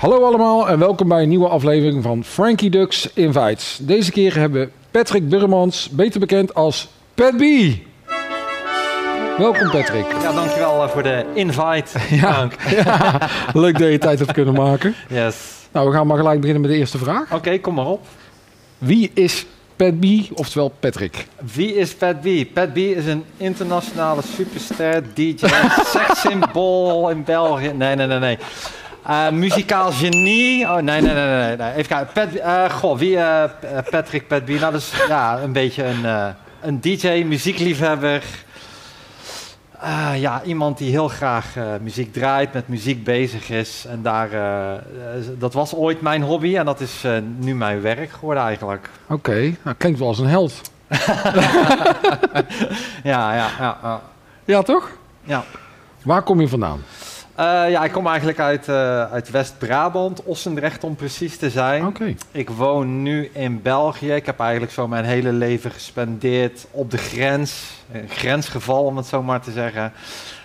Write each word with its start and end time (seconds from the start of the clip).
Hallo 0.00 0.24
allemaal 0.24 0.68
en 0.68 0.78
welkom 0.78 1.08
bij 1.08 1.22
een 1.22 1.28
nieuwe 1.28 1.48
aflevering 1.48 2.02
van 2.02 2.24
Frankie 2.24 2.70
Ducks 2.70 3.12
Invites. 3.12 3.78
Deze 3.82 4.10
keer 4.10 4.36
hebben 4.36 4.60
we 4.60 4.70
Patrick 4.90 5.28
Burmans, 5.28 5.88
beter 5.88 6.20
bekend 6.20 6.54
als 6.54 6.88
Pat 7.14 7.36
B. 7.36 7.42
Welkom 9.38 9.70
Patrick. 9.70 10.06
Ja, 10.22 10.32
dankjewel 10.32 10.82
eh, 10.82 10.88
voor 10.88 11.02
de 11.02 11.24
invite. 11.34 11.98
Ja. 12.20 12.32
Dank. 12.32 12.54
Ja, 12.84 13.28
leuk 13.52 13.78
dat 13.78 13.90
je 13.90 13.98
tijd 13.98 14.18
hebt 14.18 14.32
kunnen 14.32 14.54
maken. 14.54 14.94
Yes. 15.08 15.36
Nou, 15.72 15.88
we 15.88 15.94
gaan 15.94 16.06
maar 16.06 16.16
gelijk 16.16 16.40
beginnen 16.40 16.62
met 16.62 16.70
de 16.70 16.76
eerste 16.76 16.98
vraag. 16.98 17.32
Oké, 17.32 17.58
kom 17.58 17.74
maar 17.74 17.86
op. 17.86 18.06
Wie 18.78 19.10
is 19.14 19.46
Pat 19.76 20.00
B, 20.00 20.04
oftewel 20.34 20.72
Patrick? 20.80 21.26
Wie 21.54 21.74
is 21.74 21.94
Pat 21.94 22.20
B? 22.20 22.26
Pat 22.54 22.72
B 22.72 22.76
is 22.76 23.06
een 23.06 23.24
internationale 23.36 24.22
superster, 24.36 25.02
DJ, 25.14 25.46
sekssymbool 25.96 27.10
in 27.10 27.24
België. 27.24 27.72
Nee, 27.74 27.94
nee, 27.94 28.06
nee, 28.06 28.18
nee. 28.18 28.38
Eh, 29.10 29.30
muzikaal 29.30 29.92
genie. 29.92 30.64
Oh, 30.64 30.76
nee, 30.76 31.00
nee, 31.00 31.14
nee, 31.14 31.46
nee. 31.46 31.56
nee. 31.56 31.72
Even 31.72 31.86
kijken. 31.86 32.12
Pat, 32.12 32.34
eh, 32.34 32.70
goh, 32.70 32.98
wie? 32.98 33.16
eh, 33.16 33.44
Patrick 33.90 34.28
Pat 34.28 34.44
B. 34.44 34.48
Nou, 34.48 34.60
dat 34.60 34.74
is 34.74 34.92
ja, 35.08 35.38
een 35.42 35.52
beetje 35.52 35.84
een, 35.84 36.34
een 36.60 36.80
DJ, 36.80 37.24
muziekliefhebber. 37.26 38.22
Ja, 40.14 40.42
iemand 40.42 40.78
die 40.78 40.90
heel 40.90 41.08
graag 41.08 41.54
muziek 41.80 42.12
draait, 42.12 42.52
met 42.52 42.68
muziek 42.68 43.04
bezig 43.04 43.50
is. 43.50 43.84
En 43.88 44.02
daar, 44.02 44.28
dat 45.38 45.54
was 45.54 45.74
ooit 45.74 46.00
mijn 46.00 46.22
hobby 46.22 46.56
en 46.56 46.64
dat 46.64 46.80
is 46.80 47.04
nu 47.38 47.54
mijn 47.54 47.80
werk 47.80 48.10
geworden 48.10 48.42
eigenlijk. 48.42 48.90
Oké, 49.08 49.54
nou, 49.62 49.76
klinkt 49.76 49.98
wel 49.98 50.08
als 50.08 50.18
een 50.18 50.26
held. 50.26 50.60
Ja, 53.02 53.34
ja, 53.34 53.48
ja. 53.58 53.78
ja. 53.82 54.00
Ja, 54.44 54.62
toch? 54.62 54.90
ja. 55.24 55.44
Waar 56.02 56.22
kom 56.22 56.40
je 56.40 56.48
vandaan? 56.48 56.80
Eh, 57.40 57.70
ja, 57.70 57.84
ik 57.84 57.92
kom 57.92 58.06
eigenlijk 58.06 58.38
uit, 58.40 58.68
eh, 58.68 59.12
uit 59.12 59.30
West-Brabant, 59.30 60.22
Ossendrecht 60.22 60.84
om 60.84 60.94
precies 60.96 61.36
te 61.36 61.50
zijn. 61.50 61.86
Oké. 61.86 62.14
Ik 62.30 62.50
woon 62.50 63.02
nu 63.02 63.30
in 63.32 63.62
België. 63.62 64.12
Ik 64.12 64.26
heb 64.26 64.40
eigenlijk 64.40 64.72
zo 64.72 64.88
mijn 64.88 65.04
hele 65.04 65.32
leven 65.32 65.70
gespendeerd 65.70 66.66
op 66.70 66.90
de 66.90 66.98
grens. 66.98 67.64
Een 67.92 68.08
grensgeval, 68.08 68.84
om 68.84 68.96
het 68.96 69.06
zo 69.06 69.22
maar 69.22 69.40
te 69.40 69.50
zeggen. 69.52 69.92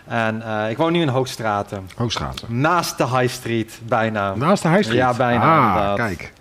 En 0.07 0.41
eh, 0.41 0.69
ik 0.69 0.77
woon 0.77 0.91
nu 0.91 1.01
in 1.01 1.07
Hoogstraten. 1.07 1.89
Hoogstraten. 1.95 2.59
Naast 2.61 2.97
de 2.97 3.07
High 3.07 3.33
Street, 3.33 3.79
bijna. 3.83 4.35
Naast 4.35 4.63
de 4.63 4.69
High 4.69 4.81
Street? 4.83 4.99
Ja, 4.99 5.13
bijna, 5.13 5.57
Ah, 5.57 5.67
inderdaad. 5.67 5.97
kijk. 5.97 6.33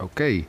Oké. 0.00 0.44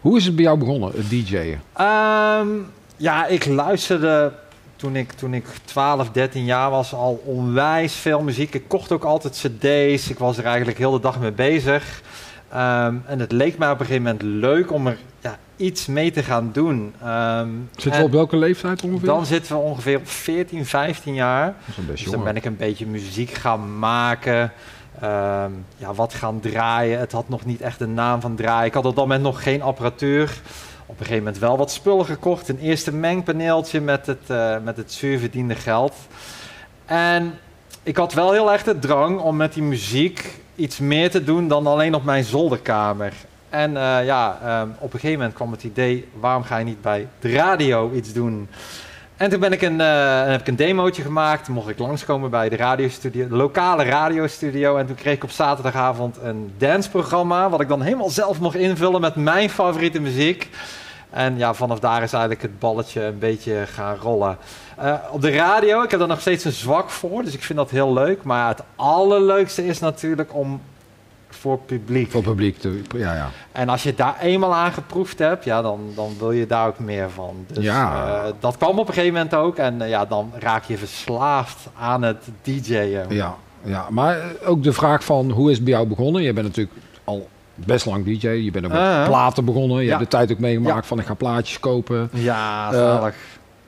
Hoe 0.00 0.16
is 0.16 0.24
het 0.24 0.34
bij 0.34 0.44
jou 0.44 0.58
begonnen, 0.58 0.90
het 0.96 1.10
DJ'en? 1.10 1.60
Ehm, 1.72 2.48
ja, 2.96 3.26
ik 3.26 3.46
luisterde 3.46 4.32
toen 4.76 4.96
ik, 4.96 5.12
toen 5.12 5.34
ik 5.34 5.44
12, 5.64 6.10
13 6.10 6.44
jaar 6.44 6.70
was 6.70 6.94
al 6.94 7.22
onwijs 7.24 7.94
veel 7.94 8.22
muziek. 8.22 8.54
Ik 8.54 8.68
kocht 8.68 8.92
ook 8.92 9.04
altijd 9.04 9.34
cd's. 9.34 10.10
Ik 10.10 10.18
was 10.18 10.38
er 10.38 10.44
eigenlijk 10.44 10.78
heel 10.78 10.90
de 10.90 11.00
dag 11.00 11.20
mee 11.20 11.32
bezig. 11.32 12.02
Ehm, 12.48 12.94
en 13.06 13.20
het 13.20 13.32
leek 13.32 13.58
mij 13.58 13.70
op 13.70 13.80
een 13.80 13.86
gegeven 13.86 14.02
moment 14.02 14.22
leuk 14.22 14.72
om 14.72 14.86
er 14.86 14.98
ja, 15.20 15.38
iets 15.56 15.86
mee 15.86 16.10
te 16.10 16.22
gaan 16.22 16.50
doen. 16.52 16.94
Ehm, 17.02 17.48
Zitten 17.70 17.92
en 17.92 17.98
we 17.98 18.04
op 18.04 18.12
welke 18.12 18.36
leeftijd 18.36 18.82
ongeveer? 18.82 19.06
Dan 19.08 19.26
zitten 19.26 19.56
we 19.56 19.62
ongeveer 19.62 19.96
op 19.96 20.08
14, 20.08 20.66
15 20.66 21.14
jaar. 21.14 21.54
Dus 21.86 22.04
dan 22.04 22.24
ben 22.24 22.36
ik 22.36 22.44
een 22.44 22.56
beetje 22.56 22.86
muziek 22.86 23.30
gaan 23.30 23.78
maken. 23.78 24.52
Ehm, 25.00 25.50
ja, 25.76 25.94
wat 25.94 26.14
gaan 26.14 26.40
draaien. 26.40 26.98
Het 26.98 27.12
had 27.12 27.28
nog 27.28 27.44
niet 27.44 27.60
echt 27.60 27.80
een 27.80 27.94
naam 27.94 28.20
van 28.20 28.36
draaien. 28.36 28.66
Ik 28.66 28.74
had 28.74 28.84
op 28.84 28.96
dat 28.96 29.04
moment 29.04 29.22
nog 29.22 29.42
geen 29.42 29.62
apparatuur. 29.62 30.40
Op 30.96 31.02
een 31.02 31.08
gegeven 31.08 31.26
moment 31.26 31.42
wel 31.42 31.56
wat 31.56 31.70
spullen 31.70 32.04
gekocht. 32.04 32.48
Een 32.48 32.58
eerste 32.58 32.92
mengpaneeltje 32.92 33.80
met 33.80 34.06
het, 34.06 34.22
eh, 34.26 34.56
met 34.64 34.76
het 34.76 34.92
zuurverdiende 34.92 35.54
geld. 35.54 35.94
En 36.84 37.38
ik 37.82 37.96
had 37.96 38.12
wel 38.12 38.32
heel 38.32 38.52
erg 38.52 38.62
de 38.62 38.78
drang 38.78 39.20
om 39.20 39.36
met 39.36 39.52
die 39.52 39.62
muziek 39.62 40.34
iets 40.54 40.78
meer 40.78 41.10
te 41.10 41.24
doen 41.24 41.48
dan 41.48 41.66
alleen 41.66 41.94
op 41.94 42.04
mijn 42.04 42.24
zolderkamer. 42.24 43.12
En 43.48 43.76
eh, 43.76 44.04
ja, 44.04 44.38
ehm, 44.42 44.68
op 44.78 44.92
een 44.92 45.00
gegeven 45.00 45.18
moment 45.18 45.34
kwam 45.34 45.52
het 45.52 45.64
idee, 45.64 46.08
waarom 46.20 46.42
ga 46.42 46.56
je 46.56 46.64
niet 46.64 46.82
bij 46.82 47.08
de 47.20 47.32
radio 47.32 47.92
iets 47.92 48.12
doen? 48.12 48.48
En 49.16 49.30
toen 49.30 49.40
ben 49.40 49.52
ik 49.52 49.62
een, 49.62 49.80
eh, 49.80 50.26
heb 50.26 50.40
ik 50.40 50.48
een 50.48 50.56
demootje 50.56 51.02
gemaakt. 51.02 51.48
Mocht 51.48 51.68
ik 51.68 51.78
langskomen 51.78 52.30
bij 52.30 52.48
de 52.48 52.56
radiostudio, 52.56 53.28
de 53.28 53.36
lokale 53.36 53.84
radiostudio. 53.84 54.76
En 54.76 54.86
toen 54.86 54.96
kreeg 54.96 55.14
ik 55.14 55.24
op 55.24 55.30
zaterdagavond 55.30 56.16
een 56.22 56.52
danceprogramma. 56.58 57.50
Wat 57.50 57.60
ik 57.60 57.68
dan 57.68 57.82
helemaal 57.82 58.10
zelf 58.10 58.40
mocht 58.40 58.56
invullen 58.56 59.00
met 59.00 59.14
mijn 59.14 59.50
favoriete 59.50 60.00
muziek. 60.00 60.50
En 61.16 61.38
ja, 61.38 61.54
vanaf 61.54 61.78
daar 61.80 62.02
is 62.02 62.12
eigenlijk 62.12 62.42
het 62.42 62.58
balletje 62.58 63.02
een 63.02 63.18
beetje 63.18 63.64
gaan 63.66 63.96
rollen. 63.96 64.36
Eh, 64.76 64.94
op 65.10 65.20
de 65.20 65.30
radio, 65.30 65.82
ik 65.82 65.90
heb 65.90 66.00
er 66.00 66.06
nog 66.06 66.20
steeds 66.20 66.44
een 66.44 66.52
zwak 66.52 66.90
voor. 66.90 67.22
Dus 67.22 67.34
ik 67.34 67.42
vind 67.42 67.58
dat 67.58 67.70
heel 67.70 67.92
leuk. 67.92 68.22
Maar 68.22 68.48
het 68.48 68.62
allerleukste 68.76 69.66
is 69.66 69.78
natuurlijk 69.78 70.34
om 70.34 70.60
voor 71.28 71.58
publiek. 71.58 72.10
Voor 72.10 72.22
publiek. 72.22 72.58
Te, 72.58 72.82
ja, 72.96 73.14
ja. 73.14 73.28
En 73.52 73.68
als 73.68 73.82
je 73.82 73.94
daar 73.94 74.16
eenmaal 74.20 74.54
aan 74.54 74.72
geproefd 74.72 75.18
hebt, 75.18 75.44
ja, 75.44 75.62
dan, 75.62 75.80
dan 75.94 76.14
wil 76.18 76.32
je 76.32 76.46
daar 76.46 76.66
ook 76.66 76.78
meer 76.78 77.10
van. 77.10 77.44
Dus 77.46 77.64
Ja. 77.64 78.06
eh, 78.24 78.32
dat 78.40 78.56
kwam 78.56 78.78
op 78.78 78.88
een 78.88 78.94
gegeven 78.94 79.14
moment 79.14 79.34
ook. 79.34 79.56
En 79.56 79.82
eh, 79.82 79.88
ja, 79.88 80.04
dan 80.04 80.32
raak 80.38 80.64
je 80.64 80.76
verslaafd 80.78 81.58
aan 81.78 82.02
het 82.02 82.24
DJ'en. 82.42 83.06
ja, 83.08 83.34
ja. 83.62 83.86
Maar 83.90 84.18
ook 84.44 84.62
de 84.62 84.72
vraag 84.72 85.04
van 85.04 85.30
hoe 85.30 85.50
is 85.50 85.56
het 85.56 85.64
bij 85.64 85.74
jou 85.74 85.86
begonnen? 85.86 86.22
Je 86.22 86.32
bent 86.32 86.46
natuurlijk 86.46 86.76
best 87.56 87.86
lang 87.86 88.04
DJ. 88.04 88.28
Je 88.28 88.50
bent 88.50 88.64
ook 88.64 88.70
met 88.72 88.80
Uh-huh. 88.80 89.04
platen 89.06 89.44
begonnen. 89.44 89.78
Je 89.78 89.84
Ja. 89.84 89.88
hebt 89.98 90.02
de 90.10 90.16
tijd 90.16 90.32
ook 90.32 90.38
meegemaakt 90.38 90.76
Ja. 90.82 90.82
van 90.88 90.98
ik 90.98 91.06
ga 91.06 91.14
plaatjes 91.14 91.60
kopen. 91.60 92.08
Ja, 92.12 92.66
Eh, 92.72 92.78
zalig. 92.78 93.14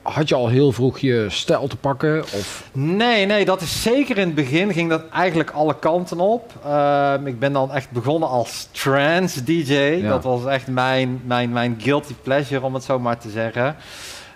Had 0.01 0.29
je 0.29 0.35
al 0.35 0.47
heel 0.47 0.71
vroeg 0.71 0.99
je 0.99 1.25
stijl 1.29 1.67
te 1.67 1.75
pakken? 1.75 2.21
Of, 2.23 2.63
Nee, 2.73 3.25
nee, 3.25 3.45
dat 3.45 3.61
is 3.61 3.81
zeker 3.81 4.17
in 4.17 4.25
het 4.25 4.35
begin 4.35 4.73
ging 4.73 4.89
dat 4.89 5.01
eigenlijk 5.13 5.49
alle 5.51 5.75
kanten 5.79 6.19
op. 6.19 6.53
Ehm, 6.65 7.27
ik 7.27 7.39
ben 7.39 7.53
dan 7.53 7.71
echt 7.71 7.91
begonnen 7.91 8.29
als 8.29 8.67
trance 8.71 9.43
DJ. 9.43 9.73
Ja. 9.73 10.09
Dat 10.09 10.23
was 10.23 10.45
echt 10.45 10.67
mijn, 10.67 11.21
mijn, 11.25 11.49
mijn 11.51 11.75
guilty 11.81 12.13
pleasure, 12.23 12.61
om 12.65 12.73
het 12.73 12.83
zo 12.83 12.99
maar 12.99 13.17
te 13.17 13.29
zeggen. 13.29 13.75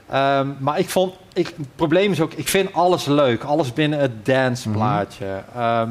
Ehm, 0.09 0.47
maar 0.59 0.79
ik 0.79 0.89
vond, 0.89 1.13
ik, 1.33 1.45
het 1.47 1.75
probleem 1.75 2.11
is 2.11 2.21
ook, 2.21 2.33
ik 2.33 2.47
vind 2.47 2.73
alles 2.73 3.05
leuk. 3.05 3.43
Alles 3.43 3.73
binnen 3.73 3.99
het 3.99 4.25
danceplaatje. 4.25 5.25
Ehm, 5.55 5.89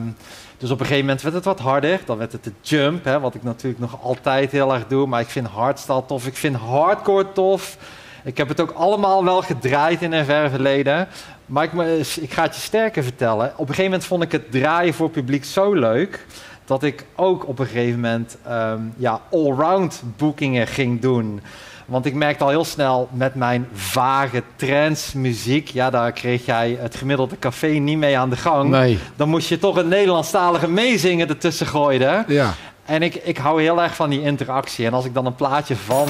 dus 0.63 0.71
op 0.71 0.81
een 0.81 0.87
gegeven 0.87 1.07
moment 1.07 1.23
werd 1.23 1.35
het 1.35 1.45
wat 1.45 1.59
harder. 1.59 2.01
Dan 2.05 2.19
werd 2.19 2.33
het 2.33 2.45
de 2.45 2.53
jump, 2.61 3.05
hè, 3.05 3.21
wat 3.21 3.35
ik 3.35 3.43
natuurlijk 3.43 3.81
nog 3.81 4.03
altijd 4.03 4.53
heel 4.53 4.75
erg 4.75 4.87
doe. 4.87 5.07
Maar 5.07 5.21
ik 5.21 5.29
vind 5.29 5.47
hardstyle 5.47 6.07
tof, 6.07 6.27
ik 6.27 6.37
vind 6.37 6.57
hardcore 6.57 7.33
tof. 7.33 7.77
Ik 8.25 8.37
heb 8.37 8.49
het 8.49 8.61
ook 8.61 8.71
allemaal 8.71 9.25
wel 9.25 9.43
gedraaid 9.43 10.03
in 10.03 10.13
een 10.13 10.25
ver 10.25 10.51
verleden. 10.51 11.09
Maar 11.47 11.65
ik, 11.65 11.73
ik 12.21 12.33
ga 12.33 12.43
het 12.43 12.55
je 12.55 12.61
sterker 12.61 13.03
vertellen. 13.03 13.47
Op 13.53 13.59
een 13.59 13.67
gegeven 13.67 13.85
moment 13.85 14.05
vond 14.05 14.23
ik 14.23 14.33
het 14.33 14.51
draaien 14.51 14.95
voor 14.95 15.11
publiek 15.11 15.45
zo 15.45 15.73
leuk. 15.73 16.27
Dat 16.65 16.83
ik 16.83 17.07
ook 17.15 17.49
op 17.49 17.59
een 17.59 17.67
gegeven 17.67 18.01
moment 18.01 18.37
ehm, 18.47 18.81
ja, 18.97 19.21
allround 19.31 20.03
boekingen 20.17 20.67
ging 20.67 21.01
doen. 21.01 21.41
Want 21.87 22.07
ik 22.07 22.15
merkte 22.15 22.45
al 22.45 22.51
heel 22.51 22.65
snel 22.65 23.09
met 23.13 23.35
mijn 23.35 23.69
vage 23.75 24.43
trance 24.57 25.19
muziek. 25.19 25.69
Ja, 25.69 25.91
daar 25.91 26.13
kreeg 26.13 26.47
jij 26.47 26.79
het 26.81 26.95
gemiddelde 26.97 27.39
café 27.39 27.67
niet 27.67 27.99
mee 27.99 28.19
aan 28.19 28.31
de 28.31 28.37
gang. 28.37 28.71
nee. 28.71 28.99
Dan 29.17 29.29
moest 29.29 29.49
je 29.49 29.59
toch 29.59 29.77
een 29.77 29.89
Nederlandstalige 29.89 30.69
meezingen 30.69 31.29
ertussen 31.29 31.67
gooien. 31.67 32.25
Ja. 32.29 32.55
En 32.85 33.03
ik, 33.03 33.15
ik 33.15 33.37
hou 33.39 33.63
heel 33.63 33.83
erg 33.83 33.95
van 33.95 34.11
die 34.11 34.23
interactie. 34.23 34.87
En 34.87 34.93
als 34.95 35.05
ik 35.05 35.15
dan 35.15 35.27
een 35.27 35.35
plaatje 35.35 35.77
van 35.77 36.09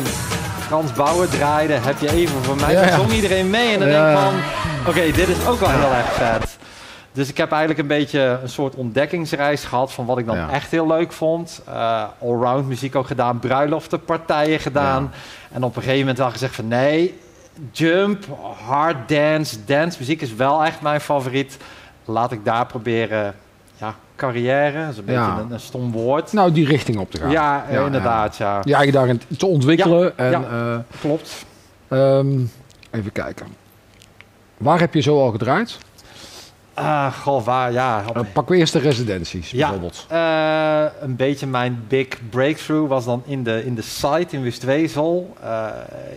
Frans 0.66 0.92
Bauer 0.92 1.28
draaide, 1.28 1.72
heb 1.72 2.00
je 2.00 2.12
even 2.12 2.42
voor 2.44 2.56
mij. 2.56 2.72
Ja, 2.72 2.86
Dan 2.86 2.98
zong 2.98 3.12
iedereen 3.12 3.50
mee 3.50 3.72
en 3.72 3.78
dan 3.78 3.88
Ja, 3.88 4.06
denk 4.06 4.18
ik 4.18 4.22
van, 4.24 4.34
oké, 4.88 5.10
dit 5.12 5.28
is 5.28 5.46
ook 5.46 5.60
wel 5.60 5.70
heel 5.70 5.92
erg 5.92 6.12
vet. 6.12 6.56
Dus 7.12 7.28
ik 7.28 7.36
heb 7.36 7.50
eigenlijk 7.50 7.80
een 7.80 7.86
beetje 7.86 8.38
een 8.42 8.48
soort 8.48 8.74
ontdekkingsreis 8.74 9.64
gehad 9.64 9.92
van 9.92 10.06
wat 10.06 10.18
ik 10.18 10.26
dan 10.26 10.36
Ja. 10.36 10.50
echt 10.50 10.70
heel 10.70 10.86
leuk 10.86 11.12
vond. 11.12 11.62
Eh, 11.68 12.04
allround 12.20 12.66
muziek 12.68 12.94
ook 12.96 13.06
gedaan, 13.06 13.38
bruiloften, 13.38 14.04
partijen 14.04 14.60
gedaan. 14.60 15.10
En 15.52 15.62
op 15.64 15.76
een 15.76 15.82
gegeven 15.82 16.00
moment 16.00 16.18
wel 16.18 16.30
gezegd 16.30 16.54
van 16.54 16.68
nee, 16.68 17.18
jump, 17.72 18.24
hard 18.66 19.08
dance, 19.08 19.64
dance 19.64 19.98
muziek 19.98 20.20
is 20.20 20.34
wel 20.34 20.64
echt 20.64 20.80
mijn 20.80 21.00
favoriet. 21.00 21.56
Laat 22.04 22.32
ik 22.32 22.44
daar 22.44 22.66
proberen, 22.66 23.34
ja, 23.76 23.94
carrière, 24.16 24.80
dat 24.80 24.90
is 24.92 24.98
een 24.98 25.04
beetje 25.04 25.20
een, 25.40 25.50
een 25.52 25.60
stom 25.60 25.92
woord. 25.92 26.32
Nou, 26.32 26.52
die 26.52 26.66
richting 26.66 26.98
op 26.98 27.10
te 27.10 27.18
gaan. 27.18 27.30
Ja, 27.30 27.64
inderdaad, 27.64 28.36
ja. 28.36 28.60
Je 28.64 28.74
eigen 28.74 28.92
daarin 28.92 29.20
te 29.38 29.46
ontwikkelen. 29.46 30.18
en, 30.18 30.32
eh, 30.34 30.76
Klopt. 31.00 31.44
ehm, 31.88 32.38
even 32.90 33.12
kijken. 33.12 33.46
Waar 34.56 34.80
heb 34.80 34.94
je 34.94 35.00
zo 35.00 35.20
al 35.20 35.30
gedraaid? 35.30 35.78
Ah, 36.74 37.12
goh, 37.12 37.44
waar, 37.44 37.72
ja. 37.72 38.04
op- 38.08 38.16
Uh, 38.16 38.22
pak 38.32 38.48
we 38.48 38.56
eerst 38.56 38.72
de 38.72 38.78
residenties 38.78 39.50
Ja. 39.50 39.58
bijvoorbeeld. 39.58 40.06
Eh, 40.08 40.84
een 41.00 41.16
beetje 41.16 41.46
mijn 41.46 41.84
big 41.88 42.06
breakthrough 42.30 42.88
was 42.88 43.04
dan 43.04 43.22
in 43.26 43.42
de, 43.42 43.64
in 43.64 43.74
de 43.74 43.82
site 43.82 44.26
in 44.36 44.42
Wustwezel. 44.42 45.36
Eh, 45.42 45.66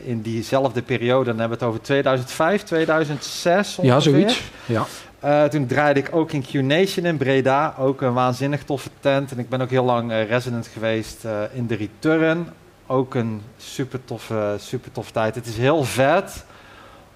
in 0.03 0.21
diezelfde 0.21 0.81
periode, 0.81 1.25
dan 1.25 1.39
hebben 1.39 1.57
we 1.57 1.63
het 1.65 1.73
over 1.73 1.81
2005, 1.81 2.63
2006 2.63 3.75
Ja, 3.81 3.95
ongeveer. 3.95 4.11
zoiets. 4.11 4.41
Ja. 4.65 4.85
Eh, 5.19 5.43
toen 5.43 5.65
draaide 5.65 5.99
ik 5.99 6.09
ook 6.15 6.31
in 6.31 6.41
Q-Nation 6.41 7.05
in 7.05 7.17
Breda. 7.17 7.73
Ook 7.79 8.01
een 8.01 8.13
waanzinnig 8.13 8.63
toffe 8.63 8.89
tent. 8.99 9.31
En 9.31 9.39
ik 9.39 9.49
ben 9.49 9.61
ook 9.61 9.69
heel 9.69 9.83
lang 9.85 10.11
eh, 10.11 10.27
resident 10.29 10.67
geweest 10.73 11.25
eh, 11.25 11.31
in 11.53 11.67
de 11.67 11.75
Return. 11.75 12.47
Ook 12.87 13.15
een 13.15 13.41
super 13.57 13.99
toffe, 14.05 14.55
super 14.59 14.91
toffe 14.91 15.11
tijd. 15.11 15.35
Het 15.35 15.45
is 15.45 15.57
heel 15.57 15.83
vet 15.83 16.45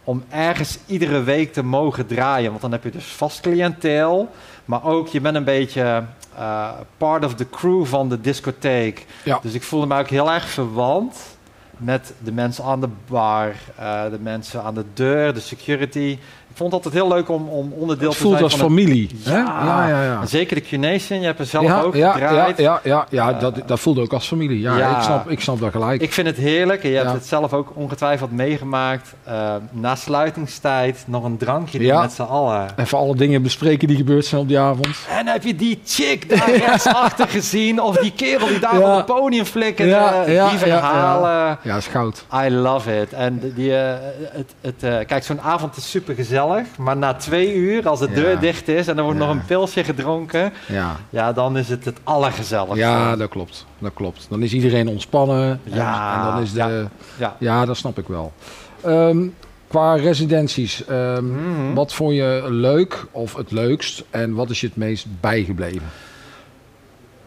om 0.10 0.24
ergens 0.30 0.80
iedere 0.86 1.24
week 1.24 1.54
te 1.54 1.64
mogen 1.64 2.06
draaien. 2.08 2.50
Want 2.50 2.62
dan 2.62 2.72
heb 2.72 2.84
je 2.84 2.92
dus 2.92 3.06
vast 3.06 3.40
cliënteel. 3.40 4.30
Maar 4.66 4.84
ook, 4.84 5.08
je 5.08 5.22
bent 5.22 5.36
een 5.36 5.44
beetje 5.44 6.04
eh, 6.38 6.70
part 6.98 7.26
of 7.26 7.36
the 7.36 7.50
crew 7.50 7.86
van 7.86 8.10
de 8.10 8.22
discotheek. 8.22 9.06
Ja. 9.24 9.40
Dus 9.42 9.54
ik 9.54 9.64
voelde 9.64 9.88
me 9.88 10.00
ook 10.00 10.08
heel 10.08 10.32
erg 10.32 10.50
verwant 10.50 11.38
met 11.78 12.14
de 12.24 12.32
mensen 12.32 12.64
aan 12.64 12.82
de 12.82 12.90
bar, 13.08 13.54
eh, 13.76 14.04
de 14.10 14.20
mensen 14.20 14.64
aan 14.64 14.74
de 14.74 14.86
deur, 14.94 15.34
de 15.34 15.40
security. 15.40 16.18
Ik 16.60 16.66
vond 16.66 16.76
het 16.84 16.86
altijd 16.86 17.04
heel 17.04 17.16
leuk 17.16 17.30
om, 17.30 17.48
om 17.50 17.74
onderdeel 17.78 18.08
Het 18.10 18.18
te 18.18 18.24
voelt 18.24 18.34
zijn 18.34 18.44
als 18.44 18.56
van 18.58 18.66
het- 18.66 18.80
familie. 18.80 19.10
hè? 19.24 19.38
Ja. 19.38 19.62
ja, 19.66 19.88
ja. 19.88 20.04
ja. 20.04 20.26
Zeker 20.26 20.56
de 20.56 20.62
Q-Nation, 20.62 21.20
je 21.20 21.26
hebt 21.26 21.40
er 21.40 21.46
zelf 21.46 21.66
ja, 21.66 21.82
ook 21.82 21.96
ja, 21.96 22.18
ja, 22.18 22.28
gedraaid. 22.28 22.58
ja, 22.58 22.80
ja, 22.84 23.06
ja, 23.10 23.34
dat, 23.34 23.56
dat 23.66 23.80
voelde 23.80 24.02
ook 24.02 24.14
als 24.14 24.28
familie. 24.28 24.60
Ja, 24.62 24.78
Ja. 24.78 24.98
Ik, 24.98 25.04
snap, 25.04 25.30
ik 25.30 25.40
snap 25.40 25.60
dat 25.60 25.72
gelijk. 25.72 26.02
Ik 26.02 26.14
vind 26.14 26.28
het 26.28 26.38
heerlijk. 26.38 26.84
En 26.84 26.90
je 26.90 26.96
hebt 26.96 27.08
Ja. 27.08 27.14
het 27.14 27.26
zelf 27.26 27.54
ook 27.54 27.72
ongetwijfeld 27.76 28.32
meegemaakt. 28.32 29.14
Eh, 29.24 29.54
na 29.72 29.96
sluitingstijd 29.96 31.04
nog 31.08 31.24
een 31.24 31.38
drankje 31.38 31.82
Ja. 31.82 32.02
met 32.02 32.12
z'n 32.12 32.22
allen. 32.22 32.68
Even 32.78 32.98
alle 32.98 33.16
dingen 33.16 33.42
bespreken 33.42 33.88
die 33.88 33.98
gebeurd 33.98 34.26
zijn 34.26 34.42
op 34.42 34.48
die 34.48 34.60
avond. 34.60 34.98
En 35.18 35.28
heb 35.28 35.44
je 35.44 35.56
die 35.56 35.82
chick 35.86 36.30
daar 36.30 36.52
rechtsachter 36.68 37.28
gezien? 37.28 37.82
Of 37.82 37.96
die 37.98 38.12
kerel 38.12 38.48
die 38.48 38.60
daar 38.60 38.80
Ja. 38.80 38.90
op 38.92 38.96
het 38.98 39.06
podium 39.06 39.46
flikkerde? 39.46 39.92
Ja, 39.92 40.14
ja, 40.14 40.24
die 40.26 40.34
ja, 40.34 40.66
ja. 40.66 40.80
verhalen. 40.80 41.58
Ja, 41.64 41.76
is 41.78 41.88
goud. 41.88 42.26
I 42.46 42.50
love 42.52 43.02
it. 43.02 43.14
En 43.14 43.54
die, 43.56 43.76
eh, 43.76 43.94
het, 44.32 44.54
het, 44.62 44.84
eh, 44.84 45.06
kijk, 45.08 45.24
zo'n 45.24 45.42
avond 45.42 45.78
is 45.78 45.90
super 45.90 46.16
gezellig. 46.16 46.49
Maar 46.78 46.98
na 46.98 47.14
twee 47.14 47.56
uur, 47.56 47.88
als 47.90 48.00
de 48.00 48.12
deur 48.12 48.40
dicht 48.40 48.68
is 48.68 48.88
en 48.88 48.98
er 48.98 49.04
wordt 49.04 49.20
nog 49.20 49.30
een 49.30 49.46
pilsje 49.46 49.84
gedronken. 49.84 50.54
Ja. 50.68 50.96
Ja, 51.10 51.34
dan 51.34 51.58
is 51.58 51.70
het 51.70 51.86
het 51.86 51.98
allergezelligste. 52.04 52.78
ja, 52.80 53.16
dat 53.16 53.30
klopt. 53.30 53.66
Dat 53.80 53.94
klopt. 53.94 54.26
Dan 54.30 54.42
is 54.42 54.54
iedereen 54.54 54.88
ontspannen. 54.88 55.50
En- 55.64 55.76
Ja, 55.76 56.18
En, 56.20 56.34
dan 56.34 56.42
is 56.42 56.52
de... 56.54 56.60
ja. 56.60 56.90
Ja, 57.18 57.36
Ja. 57.40 57.66
dat 57.66 57.78
snap 57.78 57.98
ik 57.98 58.08
wel. 58.08 58.34
Ehm, 58.82 59.28
qua 59.68 59.94
residenties, 59.96 60.86
ehm, 60.86 61.26
Mhm. 61.26 61.74
wat 61.74 61.94
vond 61.94 62.16
je 62.16 62.46
leuk 62.50 63.06
of 63.12 63.36
het 63.36 63.52
leukst? 63.52 64.04
En 64.10 64.34
wat 64.34 64.50
is 64.50 64.62
je 64.62 64.68
het 64.68 64.76
meest 64.76 65.06
bijgebleven? 65.20 65.82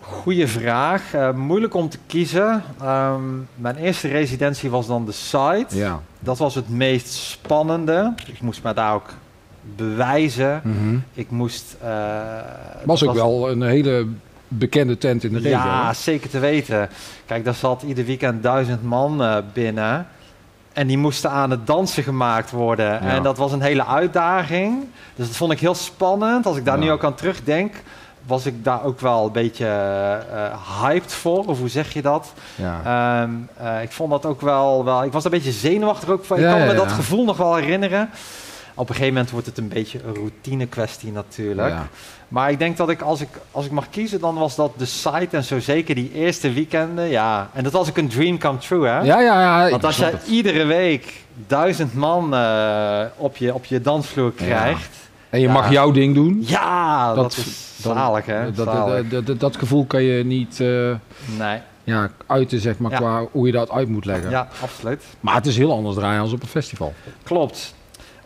Goeie 0.03 0.47
vraag. 0.47 1.15
Eh, 1.15 1.33
moeilijk 1.33 1.75
om 1.75 1.89
te 1.89 1.99
kiezen. 2.07 2.63
Ehm, 2.81 3.21
mijn 3.55 3.77
eerste 3.77 4.09
residentie 4.09 4.71
was 4.71 4.87
dan 4.87 5.05
de 5.07 5.13
site. 5.13 5.67
Ja. 5.77 6.01
Dat 6.19 6.39
was 6.39 6.55
het 6.55 6.69
meest 6.69 7.09
spannende. 7.13 8.15
Ik 8.27 8.41
moest 8.41 8.63
me 8.63 8.75
daar 8.75 8.95
ook 8.95 9.09
bewijzen. 9.77 10.61
Mhm. 10.65 10.97
Ik 11.13 11.31
moest... 11.31 11.77
eh, 11.83 11.91
Was 12.85 13.05
ook 13.07 13.15
wel 13.15 13.51
een 13.51 13.63
hele 13.63 14.07
bekende 14.49 14.99
tent 14.99 15.25
in 15.25 15.33
de 15.33 15.39
regio. 15.39 15.51
Ja, 15.59 15.87
hè? 15.87 15.93
zeker 15.95 16.31
te 16.31 16.39
weten. 16.39 16.89
Kijk, 17.27 17.45
daar 17.45 17.55
zat 17.55 17.83
ieder 17.83 18.05
weekend 18.05 18.43
duizend 18.43 18.83
man 18.83 19.23
eh, 19.23 19.37
binnen. 19.53 20.07
En 20.73 20.87
die 20.87 20.99
moesten 20.99 21.31
aan 21.31 21.51
het 21.51 21.67
dansen 21.67 22.03
gemaakt 22.03 22.51
worden. 22.51 23.01
En 23.01 23.23
dat 23.23 23.39
was 23.39 23.53
een 23.53 23.61
hele 23.63 23.87
uitdaging. 23.87 24.85
Dus 25.17 25.27
dat 25.27 25.37
vond 25.37 25.53
ik 25.53 25.61
heel 25.61 25.75
spannend. 25.75 26.47
Als 26.47 26.57
ik 26.57 26.65
daar 26.65 26.79
Ja. 26.79 26.85
nu 26.85 26.91
ook 26.91 27.05
aan 27.05 27.15
terugdenk, 27.15 27.75
was 28.27 28.47
ik 28.47 28.65
daar 28.65 28.85
ook 28.85 29.01
wel 29.01 29.27
een 29.27 29.33
beetje 29.33 29.67
eh, 29.67 30.83
hyped 30.83 31.13
voor. 31.13 31.45
Of 31.47 31.59
hoe 31.59 31.69
zeg 31.69 31.93
je 31.93 32.03
dat? 32.03 32.33
Ja. 32.55 32.81
Ehm, 32.85 33.31
eh, 33.57 33.83
ik 33.83 33.93
vond 33.93 34.11
dat 34.11 34.27
ook 34.27 34.41
wel, 34.41 34.85
wel... 34.85 35.05
Ik 35.05 35.13
was 35.13 35.25
een 35.25 35.31
beetje 35.31 35.53
zenuwachtig 35.53 36.09
ook 36.09 36.25
van. 36.25 36.37
Ik 36.37 36.43
Ja, 36.43 36.57
kan 36.57 36.67
me 36.67 36.75
dat 36.75 36.93
gevoel 36.93 37.25
nog 37.25 37.37
wel 37.37 37.55
herinneren. 37.55 38.11
Op 38.75 38.89
een 38.89 38.95
gegeven 38.95 39.15
moment 39.15 39.31
wordt 39.31 39.47
het 39.47 39.59
een 39.59 39.69
beetje 39.69 40.01
een 40.07 40.15
routine 40.15 40.67
kwestie 40.67 41.13
natuurlijk. 41.13 41.75
Maar 42.29 42.51
ik 42.51 42.59
denk 42.59 42.77
dat 42.77 42.89
ik 42.89 43.01
als, 43.01 43.21
ik, 43.21 43.29
als 43.51 43.65
ik 43.65 43.71
mag 43.71 43.91
kiezen, 43.91 44.21
dan 44.21 44.35
was 44.35 44.55
dat 44.57 44.73
de 44.77 44.85
site 44.85 45.37
en 45.37 45.45
zo 45.45 45.61
zeker 45.61 45.95
die 45.95 46.13
eerste 46.13 46.53
weekenden. 46.53 47.09
Ja, 47.09 47.49
en 47.53 47.63
dat 47.63 47.73
was 47.73 47.89
ook 47.89 47.97
een 47.97 48.09
dream 48.09 48.39
come 48.39 48.59
true, 48.59 48.87
hè? 48.87 49.01
Ja, 49.01 49.21
ja, 49.21 49.41
ja. 49.41 49.71
Want 49.71 49.85
als 49.85 49.97
je 49.97 50.13
iedere 50.27 50.65
week 50.65 51.13
duizend 51.47 51.95
man 51.95 52.35
eh, 52.35 53.01
op, 53.17 53.37
je, 53.37 53.55
op 53.55 53.65
je 53.65 53.81
dansvloer 53.81 54.33
krijgt. 54.33 54.97
En 55.33 55.41
je 55.41 55.47
Ja. 55.47 55.53
mag 55.53 55.71
jouw 55.71 55.91
ding 55.91 56.15
doen. 56.15 56.43
Ja, 56.47 57.07
dat, 57.15 57.17
Dat- 57.17 57.37
is 57.37 57.77
zalig, 57.81 58.27
hè? 58.27 58.53
Dat, 58.53 58.67
Zalig. 58.67 59.09
dat, 59.09 59.41
dat, 59.41 59.57
gevoel 59.57 59.85
kan 59.87 60.03
je 60.03 60.25
niet 60.25 60.61
eh, 60.61 60.67
nee, 61.39 61.59
ja, 61.85 62.11
uiten, 62.27 62.61
zeg 62.61 62.79
maar, 62.79 62.91
Ja. 62.91 62.97
qua 62.97 63.27
hoe 63.33 63.47
je 63.47 63.53
dat 63.53 63.71
uit 63.71 63.89
moet 63.89 64.05
leggen. 64.05 64.31
ja, 64.31 64.49
absoluut. 64.63 65.05
Maar 65.21 65.35
het 65.35 65.47
is 65.47 65.57
heel 65.57 65.73
anders 65.73 65.97
draaien 65.97 66.21
als 66.21 66.33
op 66.33 66.43
een 66.43 66.49
festival. 66.49 66.93
Klopt. 67.23 67.75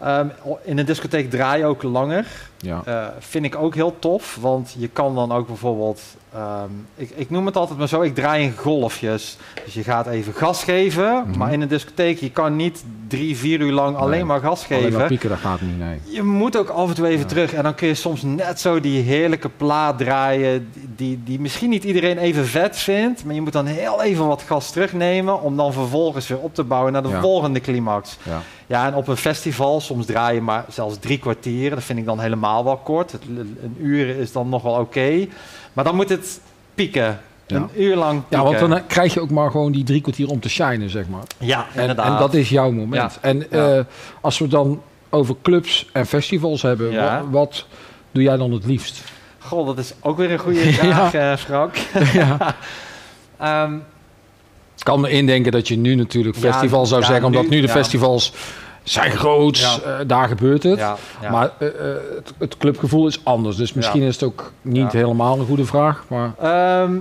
Ehm, 0.00 0.26
in 0.64 0.78
een 0.78 0.84
discotheek 0.86 1.30
draai 1.30 1.58
je 1.58 1.64
ook 1.66 1.82
langer. 1.82 2.26
Ja. 2.56 2.82
Eh, 2.84 3.06
vind 3.18 3.44
ik 3.44 3.56
ook 3.56 3.74
heel 3.74 3.96
tof, 3.98 4.38
want 4.40 4.74
je 4.78 4.88
kan 4.88 5.14
dan 5.14 5.32
ook 5.32 5.46
bijvoorbeeld, 5.46 6.00
ehm, 6.36 6.70
ik, 6.96 7.10
ik 7.14 7.30
noem 7.30 7.46
het 7.46 7.56
altijd 7.56 7.78
maar 7.78 7.88
zo, 7.88 8.00
ik 8.00 8.14
draai 8.14 8.42
in 8.44 8.52
golfjes. 8.56 9.36
Dus 9.64 9.74
je 9.74 9.82
gaat 9.82 10.06
even 10.06 10.32
gas 10.32 10.64
geven, 10.64 11.24
Mhm. 11.26 11.38
maar 11.38 11.52
in 11.52 11.60
een 11.60 11.68
discotheek, 11.68 12.18
je 12.18 12.30
kan 12.30 12.56
niet 12.56 12.84
drie, 13.08 13.36
vier 13.36 13.60
uur 13.60 13.72
lang 13.72 13.96
alleen 13.96 14.10
Nee. 14.10 14.24
maar 14.24 14.40
gas 14.40 14.64
Alleen 14.70 14.82
maar 14.82 14.90
geven. 14.92 15.06
pieken, 15.06 15.28
dat 15.28 15.38
gaat 15.38 15.60
niet, 15.60 15.78
nee. 15.78 15.98
Je 16.04 16.22
moet 16.22 16.56
ook 16.56 16.68
af 16.68 16.88
en 16.88 16.94
toe 16.94 17.06
even 17.06 17.20
Ja. 17.20 17.26
terug 17.26 17.52
en 17.54 17.62
dan 17.62 17.74
kun 17.74 17.88
je 17.88 17.94
soms 17.94 18.22
net 18.22 18.60
zo 18.60 18.80
die 18.80 19.02
heerlijke 19.02 19.48
plaat 19.48 19.98
draaien, 19.98 20.68
die, 20.96 21.20
die, 21.24 21.40
misschien 21.40 21.70
niet 21.70 21.84
iedereen 21.84 22.18
even 22.18 22.46
vet 22.46 22.76
vindt, 22.76 23.24
maar 23.24 23.34
je 23.34 23.40
moet 23.40 23.52
dan 23.52 23.66
heel 23.66 24.02
even 24.02 24.26
wat 24.26 24.42
gas 24.42 24.70
terugnemen 24.70 25.42
om 25.42 25.56
dan 25.56 25.72
vervolgens 25.72 26.28
weer 26.28 26.38
op 26.38 26.54
te 26.54 26.64
bouwen 26.64 26.92
naar 26.92 27.02
de 27.02 27.08
Ja. 27.08 27.20
volgende 27.20 27.60
climax. 27.60 28.16
Ja. 28.22 28.40
Ja, 28.68 28.86
en 28.86 28.94
op 28.94 29.08
een 29.08 29.16
festival, 29.16 29.80
soms 29.80 30.06
draai 30.06 30.34
je 30.34 30.40
maar 30.40 30.64
zelfs 30.68 30.98
drie 30.98 31.18
kwartier. 31.18 31.70
Dat 31.70 31.82
vind 31.84 31.98
ik 31.98 32.04
dan 32.04 32.20
helemaal 32.20 32.64
wel 32.64 32.76
kort. 32.76 33.12
Het, 33.12 33.22
een 33.62 33.76
uur 33.80 34.08
is 34.18 34.32
dan 34.32 34.48
nog 34.48 34.62
wel 34.62 34.74
oké. 34.74 35.26
Maar 35.76 35.84
dan 35.84 35.94
moet 35.94 36.08
het 36.08 36.40
pieken. 36.74 37.20
Ja. 37.46 37.56
Een 37.56 37.68
uur 37.76 37.96
lang 37.96 38.22
ja, 38.28 38.42
pieken. 38.42 38.58
want 38.60 38.72
dan 38.72 38.86
krijg 38.86 39.14
je 39.14 39.20
ook 39.20 39.30
maar 39.30 39.50
gewoon 39.50 39.72
die 39.72 39.84
drie 39.84 40.00
kwartier 40.00 40.28
om 40.28 40.40
te 40.40 40.48
shinen, 40.48 40.90
zeg 40.90 41.08
maar. 41.08 41.22
Ja, 41.38 41.66
En, 41.74 41.80
inderdaad. 41.80 42.06
en 42.12 42.18
dat 42.18 42.34
is 42.34 42.48
jouw 42.48 42.70
moment. 42.70 43.12
Ja. 43.12 43.18
En 43.20 43.46
Ja. 43.50 43.76
eh, 43.76 43.84
als 44.20 44.38
we 44.38 44.44
het 44.44 44.52
dan 44.52 44.82
over 45.10 45.34
clubs 45.42 45.86
en 45.92 46.06
festivals 46.06 46.62
hebben, 46.62 46.90
Ja. 46.92 47.02
wa- 47.22 47.30
wat, 47.30 47.66
doe 48.12 48.22
jij 48.22 48.36
dan 48.36 48.52
het 48.52 48.64
liefst? 48.66 49.04
Goh, 49.38 49.66
dat 49.66 49.78
is 49.78 49.92
ook 50.00 50.16
weer 50.16 50.30
een 50.32 50.38
goede 50.38 50.72
vraag, 50.72 51.14
eh, 51.14 51.36
Frank. 51.36 51.74
ja. 52.12 52.36
Ehm, 53.38 53.74
Ik 54.78 54.84
kan 54.92 55.00
me 55.00 55.10
indenken 55.10 55.52
dat 55.52 55.68
je 55.68 55.76
nu 55.76 55.94
natuurlijk 55.94 56.36
Ja, 56.36 56.52
festival 56.52 56.86
zou 56.86 57.00
ja, 57.00 57.06
zeggen, 57.06 57.24
omdat 57.26 57.48
nu- 57.48 57.60
de 57.60 57.66
ja. 57.66 57.72
festivals 57.72 58.32
zijn 58.90 59.10
groot, 59.10 59.58
Ja. 59.58 59.76
eh, 59.84 59.94
daar 60.06 60.28
gebeurt 60.28 60.62
het. 60.62 60.78
ja, 60.78 60.96
ja. 61.22 61.30
Maar 61.30 61.50
eh, 61.58 61.68
eh, 61.68 61.96
het, 62.16 62.32
het 62.38 62.56
clubgevoel 62.56 63.06
is 63.06 63.20
anders. 63.24 63.56
Dus 63.56 63.72
misschien 63.72 64.02
is 64.02 64.14
het 64.14 64.22
ook 64.24 64.52
niet 64.62 64.92
Ja. 64.92 64.98
helemaal 64.98 65.38
een 65.38 65.46
goede 65.46 65.64
vraag. 65.64 66.04
Maar 66.08 66.32
Ehm, 66.40 66.92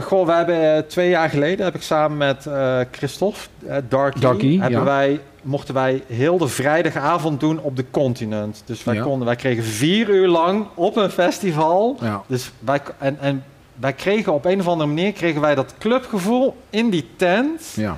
goh, 0.00 0.26
we 0.26 0.32
hebben 0.32 0.86
twee 0.88 1.08
jaar 1.08 1.28
geleden, 1.30 1.64
heb 1.64 1.74
ik 1.74 1.82
samen 1.82 2.16
met 2.16 2.46
eh 2.46 2.78
Christophe, 2.90 3.38
eh 3.66 3.76
Darky, 3.88 4.20
Darky, 4.20 4.58
hebben 4.58 4.78
ja. 4.78 4.84
wij, 4.84 5.20
mochten 5.42 5.74
wij 5.74 6.02
heel 6.06 6.38
de 6.38 6.48
vrijdagavond 6.48 7.40
doen 7.40 7.58
op 7.60 7.76
de 7.76 7.84
continent. 7.90 8.62
Dus 8.66 8.84
wij, 8.84 8.94
Ja. 8.94 9.02
konden, 9.02 9.26
wij 9.26 9.36
kregen 9.36 9.64
vier 9.64 10.08
uur 10.08 10.28
lang 10.28 10.66
op 10.74 10.96
een 10.96 11.10
festival 11.10 11.96
ja, 12.00 12.22
Dus 12.26 12.50
wij, 12.58 12.80
en, 12.98 13.16
en 13.20 13.44
wij 13.74 13.92
kregen 13.92 14.32
op 14.32 14.44
een 14.44 14.60
of 14.60 14.68
andere 14.68 14.88
manier 14.88 15.12
kregen 15.12 15.40
wij 15.40 15.54
dat 15.54 15.74
clubgevoel 15.78 16.56
in 16.70 16.90
die 16.90 17.08
tent. 17.16 17.62
ja. 17.74 17.96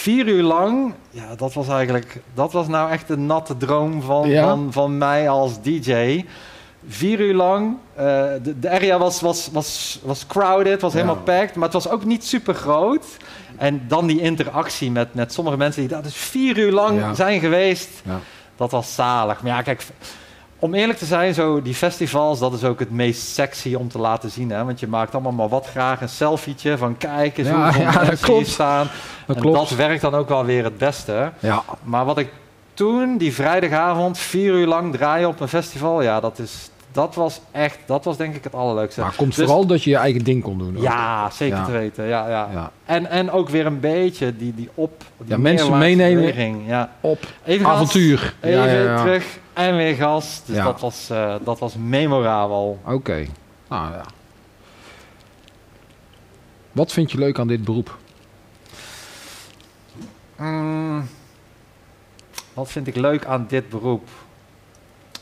Vier 0.00 0.26
uur 0.28 0.42
lang. 0.42 0.94
Ja, 1.10 1.34
dat 1.36 1.52
was 1.54 1.68
eigenlijk. 1.68 2.20
Dat 2.34 2.52
was 2.52 2.68
nou 2.68 2.90
echt 2.90 3.08
een 3.10 3.26
natte 3.26 3.56
droom 3.56 4.02
van, 4.02 4.28
Ja. 4.28 4.48
van, 4.48 4.68
van 4.72 4.98
mij 4.98 5.28
als 5.28 5.62
DJ. 5.62 6.24
Vier 6.88 7.20
uur 7.20 7.34
lang. 7.34 7.76
eh, 7.94 8.04
de, 8.42 8.58
de 8.58 8.70
area 8.70 8.98
was, 8.98 9.20
was, 9.20 9.48
was, 9.52 10.00
was 10.02 10.26
crowded, 10.26 10.80
was 10.80 10.92
Ja. 10.92 10.98
helemaal 10.98 11.22
packed. 11.22 11.54
Maar 11.54 11.64
het 11.64 11.72
was 11.72 11.88
ook 11.88 12.04
niet 12.04 12.24
super 12.24 12.54
groot. 12.54 13.04
En 13.56 13.82
dan 13.88 14.06
die 14.06 14.20
interactie 14.20 14.90
met, 14.90 15.14
met 15.14 15.32
sommige 15.32 15.56
mensen 15.56 15.80
die 15.80 15.90
daar 15.90 16.02
dus 16.02 16.14
vier 16.16 16.58
uur 16.58 16.72
lang 16.72 16.98
Ja. 16.98 17.14
zijn 17.14 17.40
geweest. 17.40 17.88
Ja. 18.04 18.18
Dat 18.56 18.70
was 18.70 18.94
zalig. 18.94 19.42
Maar 19.42 19.52
ja, 19.52 19.62
kijk, 19.62 19.86
om 20.62 20.74
eerlijk 20.74 20.98
te 20.98 21.04
zijn, 21.04 21.34
zo 21.34 21.62
die 21.62 21.74
festivals, 21.74 22.38
dat 22.38 22.52
is 22.52 22.64
ook 22.64 22.78
het 22.78 22.90
meest 22.90 23.22
sexy 23.28 23.74
om 23.74 23.88
te 23.88 23.98
laten 23.98 24.30
zien. 24.30 24.50
Hè? 24.50 24.64
Want 24.64 24.80
je 24.80 24.86
maakt 24.86 25.12
allemaal 25.12 25.32
maar 25.32 25.48
wat 25.48 25.66
graag 25.66 26.00
een 26.00 26.08
selfietje 26.08 26.78
van 26.78 26.96
kijken, 26.96 27.44
Ja, 27.44 27.62
hoeveel 27.64 27.82
ja, 27.82 27.92
dat 27.92 28.06
mensen 28.06 28.26
klopt. 28.26 28.40
hier 28.44 28.50
staan. 28.52 28.88
Dat 29.26 29.36
en 29.36 29.42
klopt. 29.42 29.56
dat 29.58 29.70
werkt 29.70 30.00
dan 30.00 30.14
ook 30.14 30.28
wel 30.28 30.44
weer 30.44 30.64
het 30.64 30.78
beste. 30.78 31.30
ja. 31.38 31.62
Maar 31.82 32.04
wat 32.04 32.18
ik 32.18 32.28
toen, 32.74 33.16
die 33.18 33.34
vrijdagavond, 33.34 34.18
vier 34.18 34.52
uur 34.54 34.66
lang 34.66 34.92
draaien 34.96 35.28
op 35.28 35.40
een 35.40 35.48
festival, 35.48 36.02
ja, 36.02 36.20
dat, 36.20 36.38
is, 36.38 36.70
dat 36.92 37.14
was 37.14 37.40
echt, 37.50 37.78
dat 37.86 38.04
was 38.04 38.16
denk 38.16 38.34
ik 38.34 38.44
het 38.44 38.54
allerleukste. 38.54 39.00
Maar 39.00 39.08
het 39.08 39.18
komt 39.18 39.36
Dus- 39.36 39.44
vooral 39.44 39.66
dat 39.66 39.82
je 39.82 39.90
je 39.90 39.96
eigen 39.96 40.24
ding 40.24 40.42
kon 40.42 40.58
doen. 40.58 40.76
ook. 40.76 40.82
Ja, 40.82 41.30
zeker 41.30 41.56
Ja. 41.58 41.64
te 41.64 41.70
weten. 41.70 42.04
Ja, 42.06 42.28
ja. 42.28 42.48
Ja. 42.52 42.70
En, 42.84 43.06
en 43.10 43.30
ook 43.30 43.48
weer 43.48 43.66
een 43.66 43.80
beetje 43.80 44.36
die, 44.36 44.54
die 44.54 44.68
op. 44.74 44.92
Die 45.18 45.28
Ja, 45.28 45.38
mensen 45.38 45.78
meenemen. 45.78 46.64
Ja. 46.66 46.90
Op 47.00 47.18
Even 47.44 47.66
avontuur. 47.66 48.34
Even 48.40 48.58
Ja, 48.58 48.64
ja, 48.66 48.82
ja. 48.82 48.96
terug 49.02 49.38
en 49.68 49.76
weer 49.76 49.94
gas. 49.94 50.42
Dus 50.44 50.56
Ja. 50.56 50.64
dat, 50.64 50.80
was, 50.80 51.10
eh, 51.10 51.34
dat 51.44 51.58
was 51.58 51.74
memorabel. 51.76 52.80
Oké. 52.86 53.26
Nou 53.68 53.92
ja. 53.92 54.04
Wat 56.72 56.92
vind 56.92 57.10
je 57.10 57.18
leuk 57.18 57.38
aan 57.38 57.46
dit 57.48 57.64
beroep? 57.64 57.98
Mm, 60.36 61.08
wat 62.54 62.70
vind 62.70 62.86
ik 62.86 62.96
leuk 62.96 63.24
aan 63.24 63.44
dit 63.48 63.68
beroep? 63.68 64.08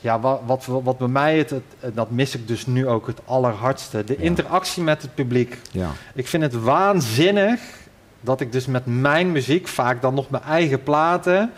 Ja, 0.01 0.21
wat, 0.21 0.41
wat, 0.47 0.65
wat 0.67 0.99
bij 0.99 1.09
mij, 1.09 1.39
het, 1.39 1.51
het, 1.51 1.63
dat 1.95 2.11
mis 2.11 2.35
ik 2.35 2.49
dus 2.49 2.67
nu 2.67 2.87
ook 2.89 3.07
het 3.07 3.21
allerhardste. 3.25 4.05
De 4.05 4.13
Ja. 4.19 4.23
interactie 4.25 4.83
met 4.83 5.03
het 5.03 5.15
publiek. 5.15 5.59
Ja. 5.71 5.91
Ik 6.15 6.27
vind 6.29 6.43
het 6.43 6.63
waanzinnig 6.63 7.61
dat 8.21 8.41
ik 8.41 8.53
dus 8.53 8.67
met 8.67 8.87
mijn 8.87 9.33
muziek, 9.33 9.69
vaak 9.69 10.03
dan 10.03 10.15
nog 10.15 10.31
mijn 10.31 10.43
eigen 10.43 10.83
platen, 10.83 11.53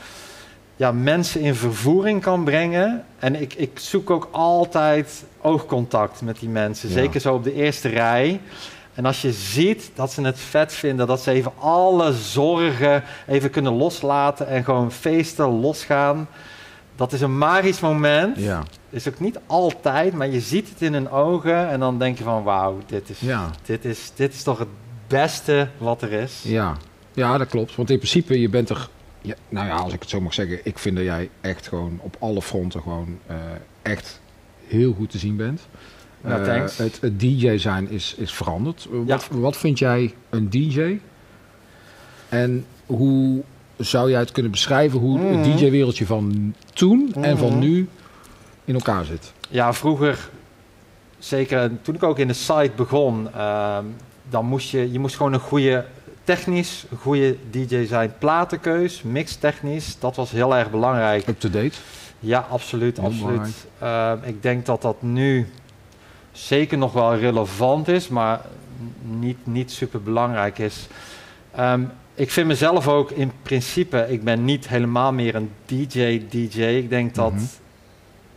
ja, 0.80 0.92
mensen 0.92 1.40
in 1.40 1.54
vervoering 1.54 2.22
kan 2.22 2.44
brengen. 2.44 3.04
En 3.18 3.40
ik, 3.40 3.54
ik 3.54 3.78
zoek 3.78 4.10
ook 4.10 4.28
altijd 4.30 5.24
oogcontact 5.40 6.22
met 6.22 6.38
die 6.38 6.48
mensen. 6.48 6.88
Ja. 6.88 6.94
Zeker 6.94 7.20
zo 7.20 7.34
op 7.34 7.44
de 7.44 7.54
eerste 7.54 7.88
rij. 7.88 8.40
En 8.94 9.04
als 9.04 9.22
je 9.22 9.32
ziet 9.32 9.90
dat 9.94 10.12
ze 10.12 10.22
het 10.22 10.38
vet 10.38 10.72
vinden, 10.72 11.06
dat 11.06 11.20
ze 11.20 11.30
even 11.30 11.52
alle 11.58 12.12
zorgen 12.12 13.02
even 13.26 13.50
kunnen 13.50 13.72
loslaten 13.72 14.46
en 14.46 14.64
gewoon 14.64 14.92
feesten, 14.92 15.60
losgaan. 15.60 16.28
Dat 16.96 17.12
is 17.12 17.20
een 17.20 17.38
magisch 17.38 17.80
moment. 17.80 18.36
Ja, 18.38 18.62
Is 18.90 19.08
ook 19.08 19.20
niet 19.20 19.38
altijd, 19.46 20.12
maar 20.14 20.28
je 20.28 20.40
ziet 20.40 20.68
het 20.68 20.82
in 20.82 20.92
hun 20.92 21.10
ogen 21.10 21.68
en 21.68 21.80
dan 21.80 21.98
denk 21.98 22.18
je 22.18 22.24
van 22.24 22.42
wauw, 22.42 22.78
dit 22.86 23.10
is, 23.10 23.20
ja, 23.20 23.50
dit 23.64 23.84
is, 23.84 24.12
dit 24.14 24.34
is 24.34 24.42
toch 24.42 24.58
het 24.58 24.68
beste 25.06 25.68
wat 25.78 26.02
er 26.02 26.12
is. 26.12 26.42
ja. 26.42 26.76
Ja, 27.12 27.38
dat 27.38 27.48
klopt. 27.48 27.76
Want 27.76 27.90
in 27.90 27.96
principe, 27.96 28.40
je 28.40 28.48
bent 28.48 28.68
er... 28.68 28.88
Ja, 29.22 29.34
nou 29.48 29.66
ja, 29.66 29.74
als 29.76 29.92
ik 29.92 30.00
het 30.00 30.08
zo 30.10 30.20
mag 30.20 30.34
zeggen, 30.34 30.60
ik 30.62 30.78
vind 30.78 30.96
dat 30.96 31.04
jij 31.04 31.30
echt 31.40 31.68
gewoon 31.68 31.98
op 32.02 32.16
alle 32.18 32.42
fronten 32.42 32.82
gewoon 32.82 33.18
eh, 33.26 33.36
echt 33.82 34.20
heel 34.66 34.92
goed 34.92 35.10
te 35.10 35.18
zien 35.18 35.36
bent. 35.36 35.60
Ja, 36.24 36.38
Eh, 36.38 36.62
het, 36.76 36.98
het 37.00 37.20
DJ 37.20 37.56
zijn 37.56 37.90
is, 37.90 38.14
is 38.18 38.32
veranderd. 38.34 38.88
Eh, 38.92 38.98
Ja. 39.06 39.16
Wat, 39.16 39.28
wat 39.30 39.56
vind 39.56 39.78
jij 39.78 40.14
een 40.30 40.50
DJ? 40.50 40.98
En 42.28 42.64
hoe 42.86 43.42
zou 43.76 44.10
jij 44.10 44.20
het 44.20 44.32
kunnen 44.32 44.50
beschrijven 44.52 44.98
hoe 44.98 45.18
Mhm. 45.18 45.38
het 45.38 45.58
DJ-wereldje 45.58 46.06
van 46.06 46.54
toen 46.74 47.14
en 47.20 47.38
van 47.38 47.48
Mhm. 47.50 47.58
nu 47.58 47.88
in 48.64 48.74
elkaar 48.74 49.04
zit? 49.04 49.32
Ja, 49.48 49.72
vroeger, 49.72 50.28
zeker 51.18 51.70
toen 51.82 51.94
ik 51.94 52.02
ook 52.02 52.18
in 52.18 52.26
de 52.28 52.32
site 52.32 52.70
begon, 52.76 53.32
ehm, 53.34 53.84
dan 54.28 54.44
moest 54.46 54.70
je, 54.70 54.92
je 54.92 54.98
moest 54.98 55.16
gewoon 55.16 55.32
een 55.32 55.40
goede, 55.40 55.84
technisch 56.24 56.84
goede 56.98 57.36
DJ 57.50 57.86
zijn. 57.86 58.12
Platenkeus, 58.18 59.02
mixtechnisch, 59.02 59.96
dat 59.98 60.16
was 60.16 60.30
heel 60.30 60.56
erg 60.56 60.70
belangrijk. 60.70 61.26
Up-to-date? 61.28 61.76
Ja, 62.20 62.46
absoluut, 62.50 62.96
Heel 62.96 63.06
absoluut. 63.06 63.66
Ehm, 63.78 64.18
ik 64.22 64.42
denk 64.42 64.66
dat 64.66 64.82
dat 64.82 65.02
nu 65.02 65.46
zeker 66.32 66.78
nog 66.78 66.92
wel 66.92 67.16
relevant 67.16 67.88
is, 67.88 68.08
maar 68.08 68.40
niet, 69.02 69.38
niet 69.42 69.70
super 69.70 70.02
belangrijk 70.02 70.58
is. 70.58 70.86
Ehm, 71.54 71.82
ik 72.14 72.30
vind 72.30 72.46
mezelf 72.46 72.88
ook 72.88 73.10
in 73.10 73.32
principe, 73.42 74.06
ik 74.08 74.24
ben 74.24 74.44
niet 74.44 74.68
helemaal 74.68 75.12
meer 75.12 75.34
een 75.34 75.50
DJ-DJ. 75.66 76.62
Ik 76.62 76.88
denk 76.88 77.14
dat 77.14 77.32
Mhm. 77.32 77.44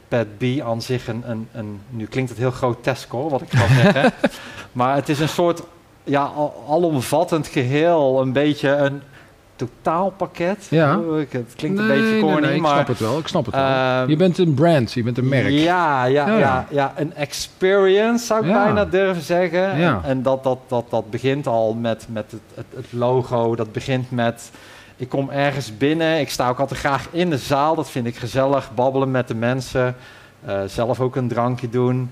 Pat 0.08 0.38
B 0.38 0.44
aan 0.62 0.82
zich 0.82 1.08
een, 1.08 1.24
een, 1.30 1.48
een, 1.52 1.80
nu 1.90 2.06
klinkt 2.06 2.30
het 2.30 2.40
heel 2.40 2.52
grotesk 2.52 3.12
hoor, 3.12 3.30
wat 3.30 3.42
ik 3.42 3.52
ga 3.52 3.68
zeggen, 3.68 4.14
maar 4.72 4.96
het 4.96 5.10
is 5.10 5.20
een 5.20 5.30
soort 5.30 5.64
ja, 6.04 6.24
al- 6.24 6.64
alomvattend 6.70 7.48
geheel, 7.48 8.22
een 8.22 8.32
beetje 8.34 8.70
een 8.70 9.02
totaalpakket. 9.56 10.68
Ja. 10.70 11.00
Ik- 11.20 11.32
Het 11.32 11.54
klinkt 11.56 11.80
een 11.80 11.88
beetje 11.88 12.20
corny, 12.20 12.40
nee, 12.48 12.56
ik 12.56 12.62
maar 12.62 12.74
snap 12.74 12.88
het 12.88 13.00
wel. 13.00 13.18
Ik 13.18 13.28
snap 13.28 13.46
het 13.46 13.56
wel. 13.56 13.64
Ehm, 13.64 14.10
je 14.10 14.16
bent 14.16 14.38
een 14.38 14.54
brand, 14.54 14.92
je 14.94 15.04
bent 15.04 15.18
een 15.18 15.28
merk. 15.28 15.50
ja, 15.50 16.06
ja, 16.06 16.28
Ja. 16.28 16.38
ja. 16.38 16.66
ja, 16.70 16.94
een 16.96 17.14
experience 17.16 18.26
zou 18.26 18.42
ik 18.44 18.50
Ja. 18.50 18.64
bijna 18.64 18.86
durven 18.86 19.24
zeggen. 19.24 19.78
Ja. 19.78 19.94
En, 20.04 20.10
en 20.10 20.22
dat, 20.22 20.44
dat, 20.44 20.58
dat, 20.68 20.86
dat 20.90 21.10
begint 21.10 21.48
al 21.48 21.74
met, 21.74 22.06
met 22.10 22.32
het, 22.32 22.42
het, 22.54 22.66
het 22.76 22.86
logo. 22.94 23.56
Dat 23.56 23.72
begint 23.72 24.12
met, 24.12 24.52
ik 24.98 25.10
kom 25.10 25.30
ergens 25.30 25.78
binnen. 25.78 26.20
Ik 26.20 26.30
sta 26.30 26.50
ook 26.50 26.60
altijd 26.60 26.80
graag 26.80 27.08
in 27.12 27.30
de 27.30 27.38
zaal. 27.38 27.76
Dat 27.76 27.90
vind 27.90 28.06
ik 28.06 28.16
gezellig. 28.16 28.72
Babbelen 28.76 29.12
met 29.12 29.28
de 29.28 29.36
mensen. 29.36 29.96
Eh, 30.46 30.60
zelf 30.68 31.00
ook 31.00 31.16
een 31.16 31.28
drankje 31.28 31.70
doen. 31.70 32.12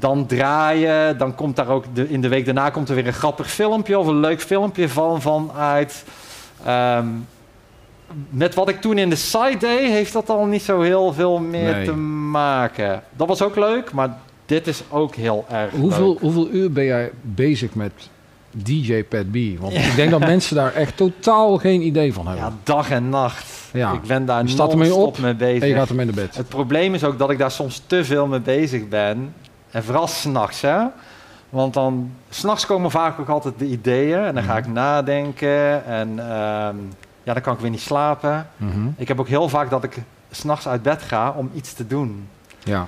Dan 0.00 0.26
draaien. 0.26 1.18
Dan 1.18 1.34
komt 1.34 1.56
daar 1.56 1.68
ook 1.68 1.84
de, 1.92 2.08
in 2.08 2.20
de 2.20 2.28
week 2.28 2.44
daarna 2.44 2.70
komt 2.70 2.88
er 2.88 2.94
weer 2.94 3.06
een 3.06 3.12
grappig 3.12 3.50
filmpje 3.50 3.98
of 3.98 4.06
een 4.06 4.20
leuk 4.20 4.40
filmpje 4.42 4.88
van, 4.88 5.20
van 5.22 5.50
uit. 5.56 6.04
Ehm, 6.64 7.06
met 8.30 8.54
wat 8.54 8.68
ik 8.68 8.80
toen 8.80 8.98
in 8.98 9.10
de 9.10 9.16
site 9.16 9.56
deed, 9.58 9.90
heeft 9.90 10.12
dat 10.12 10.28
al 10.30 10.44
niet 10.44 10.62
zo 10.62 10.80
heel 10.80 11.12
veel 11.12 11.38
meer 11.38 11.74
Nee. 11.74 11.84
te 11.84 11.92
maken. 12.30 13.02
Dat 13.16 13.28
was 13.28 13.42
ook 13.42 13.56
leuk, 13.56 13.92
maar 13.92 14.18
dit 14.46 14.66
is 14.66 14.82
ook 14.88 15.14
heel 15.14 15.44
erg 15.50 15.70
Hoeveel, 15.72 16.08
leuk. 16.08 16.20
hoeveel 16.20 16.48
uur 16.50 16.72
ben 16.72 16.84
jij 16.84 17.10
bezig 17.22 17.74
met 17.74 17.92
DJ 18.50 19.04
Pat 19.04 19.30
B? 19.30 19.36
Want 19.60 19.74
ik 19.74 19.94
denk 19.96 20.10
dat 20.10 20.20
mensen 20.20 20.56
daar 20.56 20.74
echt 20.74 20.96
totaal 20.96 21.56
geen 21.58 21.80
idee 21.82 22.12
van 22.12 22.26
hebben. 22.26 22.44
Ja, 22.44 22.52
dag 22.62 22.90
en 22.90 23.08
nacht. 23.08 23.44
Ja. 23.72 23.92
Ik 23.92 24.02
ben 24.02 24.24
daar 24.26 24.44
non-stop 24.44 24.80
op 24.92 25.18
mee 25.18 25.34
bezig. 25.34 25.62
en 25.62 25.68
je 25.68 25.74
gaat 25.74 25.88
ermee 25.88 26.06
naar 26.06 26.14
bed. 26.14 26.36
Het 26.36 26.48
probleem 26.48 26.94
is 26.94 27.04
ook 27.04 27.18
dat 27.18 27.30
ik 27.30 27.38
daar 27.38 27.50
soms 27.50 27.82
te 27.86 28.04
veel 28.04 28.26
mee 28.26 28.40
bezig 28.40 28.88
ben. 28.88 29.34
En 29.70 29.84
vooral 29.84 30.06
s'nachts, 30.06 30.60
hè. 30.60 30.78
Want 31.48 31.74
dan, 31.74 32.10
s'nachts 32.28 32.66
komen 32.66 32.90
vaak 32.90 33.20
ook 33.20 33.28
altijd 33.28 33.58
de 33.58 33.66
ideeën. 33.66 34.18
En 34.24 34.34
dan 34.34 34.42
ga 34.42 34.56
ik 34.56 34.64
Mhm. 34.64 34.72
nadenken. 34.72 35.84
En 35.84 36.18
ehm, 36.18 36.76
ja, 37.22 37.32
dan 37.32 37.40
kan 37.42 37.54
ik 37.54 37.60
weer 37.60 37.70
niet 37.70 37.80
slapen. 37.80 38.46
Mhm. 38.56 38.88
Ik 38.96 39.08
heb 39.08 39.20
ook 39.20 39.28
heel 39.28 39.48
vaak 39.48 39.70
dat 39.70 39.84
ik 39.84 39.96
s'nachts 40.30 40.68
uit 40.68 40.82
bed 40.82 41.02
ga 41.02 41.30
om 41.36 41.50
iets 41.54 41.72
te 41.72 41.86
doen. 41.86 42.28
Ja. 42.64 42.86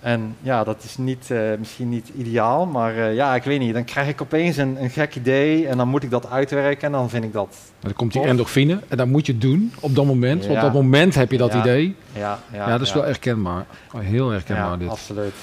En 0.00 0.36
ja, 0.40 0.64
dat 0.64 0.82
is 0.82 0.96
niet, 0.96 1.30
eh, 1.30 1.38
misschien 1.58 1.88
niet 1.88 2.08
ideaal, 2.16 2.66
maar 2.66 2.96
eh, 2.96 3.14
ja, 3.14 3.34
ik 3.34 3.42
weet 3.42 3.58
niet. 3.60 3.74
Dan 3.74 3.84
krijg 3.84 4.08
ik 4.08 4.22
opeens 4.22 4.56
een, 4.56 4.82
een 4.82 4.90
gek 4.90 5.16
idee 5.16 5.68
en 5.68 5.76
dan 5.76 5.88
moet 5.88 6.02
ik 6.02 6.10
dat 6.10 6.30
uitwerken 6.30 6.86
en 6.86 6.92
dan 6.92 7.10
vind 7.10 7.24
ik 7.24 7.32
dat, 7.32 7.56
Dan 7.80 7.92
komt 7.92 8.12
die 8.12 8.20
Tof. 8.20 8.30
endorfine 8.30 8.80
en 8.88 8.96
dat 8.96 9.06
moet 9.06 9.26
je 9.26 9.38
doen 9.38 9.72
op 9.80 9.94
dat 9.94 10.04
moment. 10.04 10.40
Want 10.46 10.52
Ja. 10.52 10.66
op 10.66 10.72
dat 10.72 10.82
moment 10.82 11.14
heb 11.14 11.30
je 11.30 11.38
dat 11.38 11.52
Ja. 11.52 11.60
idee. 11.60 11.96
ja... 12.12 12.38
Ja, 12.52 12.66
dat 12.66 12.80
is 12.80 12.92
wel 12.92 13.02
herkenbaar. 13.04 13.64
Heel 13.96 14.30
herkenbaar 14.30 14.70
ja, 14.70 14.76
dit. 14.76 14.88
absoluut. 14.88 15.34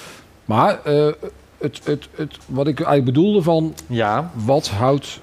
Maar 0.54 0.78
eh, 0.84 1.06
het, 1.58 1.80
het, 1.84 2.08
het, 2.14 2.38
wat 2.46 2.66
ik 2.66 2.76
eigenlijk 2.76 3.04
bedoelde 3.04 3.42
van... 3.42 3.74
Ja, 3.86 4.30
Wat 4.34 4.68
houdt 4.68 5.20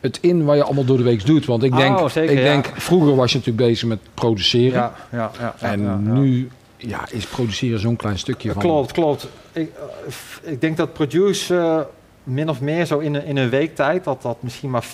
het 0.00 0.18
in 0.20 0.44
wat 0.44 0.56
je 0.56 0.62
allemaal 0.64 0.84
door 0.84 0.96
de 0.96 1.02
week 1.02 1.26
doet? 1.26 1.44
Want 1.44 1.62
ik 1.62 1.76
denk, 1.76 1.98
Oh, 1.98 2.08
zeker, 2.08 2.32
ik 2.32 2.38
ja. 2.38 2.44
denk 2.44 2.72
vroeger 2.74 3.16
was 3.16 3.32
je 3.32 3.38
natuurlijk 3.38 3.66
bezig 3.66 3.88
met 3.88 3.98
produceren. 4.14 4.80
ja, 4.80 4.94
ja, 5.12 5.30
ja. 5.38 5.54
en 5.60 6.12
nu 6.12 6.48
ja, 6.76 7.06
is 7.10 7.26
produceren 7.26 7.80
zo'n 7.80 7.96
klein 7.96 8.18
stukje 8.18 8.52
van... 8.52 8.62
Klopt, 8.62 8.92
klopt. 8.92 9.28
Ik, 9.52 9.70
eh, 10.44 10.52
ik 10.52 10.60
denk 10.60 10.76
dat 10.76 10.92
produce 10.92 11.56
eh, 11.56 11.80
min 12.22 12.48
of 12.48 12.60
meer 12.60 12.86
zo 12.86 12.98
in 12.98 13.14
een, 13.14 13.24
in 13.24 13.36
een 13.36 13.48
week 13.48 13.74
tijd, 13.74 14.04
dat 14.04 14.22
dat 14.22 14.36
misschien 14.40 14.70
maar 14.70 14.84
40% 14.84 14.88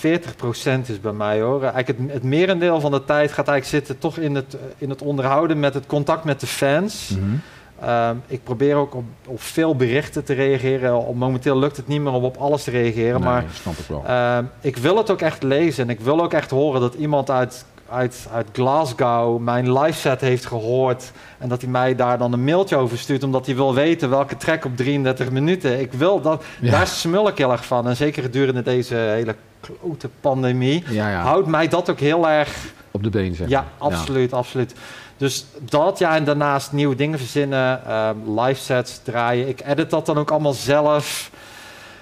is 0.87 1.01
bij 1.01 1.13
mij 1.13 1.41
hoor. 1.41 1.63
Eigenlijk 1.63 1.99
het, 1.99 2.13
het 2.13 2.23
merendeel 2.23 2.81
van 2.81 2.91
de 2.91 3.05
tijd 3.05 3.33
gaat 3.33 3.49
eigenlijk 3.49 3.85
zitten 3.85 3.99
toch 3.99 4.19
in 4.19 4.35
het, 4.35 4.57
in 4.79 4.91
het 4.91 5.03
onderhouden 5.03 5.61
met 5.61 5.75
het 5.75 5.87
contact 5.87 6.25
met 6.25 6.41
de 6.41 6.47
fans. 6.47 7.09
Mhm. 7.09 7.37
Ehm, 7.81 8.17
ik 8.27 8.45
probeer 8.45 8.75
ook 8.75 8.95
op, 8.95 9.05
op 9.27 9.41
veel 9.41 9.77
berichten 9.77 10.25
te 10.25 10.33
reageren. 10.33 10.97
Op, 11.07 11.15
momenteel 11.17 11.59
lukt 11.59 11.77
het 11.77 11.87
niet 11.89 12.01
meer 12.01 12.13
om 12.13 12.25
op 12.25 12.37
alles 12.37 12.65
te 12.65 12.71
reageren. 12.71 13.21
Nee, 13.21 13.29
maar 13.31 13.45
snap 13.53 13.75
ik 13.75 13.87
wel. 13.89 14.03
ehm, 14.07 14.45
ik 14.61 14.77
wil 14.77 14.97
het 14.97 15.11
ook 15.11 15.21
echt 15.21 15.43
lezen. 15.43 15.85
En 15.85 15.91
ik 15.91 16.01
wil 16.01 16.23
ook 16.23 16.33
echt 16.33 16.51
horen 16.51 16.81
dat 16.81 16.95
iemand 16.95 17.31
uit, 17.31 17.65
uit, 17.91 18.29
uit 18.33 18.49
Glasgow 18.53 19.39
mijn 19.39 19.73
live 19.79 19.99
set 19.99 20.21
heeft 20.21 20.47
gehoord. 20.47 21.13
En 21.39 21.49
dat 21.49 21.61
hij 21.61 21.71
mij 21.71 21.95
daar 21.95 22.19
dan 22.19 22.33
een 22.33 22.45
mailtje 22.45 22.77
over 22.77 22.99
stuurt. 22.99 23.23
Omdat 23.23 23.47
hij 23.47 23.55
wil 23.55 23.75
weten 23.75 24.11
welke 24.11 24.37
track 24.37 24.65
op 24.65 24.77
33 24.77 25.31
minuten. 25.31 25.81
Ik 25.81 25.93
wil 25.93 26.21
dat. 26.21 26.45
Ja. 26.61 26.71
Daar 26.71 26.87
smul 26.87 27.29
ik 27.29 27.39
heel 27.39 27.53
erg 27.53 27.65
van. 27.65 27.89
En 27.89 27.97
zeker 27.97 28.23
gedurende 28.23 28.63
deze 28.63 28.95
hele 28.95 29.35
klote 29.61 30.09
pandemie. 30.21 30.85
ja, 30.89 31.11
ja, 31.11 31.21
Houdt 31.23 31.47
mij 31.49 31.69
dat 31.69 31.91
ook 31.91 32.01
heel 32.01 32.29
erg 32.29 32.73
op 32.91 33.03
de 33.03 33.11
been 33.11 33.35
zeg 33.35 33.49
ja, 33.49 33.65
absoluut, 33.79 34.33
absoluut. 34.33 34.75
Dus 35.21 35.47
dat, 35.59 35.99
ja, 35.99 36.17
en 36.17 36.25
daarnaast 36.25 36.73
nieuwe 36.73 36.95
dingen 36.95 37.19
verzinnen, 37.19 37.87
ehm, 37.87 38.41
live 38.41 38.61
sets 38.61 39.01
draaien. 39.03 39.49
Ik 39.49 39.63
edit 39.67 39.91
dat 39.91 40.07
dan 40.07 40.19
ook 40.19 40.31
allemaal 40.31 40.53
zelf. 40.53 41.31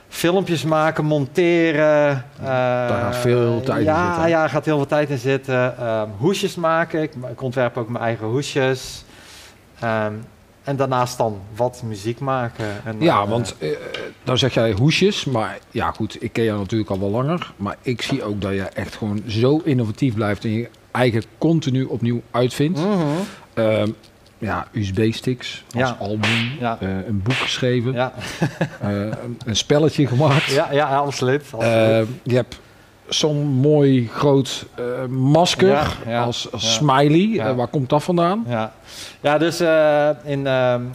Filmpjes 0.09 0.65
maken, 0.65 1.05
monteren. 1.05 2.25
Daar 2.43 3.03
gaat 3.03 3.17
veel 3.17 3.61
tijd 3.61 3.79
in 3.79 3.85
zitten? 3.85 4.29
Ja, 4.29 4.41
daar 4.41 4.49
gaat 4.49 4.65
heel 4.65 4.77
veel 4.77 4.87
tijd 4.87 5.11
in 5.11 5.19
zitten. 5.19 5.79
Ehm, 5.79 6.09
hoesjes 6.17 6.55
maken. 6.55 7.03
Ik, 7.03 7.13
ik 7.31 7.43
ontwerp 7.43 7.77
ook 7.77 7.89
mijn 7.89 8.05
eigen 8.05 8.27
hoesjes. 8.27 9.05
Ehm, 9.79 10.13
en 10.63 10.77
daarnaast 10.77 11.19
dan 11.19 11.41
wat 11.57 11.83
muziek 11.85 12.21
maken. 12.21 12.85
En, 12.85 12.97
Ja, 13.01 13.23
eh, 13.23 13.29
want 13.29 13.55
eh, 13.59 13.71
dan 14.25 14.39
zeg 14.39 14.55
jij 14.55 14.73
hoesjes, 14.73 15.25
maar 15.25 15.59
ja 15.71 15.91
goed, 15.91 16.23
ik 16.23 16.33
ken 16.33 16.45
jou 16.45 16.59
natuurlijk 16.59 16.91
al 16.91 17.01
wel 17.01 17.11
langer. 17.11 17.53
Maar 17.57 17.77
ik 17.83 18.03
zie 18.03 18.23
ook 18.23 18.41
dat 18.41 18.53
je 18.53 18.63
echt 18.63 18.97
gewoon 18.97 19.23
zo 19.27 19.61
innovatief 19.65 20.15
blijft 20.15 20.45
en 20.45 20.51
je 20.51 20.69
eigen 20.99 21.23
continu 21.39 21.85
opnieuw 21.85 22.23
uitvindt. 22.31 22.79
mhm, 22.79 23.07
Ehm, 23.55 23.91
ja, 24.39 24.67
USB-sticks 24.73 25.65
als 25.75 25.89
Ja. 25.89 25.97
album, 26.01 26.51
Ja. 26.61 26.79
eh, 26.81 26.89
een 26.89 27.23
boek 27.23 27.35
geschreven, 27.35 27.93
ja. 27.93 28.13
eh, 28.81 28.91
een, 29.01 29.39
een 29.45 29.57
spelletje 29.57 30.07
gemaakt. 30.07 30.45
Ja, 30.51 30.69
ja, 30.73 30.97
absoluut. 30.97 31.43
absoluut. 31.53 31.75
Eh, 31.75 32.01
je 32.23 32.35
hebt 32.35 32.61
zo'n 33.09 33.47
mooi 33.47 34.09
groot 34.13 34.67
eh, 34.75 34.85
masker 35.09 35.87
als, 36.25 36.53
als 36.53 36.75
smiley. 36.75 37.39
Eh, 37.47 37.55
waar 37.55 37.67
komt 37.69 37.89
dat 37.89 38.03
vandaan? 38.03 38.45
Ja, 38.49 38.73
ja 39.21 39.39
dus 39.39 39.61
eh, 39.61 40.09
in, 40.25 40.47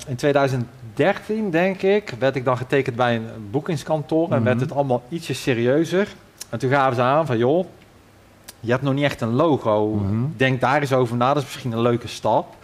in 0.08 0.16
2013, 0.16 1.50
denk 1.52 1.82
ik, 1.82 2.14
werd 2.20 2.36
ik 2.36 2.46
dan 2.46 2.58
getekend 2.58 2.96
bij 2.96 3.16
een 3.16 3.26
boekingskantoor 3.52 4.24
en 4.32 4.36
Mhm. 4.36 4.44
werd 4.44 4.60
het 4.60 4.72
allemaal 4.72 5.04
ietsje 5.10 5.34
serieuzer. 5.34 6.08
En 6.50 6.60
toen 6.60 6.70
gaven 6.70 6.96
ze 6.96 7.02
aan 7.02 7.26
van, 7.26 7.38
joh, 7.38 7.66
je 8.66 8.72
hebt 8.72 8.84
nog 8.84 8.94
niet 8.94 9.04
echt 9.04 9.22
een 9.22 9.34
logo. 9.34 9.88
Mhm. 9.90 10.24
Denk 10.38 10.62
daar 10.62 10.82
eens 10.82 10.94
over 10.94 11.16
na, 11.18 11.28
dat 11.34 11.44
is 11.44 11.50
misschien 11.50 11.72
een 11.72 11.82
leuke 11.82 12.08
stap. 12.08 12.56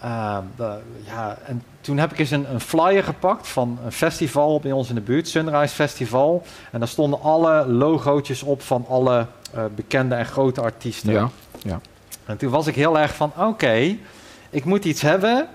Ehm, 0.00 0.42
de- 0.56 0.78
ja, 1.04 1.38
en 1.46 1.62
toen 1.80 1.98
heb 1.98 2.12
ik 2.12 2.18
eens 2.18 2.30
een, 2.30 2.50
een 2.52 2.60
flyer 2.60 3.02
gepakt 3.04 3.48
van 3.48 3.78
een 3.84 3.92
festival 3.92 4.60
bij 4.60 4.72
ons 4.72 4.88
in 4.88 4.94
de 4.94 5.00
buurt, 5.00 5.28
Sunrise 5.28 5.74
Festival. 5.74 6.42
En 6.72 6.78
daar 6.78 6.88
stonden 6.88 7.20
alle 7.22 7.66
logootjes 7.66 8.42
op 8.42 8.62
van 8.62 8.84
alle 8.88 9.26
eh, 9.54 9.64
bekende 9.74 10.14
en 10.14 10.26
grote 10.26 10.60
artiesten. 10.60 11.12
Ja, 11.12 11.28
ja. 11.62 11.80
En 12.24 12.36
toen 12.36 12.50
was 12.50 12.66
ik 12.66 12.74
heel 12.74 12.98
erg 12.98 13.14
van, 13.14 13.32
oké, 13.38 13.96
ik 14.50 14.64
moet 14.64 14.84
iets 14.84 15.02
hebben 15.02 15.46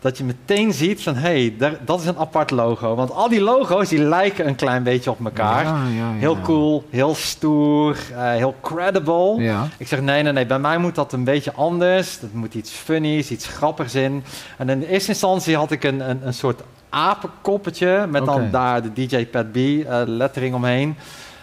dat 0.00 0.18
je 0.18 0.24
meteen 0.24 0.72
ziet 0.72 1.02
van, 1.02 1.14
hé, 1.14 1.52
hey, 1.58 1.74
dat 1.84 2.00
is 2.00 2.06
een 2.06 2.16
apart 2.16 2.50
logo. 2.50 2.94
Want 2.94 3.12
al 3.12 3.28
die 3.28 3.40
logo's, 3.40 3.88
die 3.88 3.98
lijken 3.98 4.48
een 4.48 4.54
klein 4.54 4.82
beetje 4.82 5.10
op 5.10 5.24
elkaar. 5.24 5.64
Ja, 5.64 5.84
ja, 5.84 6.12
ja. 6.12 6.18
Heel 6.18 6.38
cool, 6.42 6.84
heel 6.90 7.14
stoer, 7.14 7.96
eh, 8.12 8.30
heel 8.30 8.54
credible. 8.60 9.62
Ik 9.76 9.88
zeg, 9.88 10.00
nee, 10.00 10.22
nee, 10.22 10.32
nee, 10.32 10.46
bij 10.46 10.58
mij 10.58 10.78
moet 10.78 10.94
dat 10.94 11.12
een 11.12 11.24
beetje 11.24 11.52
anders. 11.52 12.20
Dat 12.20 12.32
moet 12.32 12.54
iets 12.54 12.70
funnies, 12.70 13.30
iets 13.30 13.46
grappigs 13.46 13.94
in. 13.94 14.24
En 14.56 14.68
in 14.68 14.80
de 14.80 14.88
eerste 14.88 15.08
instantie 15.08 15.56
had 15.56 15.70
ik 15.70 15.84
een, 15.84 16.10
een, 16.10 16.26
een 16.26 16.34
soort 16.34 16.62
apenkoppetje... 16.88 18.06
met 18.10 18.24
dan 18.24 18.50
daar 18.50 18.82
de 18.82 18.92
DJ 18.92 19.26
Pat 19.26 19.52
B 19.52 19.56
eh, 19.56 20.02
lettering 20.06 20.54
omheen. 20.54 20.96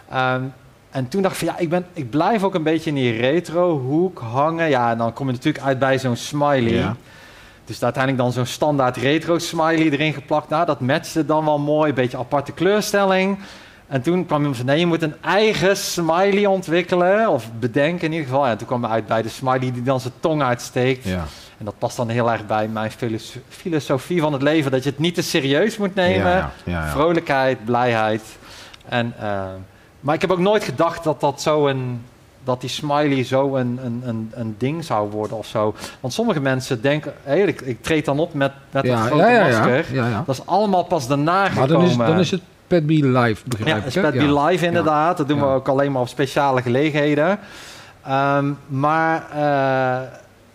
Ehm, 0.09 0.41
en 0.89 1.07
toen 1.07 1.21
dacht 1.21 1.41
ik 1.41 1.47
van, 1.47 1.55
ja, 1.55 1.61
ik, 1.61 1.69
ben, 1.69 1.85
ik 1.93 2.09
blijf 2.09 2.43
ook 2.43 2.55
een 2.55 2.63
beetje 2.63 2.89
in 2.89 2.95
die 2.95 3.11
retro-hoek 3.11 4.19
hangen. 4.19 4.69
Ja, 4.69 4.91
en 4.91 4.97
dan 4.97 5.13
kom 5.13 5.27
je 5.27 5.33
natuurlijk 5.33 5.63
uit 5.63 5.79
bij 5.79 5.99
zo'n 5.99 6.15
smiley. 6.15 6.95
Dus 7.67 7.83
uiteindelijk 7.83 8.23
dan 8.23 8.33
zo'n 8.33 8.45
standaard 8.45 8.97
retro-smiley 8.97 9.89
erin 9.89 10.13
geplakt. 10.13 10.49
Nou, 10.49 10.65
dat 10.65 10.79
matchte 10.79 11.25
dan 11.25 11.45
wel 11.45 11.59
mooi, 11.59 11.89
een 11.89 11.95
beetje 11.95 12.17
aparte 12.17 12.51
kleurstelling... 12.51 13.37
En 13.87 14.01
toen 14.01 14.25
kwam 14.25 14.39
iemand 14.39 14.57
van, 14.57 14.65
nee, 14.65 14.79
je 14.79 14.85
moet 14.85 15.01
een 15.01 15.15
eigen 15.21 15.77
smiley 15.77 16.45
ontwikkelen, 16.45 17.29
of 17.29 17.51
bedenken 17.59 18.05
in 18.05 18.11
ieder 18.11 18.27
geval. 18.27 18.47
En 18.47 18.57
toen 18.57 18.67
kwam 18.67 18.81
we 18.81 18.87
uit 18.87 19.07
bij 19.07 19.21
de 19.21 19.29
smiley 19.29 19.71
die 19.71 19.83
dan 19.83 19.99
zijn 19.99 20.13
tong 20.19 20.41
uitsteekt. 20.41 21.03
Ja. 21.03 21.23
En 21.57 21.65
dat 21.65 21.77
past 21.77 21.97
dan 21.97 22.09
heel 22.09 22.31
erg 22.31 22.45
bij 22.45 22.67
mijn 22.67 22.91
filos- 22.91 23.37
filosofie 23.49 24.21
van 24.21 24.33
het 24.33 24.41
leven, 24.41 24.71
dat 24.71 24.83
je 24.83 24.89
het 24.89 24.99
niet 24.99 25.15
te 25.15 25.21
serieus 25.21 25.77
moet 25.77 25.95
nemen. 25.95 26.31
Ja, 26.31 26.37
ja, 26.37 26.51
ja, 26.63 26.85
ja. 26.85 26.89
Vrolijkheid, 26.89 27.65
blijheid. 27.65 28.23
En, 28.89 29.13
eh, 29.19 29.43
maar 29.99 30.15
ik 30.15 30.21
heb 30.21 30.31
ook 30.31 30.39
nooit 30.39 30.63
gedacht 30.63 31.03
dat 31.03 31.19
dat 31.19 31.41
zo 31.41 31.67
een... 31.67 32.01
Dat 32.47 32.61
die 32.61 32.69
smiley 32.69 33.23
zo 33.23 33.55
een, 33.55 33.79
een, 33.83 34.01
een, 34.05 34.31
een 34.33 34.55
ding 34.57 34.83
zou 34.85 35.09
worden 35.09 35.37
of 35.37 35.45
zo. 35.47 35.75
Want 35.99 36.13
sommige 36.13 36.39
mensen 36.39 36.81
denken, 36.81 37.13
hé, 37.23 37.35
ik, 37.35 37.61
ik 37.61 37.81
treed 37.83 38.05
dan 38.05 38.19
op 38.19 38.33
met, 38.33 38.51
met 38.71 38.83
Ja, 38.85 38.97
grote 39.05 39.23
ja, 39.23 39.29
ja, 39.29 39.43
masker. 39.43 39.85
ja, 39.95 40.03
ja, 40.03 40.09
ja. 40.09 40.23
Dat 40.25 40.35
is 40.35 40.45
allemaal 40.45 40.83
pas 40.83 41.07
daarna 41.07 41.31
Maar 41.41 41.49
gekomen. 41.49 41.69
dan 41.73 41.83
is, 41.83 41.95
dan 41.97 42.19
is 42.19 42.31
het 42.31 42.41
Pet 42.67 42.85
B 42.85 42.89
live, 42.89 43.41
begrijp 43.47 43.77
Ja, 43.79 43.85
ik. 43.87 43.93
hè? 43.93 44.01
Pet 44.01 44.11
Be 44.13 44.25
Ja. 44.33 44.43
Live 44.45 44.65
inderdaad. 44.65 45.17
Dat 45.17 45.27
doen 45.27 45.39
we 45.39 45.45
Ja. 45.45 45.53
ook 45.53 45.67
alleen 45.67 45.91
maar 45.91 46.01
op 46.01 46.07
speciale 46.07 46.61
gelegenheden. 46.61 47.39
Ehm, 48.05 48.51
maar 48.67 49.25
eh, 49.35 50.07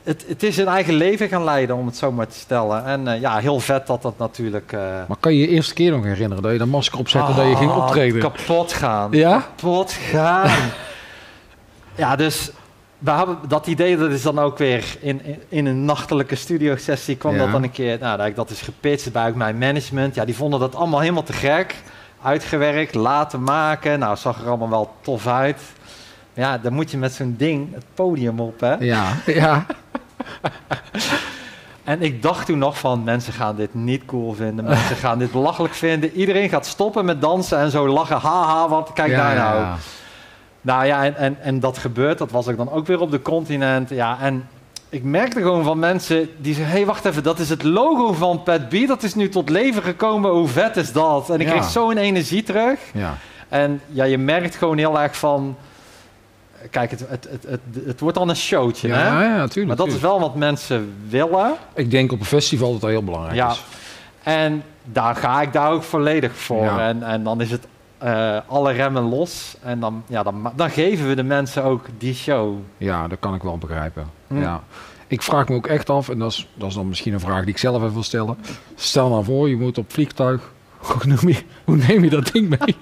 het, 0.03 0.25
het 0.29 0.43
is 0.43 0.57
een 0.57 0.67
eigen 0.67 0.95
leven 0.95 1.29
gaan 1.29 1.45
leiden, 1.45 1.77
om 1.77 1.87
het 1.87 1.97
zo 1.97 2.13
maar 2.13 2.27
te 2.27 2.39
stellen. 2.39 2.85
En 2.85 3.09
eh, 3.09 3.21
ja, 3.21 3.39
heel 3.39 3.61
vet 3.61 3.87
dat 3.87 4.03
dat 4.03 4.19
natuurlijk... 4.19 4.73
eh, 4.73 4.81
Maar 5.09 5.17
kan 5.21 5.35
je 5.35 5.41
je 5.41 5.49
eerste 5.49 5.75
keer 5.75 5.91
nog 5.91 6.05
herinneren 6.05 6.43
dat 6.43 6.53
je 6.53 6.59
dat 6.59 6.67
masker 6.69 6.99
opzette 6.99 7.31
en 7.31 7.37
dat 7.37 7.47
je 7.47 7.57
ging 7.57 7.71
ah, 7.71 7.77
optreden? 7.77 8.21
Kapot 8.21 8.73
gaan. 8.73 9.09
Ja? 9.11 9.39
Kapot 9.57 9.93
gaan. 9.93 10.51
Ja, 11.95 12.17
dus... 12.17 12.51
We 12.99 13.11
hebben 13.11 13.39
dat 13.49 13.67
idee, 13.67 13.97
dat 13.97 14.11
is 14.11 14.23
dan 14.23 14.39
ook 14.39 14.59
weer 14.59 14.97
in, 15.01 15.25
in, 15.25 15.43
in 15.49 15.67
een 15.67 15.85
nachtelijke 15.85 16.35
studiosessie 16.35 17.17
kwam 17.17 17.33
Ja. 17.35 17.39
dat 17.39 17.53
dan 17.53 17.63
een 17.63 17.71
keer, 17.71 17.99
nou, 18.01 18.17
dat 18.17 18.27
ik 18.27 18.37
dat 18.37 18.51
is 18.51 18.61
gepitcht 18.61 19.13
bij 19.13 19.29
ook 19.29 19.35
mijn 19.35 19.59
management. 19.59 20.15
Ja, 20.15 20.25
die 20.25 20.37
vonden 20.37 20.61
dat 20.61 20.75
allemaal 20.75 21.01
helemaal 21.01 21.23
te 21.23 21.33
gek. 21.33 21.75
Uitgewerkt, 22.23 22.95
laten 22.95 23.43
maken. 23.43 23.99
Nou, 23.99 24.17
zag 24.17 24.41
er 24.41 24.49
allemaal 24.49 24.69
wel 24.69 24.95
tof 25.01 25.27
uit. 25.27 25.61
Ja, 26.35 26.59
dan 26.59 26.73
moet 26.73 26.91
je 26.91 26.99
met 26.99 27.13
zo'n 27.13 27.35
ding 27.39 27.75
het 27.75 27.85
podium 27.95 28.41
op, 28.41 28.61
hè. 28.61 28.75
Ja, 28.75 29.13
ja. 29.27 29.67
En 31.85 32.03
ik 32.03 32.23
dacht 32.23 32.47
toen 32.47 32.59
nog 32.59 32.79
van, 32.79 33.05
mensen 33.05 33.33
gaan 33.33 33.57
dit 33.57 33.75
niet 33.75 34.05
cool 34.05 34.33
vinden. 34.33 34.65
Mensen 34.65 34.97
gaan 35.05 35.19
dit 35.19 35.33
belachelijk 35.33 35.75
vinden. 35.75 36.13
Iedereen 36.13 36.49
gaat 36.49 36.67
stoppen 36.67 37.05
met 37.05 37.21
dansen 37.21 37.59
en 37.59 37.71
zo 37.71 37.89
lachen. 37.89 38.17
Haha, 38.17 38.69
wat 38.69 38.91
kijk 38.95 39.11
ja, 39.11 39.17
daar 39.17 39.35
nou. 39.37 39.61
ja. 39.61 39.77
Nou 40.64 40.87
ja, 40.87 41.04
en, 41.04 41.16
en, 41.16 41.37
en 41.40 41.61
dat 41.61 41.78
gebeurt. 41.78 42.19
Dat 42.19 42.31
was 42.31 42.47
ik 42.47 42.57
dan 42.57 42.71
ook 42.71 42.87
weer 42.87 43.00
op 43.00 43.11
de 43.11 43.23
continent. 43.23 43.88
Ja, 43.88 44.19
en 44.21 44.49
ik 44.88 45.02
merkte 45.02 45.40
gewoon 45.40 45.64
van 45.64 45.78
mensen 45.78 46.28
die 46.37 46.54
zeggen... 46.54 46.73
hé, 46.73 46.76
hey, 46.78 46.87
wacht 46.87 47.04
even, 47.04 47.23
dat 47.23 47.38
is 47.38 47.49
het 47.49 47.62
logo 47.62 48.12
van 48.12 48.43
Pat 48.43 48.69
B. 48.69 48.75
Dat 48.87 49.02
is 49.02 49.15
nu 49.15 49.28
tot 49.28 49.49
leven 49.49 49.82
gekomen. 49.82 50.30
Hoe 50.30 50.49
vet 50.49 50.76
is 50.76 50.93
dat? 50.93 51.30
En 51.30 51.41
ik 51.41 51.47
Ja. 51.47 51.52
kreeg 51.52 51.65
zo'n 51.65 51.97
energie 51.97 52.43
terug. 52.43 52.78
ja. 52.95 53.15
En 53.49 53.80
ja, 53.87 54.04
je 54.04 54.19
merkt 54.19 54.54
gewoon 54.54 54.78
heel 54.78 55.00
erg 55.00 55.17
van... 55.17 55.56
Kijk, 56.71 56.91
het, 56.91 57.04
het, 57.08 57.28
het, 57.30 57.45
het, 57.49 57.60
het 57.87 58.00
wordt 58.00 58.17
dan 58.19 58.28
een 58.28 58.37
showtje, 58.37 58.89
hè? 58.89 59.06
Ja, 59.06 59.23
ja, 59.23 59.37
natuurlijk. 59.37 59.67
Maar 59.67 59.87
dat 59.87 59.95
is 59.97 60.00
wel 60.00 60.21
wat 60.21 60.34
mensen 60.34 60.95
willen. 61.08 61.52
Ik 61.75 61.91
denk 61.91 62.13
op 62.13 62.21
een 62.21 62.26
festival 62.26 62.73
dat 62.73 62.80
dat 62.80 62.91
heel 62.91 63.02
belangrijk 63.04 63.34
Ja. 63.37 63.50
is. 63.50 63.63
En 64.23 64.63
daar 64.84 65.17
ga 65.17 65.41
ik 65.43 65.52
daar 65.52 65.71
ook 65.71 65.82
volledig 65.82 66.37
voor. 66.37 66.65
Ja. 66.65 66.89
En, 66.89 67.02
en 67.02 67.23
dan 67.25 67.41
is 67.41 67.50
het 67.50 67.67
eh, 68.02 68.38
alle 68.47 68.73
remmen 68.73 69.02
los. 69.02 69.56
En 69.62 69.80
dan, 69.80 70.02
ja, 70.06 70.23
dan, 70.23 70.52
dan 70.56 70.71
geven 70.71 71.08
we 71.08 71.15
de 71.15 71.23
mensen 71.23 71.65
ook 71.65 71.86
die 71.99 72.15
show. 72.15 72.54
Ja, 72.76 73.08
dat 73.08 73.19
kan 73.21 73.34
ik 73.34 73.43
wel 73.43 73.58
begrijpen. 73.58 74.06
Hm. 74.26 74.41
Ja. 74.41 74.62
Ik 75.06 75.23
vraag 75.23 75.49
me 75.49 75.54
ook 75.54 75.67
echt 75.67 75.91
af, 75.91 76.08
en 76.08 76.19
dat 76.19 76.30
is, 76.30 76.49
dat 76.54 76.69
is 76.69 76.75
dan 76.75 76.88
misschien 76.88 77.12
een 77.12 77.21
vraag 77.21 77.41
die 77.41 77.49
ik 77.49 77.58
zelf 77.58 77.76
even 77.76 77.93
wil 77.93 78.02
stellen. 78.02 78.36
Stel 78.75 79.08
nou 79.08 79.25
voor, 79.25 79.49
je 79.49 79.56
moet 79.56 79.78
op 79.78 79.93
vliegtuig. 79.93 80.52
Hoe, 80.78 81.06
noem 81.06 81.28
je, 81.28 81.43
hoe 81.65 81.76
neem 81.76 82.04
je 82.04 82.10
dat 82.10 82.32
ding 82.32 82.49
mee? 82.49 82.76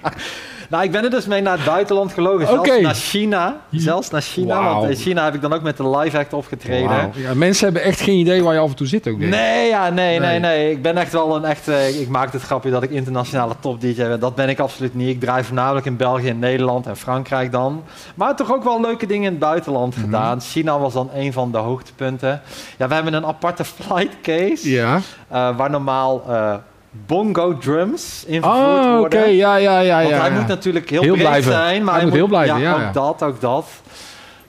Nou, 0.71 0.83
ik 0.83 0.91
ben 0.91 1.03
er 1.03 1.09
dus 1.09 1.25
mee 1.25 1.41
naar 1.41 1.55
het 1.57 1.65
buitenland 1.65 2.13
gelogen. 2.13 2.47
Zelfs 2.47 2.79
naar 2.81 2.93
China. 2.95 3.57
Zelfs 3.71 4.09
naar 4.09 4.21
China. 4.21 4.63
Want 4.73 4.89
in 4.89 4.95
China 4.95 5.23
heb 5.23 5.33
ik 5.35 5.41
dan 5.41 5.53
ook 5.53 5.61
met 5.61 5.77
de 5.77 5.89
live 5.97 6.17
act 6.17 6.33
opgetreden. 6.33 7.11
Ja, 7.15 7.33
mensen 7.33 7.63
hebben 7.65 7.83
echt 7.83 8.01
geen 8.01 8.17
idee 8.17 8.43
waar 8.43 8.53
je 8.53 8.59
af 8.59 8.69
en 8.69 8.75
toe 8.75 8.87
zit 8.87 9.07
ook. 9.07 9.19
denk. 9.19 9.31
Nee, 9.31 9.67
ja, 9.67 9.89
nee, 9.89 10.19
nee, 10.19 10.29
Nee. 10.29 10.39
nee. 10.39 10.71
Ik 10.71 10.81
ben 10.81 10.97
echt 10.97 11.11
wel 11.11 11.35
een 11.35 11.45
echte... 11.45 11.99
Ik 11.99 12.07
maak 12.07 12.33
het 12.33 12.41
grapje 12.41 12.71
dat 12.71 12.83
ik 12.83 12.89
internationale 12.91 13.53
top-dj 13.59 13.95
ben. 13.95 14.19
Dat 14.19 14.35
ben 14.35 14.49
ik 14.49 14.59
absoluut 14.59 14.95
niet. 14.95 15.09
Ik 15.09 15.19
draai 15.19 15.43
voornamelijk 15.43 15.85
in 15.85 15.97
België, 15.97 16.29
en 16.29 16.39
Nederland 16.39 16.87
en 16.87 16.97
Frankrijk 16.97 17.51
dan. 17.51 17.83
Maar 18.15 18.35
toch 18.35 18.53
ook 18.53 18.63
wel 18.63 18.81
leuke 18.81 19.05
dingen 19.05 19.25
in 19.25 19.29
het 19.31 19.39
buitenland 19.39 19.95
Mhm. 19.95 20.05
gedaan. 20.05 20.41
China 20.41 20.79
was 20.79 20.93
dan 20.93 21.09
een 21.15 21.33
van 21.33 21.51
de 21.51 21.57
hoogtepunten. 21.57 22.41
Ja, 22.77 22.87
we 22.87 22.93
hebben 22.93 23.13
een 23.13 23.25
aparte 23.25 23.63
flight 23.65 24.15
case. 24.21 24.69
Ja. 24.69 24.99
eh, 25.27 25.57
waar 25.57 25.69
normaal 25.69 26.23
eh, 26.29 26.53
bongo 26.91 27.57
drums 27.57 28.23
in 28.25 28.41
vervoerd 28.41 28.67
Oh, 28.67 28.89
oké. 28.89 28.97
worden. 28.97 29.35
Ja, 29.35 29.55
ja, 29.55 29.79
ja. 29.79 29.97
Want 29.97 30.09
ja, 30.09 30.19
hij 30.19 30.29
ja. 30.31 30.35
moet 30.39 30.47
natuurlijk 30.47 30.89
heel, 30.89 31.01
Heel 31.01 31.13
breed 31.13 31.25
blijven. 31.27 31.51
zijn. 31.51 31.83
Maar 31.83 31.95
Hij 31.95 32.03
moet 32.03 32.13
heel 32.13 32.27
blijven, 32.27 32.59
ja, 32.59 32.73
ook 32.73 32.79
ja. 32.79 32.91
dat, 32.91 33.23
ook 33.23 33.41
dat. 33.41 33.65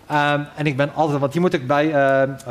Ehm, 0.06 0.40
en 0.56 0.66
ik 0.66 0.76
ben 0.76 0.90
altijd... 0.94 1.20
Want 1.20 1.32
die 1.32 1.40
moet 1.40 1.52
ik 1.52 1.66
bij 1.66 1.92
ehm, 1.92 2.30
eh, 2.30 2.44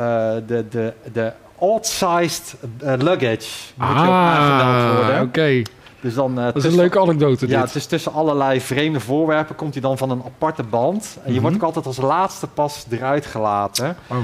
de, 0.46 0.64
de, 0.70 0.92
de 1.12 1.32
odd-sized 1.58 2.54
eh, 2.80 2.92
luggage 2.98 3.48
moet 3.76 3.88
ook 3.88 3.96
Ah, 3.96 4.96
worden. 4.96 5.20
oké. 5.22 5.62
Dus 6.00 6.14
dan... 6.14 6.38
eh, 6.38 6.44
Dat 6.44 6.56
is 6.56 6.64
een 6.64 6.74
leuke 6.76 7.00
anekdote 7.00 7.48
Ja, 7.48 7.56
dit. 7.58 7.66
het 7.66 7.74
is 7.76 7.86
tussen 7.86 8.12
allerlei 8.12 8.60
vreemde 8.60 9.00
voorwerpen 9.00 9.54
komt 9.54 9.72
hij 9.72 9.82
dan 9.82 9.98
van 9.98 10.10
een 10.10 10.22
aparte 10.26 10.62
band. 10.62 11.18
En 11.24 11.34
je 11.34 11.40
wordt 11.40 11.56
Mhm. 11.56 11.64
ook 11.64 11.74
altijd 11.74 11.86
als 11.86 11.96
laatste 12.06 12.46
pas 12.46 12.86
eruit 12.90 13.26
gelaten. 13.26 13.96
Oh, 14.06 14.16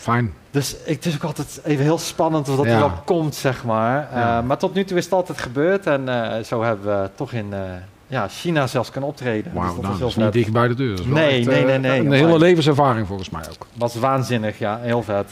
fijn. 0.00 0.32
Dus 0.50 0.76
ik, 0.84 0.94
het 0.94 1.06
is 1.06 1.14
ook 1.14 1.22
altijd 1.24 1.60
even 1.64 1.84
heel 1.84 1.98
spannend 1.98 2.48
of 2.48 2.56
dat 2.56 2.64
Ja. 2.64 2.70
hij 2.70 2.80
wel 2.80 2.92
komt, 3.04 3.34
zeg 3.34 3.64
maar. 3.64 4.08
Ja. 4.14 4.38
Eh, 4.38 4.44
maar 4.46 4.58
tot 4.58 4.74
nu 4.74 4.84
toe 4.84 4.96
is 4.98 5.04
het 5.04 5.12
altijd 5.12 5.38
gebeurd. 5.38 5.86
En 5.86 6.08
eh, 6.08 6.44
zo 6.44 6.62
hebben 6.62 7.02
we 7.02 7.10
toch 7.14 7.32
in 7.32 7.52
eh, 7.52 7.60
ja, 8.06 8.28
China 8.28 8.66
zelfs 8.66 8.90
kunnen 8.90 9.10
optreden. 9.10 9.52
Wauw, 9.54 9.66
Dus 9.66 9.74
dat 9.74 9.84
nou, 9.84 9.98
dat 9.98 10.08
is 10.08 10.16
niet 10.16 10.32
dicht 10.32 10.52
bij 10.52 10.68
de 10.68 10.74
deur. 10.74 10.96
Dat 10.96 11.06
is 11.06 11.12
Nee, 11.12 11.38
echt, 11.38 11.46
nee, 11.48 11.64
nee, 11.64 11.78
nee. 11.78 11.98
Een 12.00 12.12
hele 12.12 12.38
levenservaring 12.38 13.06
volgens 13.06 13.30
mij 13.30 13.42
ook. 13.50 13.66
was 13.74 13.94
waanzinnig, 13.94 14.58
ja. 14.58 14.78
Heel 14.82 15.02
vet. 15.02 15.30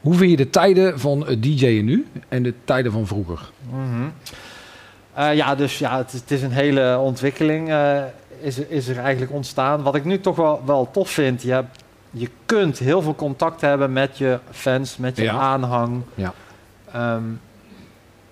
Hoe 0.00 0.14
vind 0.14 0.30
je 0.30 0.36
de 0.36 0.50
tijden 0.50 1.00
van 1.00 1.20
DJ'en 1.40 1.84
nu 1.84 2.06
en 2.28 2.42
de 2.42 2.54
tijden 2.64 2.92
van 2.92 3.06
vroeger? 3.06 3.40
Mhm. 3.70 4.08
Ja, 5.34 5.54
dus 5.54 5.78
ja, 5.78 5.96
het, 5.96 6.12
is- 6.12 6.20
het 6.20 6.30
is 6.30 6.42
een 6.42 6.52
hele 6.52 6.98
ontwikkeling 6.98 7.68
is, 8.40 8.58
er- 8.58 8.66
is 8.70 8.88
er 8.88 8.98
eigenlijk 8.98 9.32
ontstaan. 9.32 9.82
Wat 9.82 9.94
ik 9.94 10.04
nu 10.04 10.20
toch 10.20 10.36
wel, 10.36 10.62
wel 10.66 10.88
tof 10.90 11.10
vind, 11.10 11.42
je, 11.42 11.52
hebt- 11.52 11.83
je 12.16 12.28
kunt 12.46 12.78
heel 12.78 13.02
veel 13.02 13.14
contact 13.14 13.60
hebben 13.60 13.92
met 13.92 14.18
je 14.18 14.38
fans, 14.50 14.96
met 14.96 15.16
je 15.16 15.22
Ja. 15.22 15.32
aanhang. 15.38 16.02
Ja. 16.14 16.32
Ehm, 16.92 17.22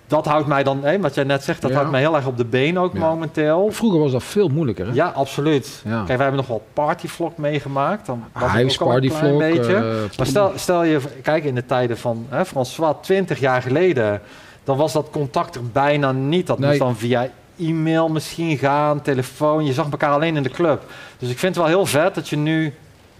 dat 0.07 0.25
houdt 0.25 0.47
mij 0.47 0.63
dan, 0.63 0.79
hè, 0.83 0.99
wat 0.99 1.15
jij 1.15 1.23
net 1.23 1.43
zegt, 1.43 1.61
dat 1.61 1.69
Ja. 1.69 1.75
houdt 1.75 1.91
mij 1.91 1.99
heel 2.01 2.15
erg 2.15 2.25
op 2.27 2.37
de 2.37 2.45
been 2.45 2.79
ook 2.79 2.93
Ja. 2.93 2.99
momenteel. 2.99 3.71
Vroeger 3.71 3.99
was 3.99 4.11
dat 4.11 4.23
veel 4.23 4.47
moeilijker. 4.47 4.85
Hè? 4.87 4.93
Ja, 4.93 5.07
absoluut. 5.07 5.81
Ja. 5.85 5.95
Kijk, 5.95 6.07
wij 6.07 6.15
hebben 6.17 6.35
nog 6.35 6.47
wel 6.47 6.63
partyvlog 6.73 7.31
meegemaakt. 7.37 8.05
Dan 8.05 8.23
was 8.33 8.51
Hives, 8.51 8.79
ook 8.79 8.89
al 8.89 8.95
een 8.97 9.09
klein 9.09 9.37
beetje. 9.37 9.75
eh, 9.75 10.17
Maar 10.17 10.25
stel, 10.27 10.51
stel 10.55 10.83
je, 10.83 10.99
kijk 11.21 11.43
in 11.43 11.55
de 11.55 11.65
tijden 11.65 11.97
van 11.97 12.25
hè, 12.29 12.45
François, 12.45 12.95
20 13.01 13.39
jaar 13.39 13.61
geleden, 13.61 14.21
dan 14.63 14.77
was 14.77 14.93
dat 14.93 15.09
contact 15.11 15.55
er 15.55 15.67
bijna 15.71 16.11
niet. 16.11 16.47
Dat 16.47 16.59
Nee. 16.59 16.67
moest 16.67 16.79
dan 16.81 16.95
via 16.95 17.27
e-mail 17.59 18.09
misschien 18.09 18.57
gaan, 18.57 19.01
telefoon. 19.01 19.65
Je 19.65 19.73
zag 19.73 19.89
elkaar 19.91 20.11
alleen 20.11 20.35
in 20.35 20.43
de 20.43 20.49
club. 20.49 20.83
Dus 21.17 21.29
ik 21.29 21.39
vind 21.39 21.55
het 21.55 21.63
wel 21.65 21.73
heel 21.73 21.85
vet 21.85 22.15
dat 22.15 22.29
je 22.29 22.37
nu 22.37 22.73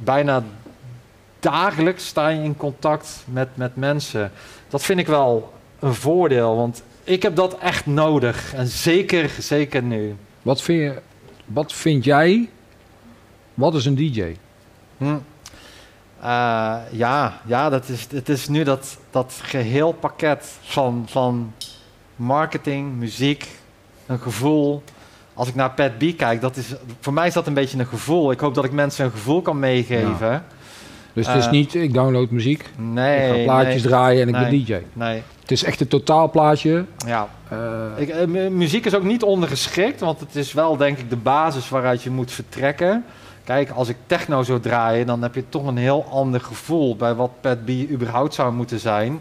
bijna 0.04 0.44
dagelijks 1.40 2.08
sta 2.08 2.28
je 2.28 2.44
in 2.44 2.58
contact 2.58 3.24
met, 3.26 3.48
met 3.54 3.76
mensen. 3.76 4.32
Dat 4.68 4.84
vind 4.84 5.00
ik 5.00 5.08
wel 5.08 5.54
een 5.80 5.94
voordeel, 5.94 6.56
want 6.56 6.84
ik 7.04 7.22
heb 7.24 7.36
dat 7.36 7.58
echt 7.58 7.86
nodig. 7.86 8.54
En 8.54 8.68
zeker, 8.68 9.30
zeker 9.40 9.84
nu. 9.84 10.16
wat, 10.42 10.62
vind 10.62 10.80
je, 10.80 11.02
wat 11.46 11.74
vind 11.74 12.04
jij? 12.04 12.50
Wat 13.54 13.76
is 13.76 13.86
een 13.86 13.96
DJ? 13.96 14.36
Hm. 14.98 15.18
Eh, 16.20 16.78
ja, 16.92 17.42
ja 17.46 17.70
dat 17.70 17.90
is, 17.90 18.08
het 18.12 18.30
is 18.30 18.48
nu 18.48 18.64
dat, 18.64 18.98
dat 19.12 19.40
geheel 19.42 19.92
pakket 19.92 20.58
van, 20.62 21.06
van 21.08 21.54
marketing, 22.16 22.96
muziek, 22.96 23.48
een 24.06 24.20
gevoel. 24.20 24.84
Als 25.34 25.48
ik 25.48 25.56
naar 25.56 25.72
Pat 25.72 25.98
B 25.98 26.04
kijk, 26.18 26.42
dat 26.42 26.58
is, 26.58 26.74
voor 27.00 27.14
mij 27.14 27.28
is 27.28 27.34
dat 27.34 27.48
een 27.48 27.54
beetje 27.54 27.80
een 27.80 27.86
gevoel. 27.86 28.32
Ik 28.32 28.40
hoop 28.40 28.56
dat 28.56 28.64
ik 28.66 28.72
mensen 28.72 29.06
een 29.06 29.12
gevoel 29.12 29.42
kan 29.42 29.60
meegeven. 29.60 30.44
Dus 31.14 31.28
het 31.28 31.36
is 31.38 31.46
Eh, 31.46 31.52
niet, 31.52 31.76
ik 31.76 31.94
download 31.94 32.30
muziek, 32.30 32.70
Nee. 32.78 33.28
ik 33.32 33.38
ga 33.38 33.44
plaatjes 33.44 33.74
nee, 33.82 33.92
draaien 33.92 34.22
en 34.22 34.28
ik 34.28 34.34
nee. 34.36 34.44
ben 34.50 34.66
DJ. 34.66 34.78
Nee, 34.94 35.22
Het 35.42 35.52
is 35.52 35.64
echt 35.64 35.80
een 35.82 35.88
totaalplaatje. 35.88 36.86
ja. 37.06 37.28
eh 37.50 37.58
Ik, 37.96 38.10
eh, 38.10 38.26
mu- 38.28 38.50
muziek 38.50 38.86
is 38.86 38.96
ook 38.96 39.04
niet 39.04 39.24
ondergeschikt, 39.24 40.00
want 40.00 40.20
het 40.20 40.36
is 40.36 40.54
wel 40.54 40.78
denk 40.78 40.98
ik 40.98 41.10
de 41.10 41.16
basis 41.16 41.70
waaruit 41.70 42.04
je 42.04 42.10
moet 42.10 42.32
vertrekken. 42.32 43.06
Kijk, 43.44 43.70
als 43.70 43.90
ik 43.90 43.96
techno 44.08 44.44
zou 44.44 44.60
draaien, 44.60 45.06
dan 45.06 45.22
heb 45.22 45.36
je 45.36 45.44
toch 45.50 45.68
een 45.68 45.78
heel 45.78 46.06
ander 46.12 46.42
gevoel 46.42 46.96
bij 46.96 47.14
wat 47.14 47.42
Pat 47.42 47.66
B 47.66 47.70
überhaupt 47.70 48.34
zou 48.34 48.54
moeten 48.54 48.80
zijn. 48.80 49.20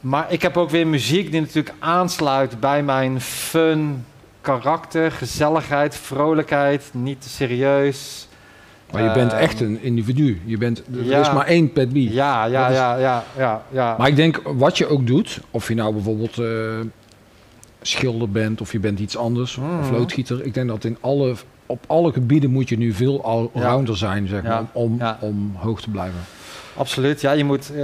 Maar 0.00 0.26
ik 0.32 0.42
heb 0.42 0.56
ook 0.56 0.70
weer 0.70 0.86
muziek 0.86 1.30
die 1.30 1.40
natuurlijk 1.40 1.74
aansluit 1.78 2.60
bij 2.60 2.82
mijn 2.82 3.20
fun 3.20 4.04
karakter, 4.44 5.12
gezelligheid, 5.12 5.96
vrolijkheid, 5.96 6.90
niet 6.92 7.22
te 7.22 7.28
serieus. 7.28 8.28
maar 8.92 9.02
je 9.02 9.12
bent 9.12 9.32
Ehm, 9.32 9.40
echt 9.42 9.60
een 9.60 9.82
individu. 9.82 10.40
Je 10.44 10.58
bent, 10.58 10.78
er 10.94 11.04
ja. 11.04 11.20
is 11.20 11.32
maar 11.32 11.46
één 11.46 11.72
Pet 11.72 11.88
B. 11.88 11.94
Ja, 11.96 12.44
ja, 12.44 12.68
is- 12.68 12.76
ja, 12.76 12.96
ja, 12.96 13.24
ja, 13.36 13.62
ja. 13.70 13.94
Maar 13.98 14.08
ik 14.08 14.16
denk, 14.16 14.40
wat 14.44 14.78
je 14.78 14.86
ook 14.86 15.06
doet, 15.06 15.40
of 15.50 15.68
je 15.68 15.74
nou 15.74 15.92
bijvoorbeeld 15.92 16.38
eh, 16.38 16.46
schilder 17.82 18.30
bent 18.30 18.60
of 18.60 18.72
je 18.72 18.78
bent 18.78 18.98
iets 19.00 19.16
anders, 19.16 19.56
Mhm. 19.56 19.78
of 19.80 19.90
loodgieter. 19.90 20.44
Ik 20.44 20.54
denk 20.54 20.68
dat 20.68 20.84
in 20.84 20.96
alle, 21.00 21.34
op 21.66 21.84
alle 21.86 22.12
gebieden 22.12 22.50
moet 22.50 22.68
je 22.68 22.76
nu 22.76 22.92
veel 22.92 23.24
allrounder 23.24 23.96
zijn, 23.96 24.26
zeg 24.28 24.42
maar, 24.42 24.64
om, 24.72 25.02
om 25.20 25.52
hoog 25.56 25.80
te 25.80 25.90
blijven. 25.90 26.20
Absoluut, 26.76 27.20
ja. 27.20 27.32
Je 27.32 27.44
moet, 27.44 27.70
eh, 27.74 27.82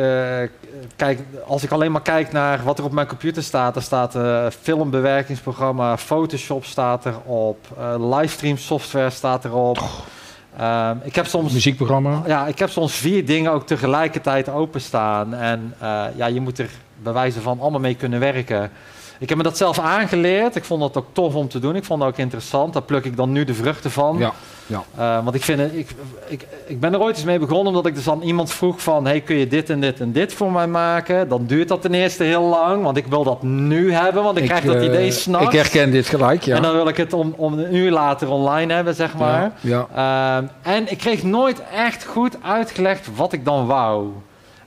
kijk, 0.97 1.21
als 1.47 1.63
ik 1.63 1.71
alleen 1.71 1.93
maar 1.93 2.03
kijk 2.03 2.33
naar 2.33 2.65
wat 2.65 2.79
er 2.79 2.85
op 2.85 2.93
mijn 2.93 3.07
computer 3.07 3.43
staat, 3.43 3.77
er 3.77 3.83
staat 3.83 4.15
eh 4.15 4.47
filmbewerkingsprogramma, 4.61 5.97
Photoshop 5.97 6.65
staat 6.65 7.07
erop, 7.07 7.59
eh 7.79 8.11
livestream 8.19 8.57
software 8.57 9.11
staat 9.11 9.45
erop. 9.45 9.79
Ehm, 10.57 10.97
ik 11.03 11.15
heb 11.15 11.27
soms, 11.27 11.53
Muziekprogramma. 11.53 12.23
ja, 12.27 12.47
ik 12.47 12.59
heb 12.59 12.71
soms 12.71 12.95
vier 12.95 13.27
dingen 13.27 13.53
ook 13.53 13.67
tegelijkertijd 13.67 14.49
openstaan 14.49 15.35
en 15.35 15.75
ja, 16.17 16.27
je 16.27 16.41
moet 16.41 16.59
er 16.59 16.71
bij 17.03 17.13
wijze 17.13 17.41
van 17.41 17.61
allemaal 17.61 17.81
mee 17.81 17.95
kunnen 17.95 18.21
werken. 18.21 18.71
Ik 19.21 19.29
heb 19.29 19.39
me 19.39 19.45
dat 19.45 19.57
zelf 19.57 19.79
aangeleerd. 19.79 20.57
Ik 20.57 20.65
vond 20.65 20.81
dat 20.81 20.97
ook 20.97 21.07
tof 21.13 21.35
om 21.35 21.49
te 21.49 21.59
doen. 21.59 21.77
Ik 21.77 21.85
vond 21.85 22.03
het 22.03 22.11
ook 22.11 22.19
interessant. 22.19 22.73
Daar 22.73 22.83
pluk 22.83 23.05
ik 23.05 23.17
dan 23.17 23.33
nu 23.33 23.45
de 23.45 23.55
vruchten 23.55 23.91
van. 23.91 24.19
Ja, 24.19 24.33
ja. 24.71 24.85
Uh, 24.99 25.25
want 25.25 25.35
ik, 25.37 25.43
vind 25.43 25.61
ik, 25.61 25.89
ik, 26.29 26.47
ik 26.67 26.81
ben 26.81 26.93
er 26.93 27.01
ooit 27.01 27.17
eens 27.17 27.25
mee 27.25 27.39
begonnen 27.39 27.67
omdat 27.67 27.87
ik 27.87 27.95
dus 27.95 28.09
aan 28.09 28.23
iemand 28.23 28.53
vroeg 28.53 28.83
van... 28.83 29.07
hey, 29.07 29.21
kun 29.21 29.37
je 29.37 29.47
dit 29.47 29.71
en 29.71 29.81
dit 29.81 30.01
en 30.01 30.13
dit 30.13 30.33
voor 30.33 30.53
mij 30.53 30.67
maken? 30.67 31.29
Dan 31.29 31.47
duurt 31.47 31.69
dat 31.69 31.83
ten 31.83 31.95
eerste 31.95 32.25
heel 32.25 32.43
lang, 32.43 32.83
want 32.83 32.97
ik 32.97 33.07
wil 33.07 33.25
dat 33.25 33.43
nu 33.43 33.93
hebben. 33.93 34.23
Want 34.23 34.39
ik, 34.39 34.45
krijg 34.45 34.65
dat 34.65 34.77
eh, 34.77 34.85
idee 34.85 35.11
s'nachts. 35.11 35.47
Ik 35.47 35.53
herken 35.53 35.91
dit 35.91 36.07
gelijk, 36.07 36.43
ja. 36.43 36.57
En 36.57 36.63
dan 36.63 36.73
wil 36.73 36.89
ik 36.89 36.97
het 36.97 37.13
om, 37.13 37.35
om 37.37 37.59
een 37.59 37.75
uur 37.75 37.91
later 37.91 38.31
online 38.31 38.73
hebben, 38.75 38.95
zeg 38.95 39.17
maar. 39.17 39.53
Ja, 39.61 39.87
ja. 39.95 40.37
Um, 40.39 40.51
en 40.63 40.91
ik 40.91 40.99
kreeg 40.99 41.23
nooit 41.23 41.63
echt 41.75 42.05
goed 42.05 42.37
uitgelegd 42.43 43.09
wat 43.17 43.33
ik 43.33 43.45
dan 43.45 43.67
wou. 43.67 44.09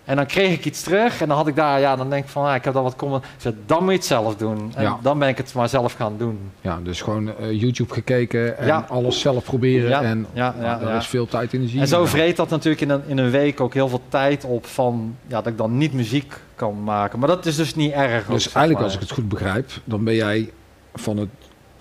En 0.06 0.16
dan 0.16 0.26
kreeg 0.26 0.54
ik 0.54 0.66
iets 0.66 0.82
terug 0.82 1.22
en 1.22 1.28
dan 1.28 1.38
had 1.38 1.48
ik 1.48 1.56
daar, 1.56 1.80
ja, 1.80 1.96
dan 1.96 2.10
denk 2.10 2.24
ik 2.24 2.30
van, 2.30 2.46
ah, 2.46 2.56
ik 2.56 2.64
heb 2.64 2.74
dat 2.74 2.84
wat 2.84 2.96
komen. 2.96 3.22
Zei, 3.38 3.56
dan 3.66 3.80
moet 3.84 3.90
je 3.92 3.98
het 3.98 4.06
zelf 4.06 4.36
doen. 4.36 4.72
En 4.76 4.84
Ja. 4.84 4.98
dan 5.02 5.20
ben 5.20 5.28
ik 5.28 5.38
het 5.38 5.54
maar 5.54 5.70
zelf 5.70 5.94
gaan 5.94 6.14
doen. 6.18 6.40
ja, 6.62 6.80
dus 6.84 7.02
gewoon 7.02 7.38
eh, 7.38 7.52
YouTube 7.62 7.94
gekeken 7.94 8.58
en 8.58 8.66
Ja. 8.68 8.86
alles 8.90 9.20
zelf 9.20 9.44
proberen. 9.44 9.90
Ja, 9.90 10.02
en 10.02 10.26
ja, 10.34 10.52
nou, 10.60 10.64
ja, 10.64 10.78
daar 10.80 10.98
is 10.98 11.08
veel 11.08 11.26
tijd 11.26 11.54
in 11.54 11.62
de 11.62 11.68
zin. 11.68 11.80
En 11.82 11.88
zo 11.88 12.06
vreet 12.06 12.36
dat 12.38 12.50
natuurlijk 12.50 12.82
in 12.82 12.90
een, 12.90 13.02
in 13.08 13.18
een 13.18 13.30
week 13.32 13.62
ook 13.62 13.74
heel 13.74 13.88
veel 13.90 14.02
tijd 14.10 14.44
op 14.46 14.66
van, 14.66 15.16
ja, 15.28 15.36
dat 15.42 15.48
ik 15.48 15.58
dan 15.58 15.78
niet 15.78 15.94
muziek 15.94 16.34
kan 16.56 16.84
maken. 16.84 17.20
Maar 17.20 17.28
dat 17.28 17.46
is 17.46 17.56
dus 17.56 17.76
niet 17.76 17.92
erg. 17.92 18.26
Dus 18.26 18.44
zeg 18.44 18.54
eigenlijk, 18.54 18.74
maar. 18.74 18.84
als 18.84 18.94
ik 18.94 19.00
het 19.00 19.12
goed 19.12 19.30
begrijp, 19.30 19.72
dan 19.84 20.04
ben 20.04 20.16
jij 20.16 20.50
van 20.94 21.18
het 21.18 21.30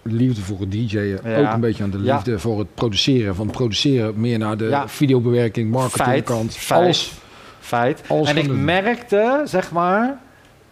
liefde 0.03 0.41
voor 0.41 0.61
het 0.61 0.71
DJ'en 0.73 1.19
Ja. 1.25 1.39
ook 1.49 1.53
een 1.53 1.61
beetje 1.61 1.83
aan 1.83 1.91
de 1.91 2.03
Ja. 2.03 2.15
liefde 2.15 2.39
voor 2.39 2.59
het 2.59 2.75
produceren. 2.75 3.35
Van 3.35 3.51
produceren 3.51 4.13
meer 4.21 4.39
naar 4.39 4.57
de 4.57 4.65
Ja. 4.65 4.89
videobewerking, 4.89 5.71
marketingkant. 5.71 6.59
Alles. 6.69 7.13
Feit. 7.63 8.03
Alles 8.09 8.29
en 8.29 8.37
ik 8.37 8.47
doen. 8.47 8.65
merkte, 8.65 9.43
zeg 9.45 9.73
maar, 9.73 10.19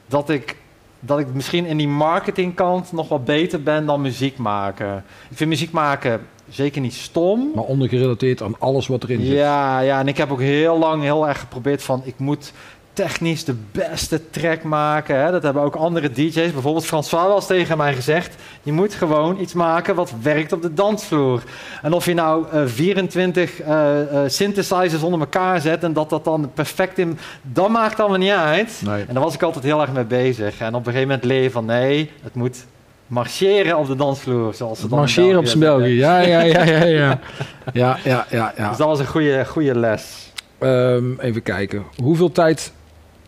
dat 0.07 0.31
ik, 0.31 0.57
dat 1.00 1.18
ik 1.18 1.35
misschien 1.35 1.66
in 1.66 1.76
die 1.76 1.88
marketingkant 1.88 2.92
nog 2.92 3.09
wat 3.09 3.24
beter 3.24 3.62
ben 3.62 3.87
dan 3.87 4.00
muziek 4.00 4.37
maken. 4.37 5.05
Ik 5.31 5.37
vind 5.37 5.50
muziek 5.50 5.70
maken 5.70 6.20
zeker 6.50 6.81
niet 6.81 6.94
stom. 6.94 7.50
Maar 7.55 7.64
ondergerelateerd 7.64 8.42
aan 8.42 8.55
alles 8.59 8.87
wat 8.87 9.03
erin 9.03 9.20
zit. 9.20 9.37
Ja, 9.37 9.81
ja, 9.81 10.00
en 10.00 10.09
ik 10.09 10.16
heb 10.16 10.31
ook 10.31 10.40
heel 10.40 10.79
lang 10.79 11.03
heel 11.03 11.29
erg 11.29 11.40
geprobeerd 11.40 11.83
van 11.83 12.03
ik 12.05 12.18
moet 12.18 12.53
technisch 12.92 13.44
de 13.44 13.55
beste 13.72 14.31
track 14.31 14.62
maken. 14.62 15.20
Hè. 15.20 15.31
Dat 15.31 15.42
hebben 15.42 15.62
ook 15.62 15.74
andere 15.74 16.11
DJ's. 16.11 16.53
Bijvoorbeeld 16.53 16.87
François 16.87 17.26
wel 17.26 17.37
eens 17.37 17.46
tegen 17.46 17.76
mij 17.76 17.94
gezegd. 17.94 18.35
Je 18.62 18.72
moet 18.72 18.94
gewoon 18.94 19.40
iets 19.40 19.53
maken 19.53 19.94
wat 19.94 20.12
werkt 20.22 20.53
op 20.53 20.62
de 20.62 20.74
dansvloer. 20.74 21.42
En 21.83 21.92
of 21.92 22.05
je 22.05 22.14
nou 22.14 22.46
eh, 22.53 22.62
24 22.66 23.61
eh, 23.61 24.00
eh, 24.00 24.31
synthesizers 24.31 25.03
onder 25.03 25.20
elkaar 25.20 25.61
zet 25.61 25.83
en 25.83 25.92
dat 25.92 26.11
dat 26.11 26.24
dan 26.24 26.50
perfect 26.55 26.98
in... 26.98 27.18
Dat 27.42 27.68
maakt 27.68 28.00
allemaal 28.00 28.18
niet 28.18 28.31
uit. 28.31 28.83
Nee. 28.85 29.05
En 29.07 29.14
daar 29.14 29.22
was 29.22 29.35
ik 29.35 29.42
altijd 29.42 29.64
heel 29.64 29.81
erg 29.81 29.92
mee 29.92 30.05
bezig. 30.05 30.61
En 30.61 30.74
op 30.74 30.87
een 30.87 30.92
gegeven 30.92 31.09
moment 31.09 31.24
leer 31.24 31.42
je 31.42 31.50
van 31.50 31.64
nee, 31.64 32.11
het 32.22 32.35
moet 32.35 32.64
marcheren 33.07 33.79
op 33.79 33.87
de 33.87 33.96
dansvloer. 33.96 34.55
Zoals 34.55 34.81
ze 34.81 34.88
dan 34.88 34.98
Marcheren 34.98 35.38
op 35.38 35.46
zijn 35.46 35.61
België. 35.61 35.96
Ja, 35.96 36.18
ja, 36.18 36.40
ja, 36.40 36.62
ja, 36.62 36.85
ja. 36.85 37.18
Ja, 37.72 37.98
ja, 38.05 38.26
ja, 38.31 38.53
ja. 38.57 38.68
Dus 38.68 38.79
dat 38.79 38.87
was 38.87 38.98
een 38.98 39.07
goede, 39.07 39.44
goede 39.44 39.79
les. 39.79 40.33
Ehm, 40.59 41.18
even 41.18 41.42
kijken. 41.42 41.85
Hoeveel 42.03 42.33
tijd 42.33 42.72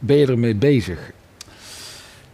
ben 0.03 0.17
je 0.17 0.27
ermee 0.27 0.55
bezig? 0.55 1.11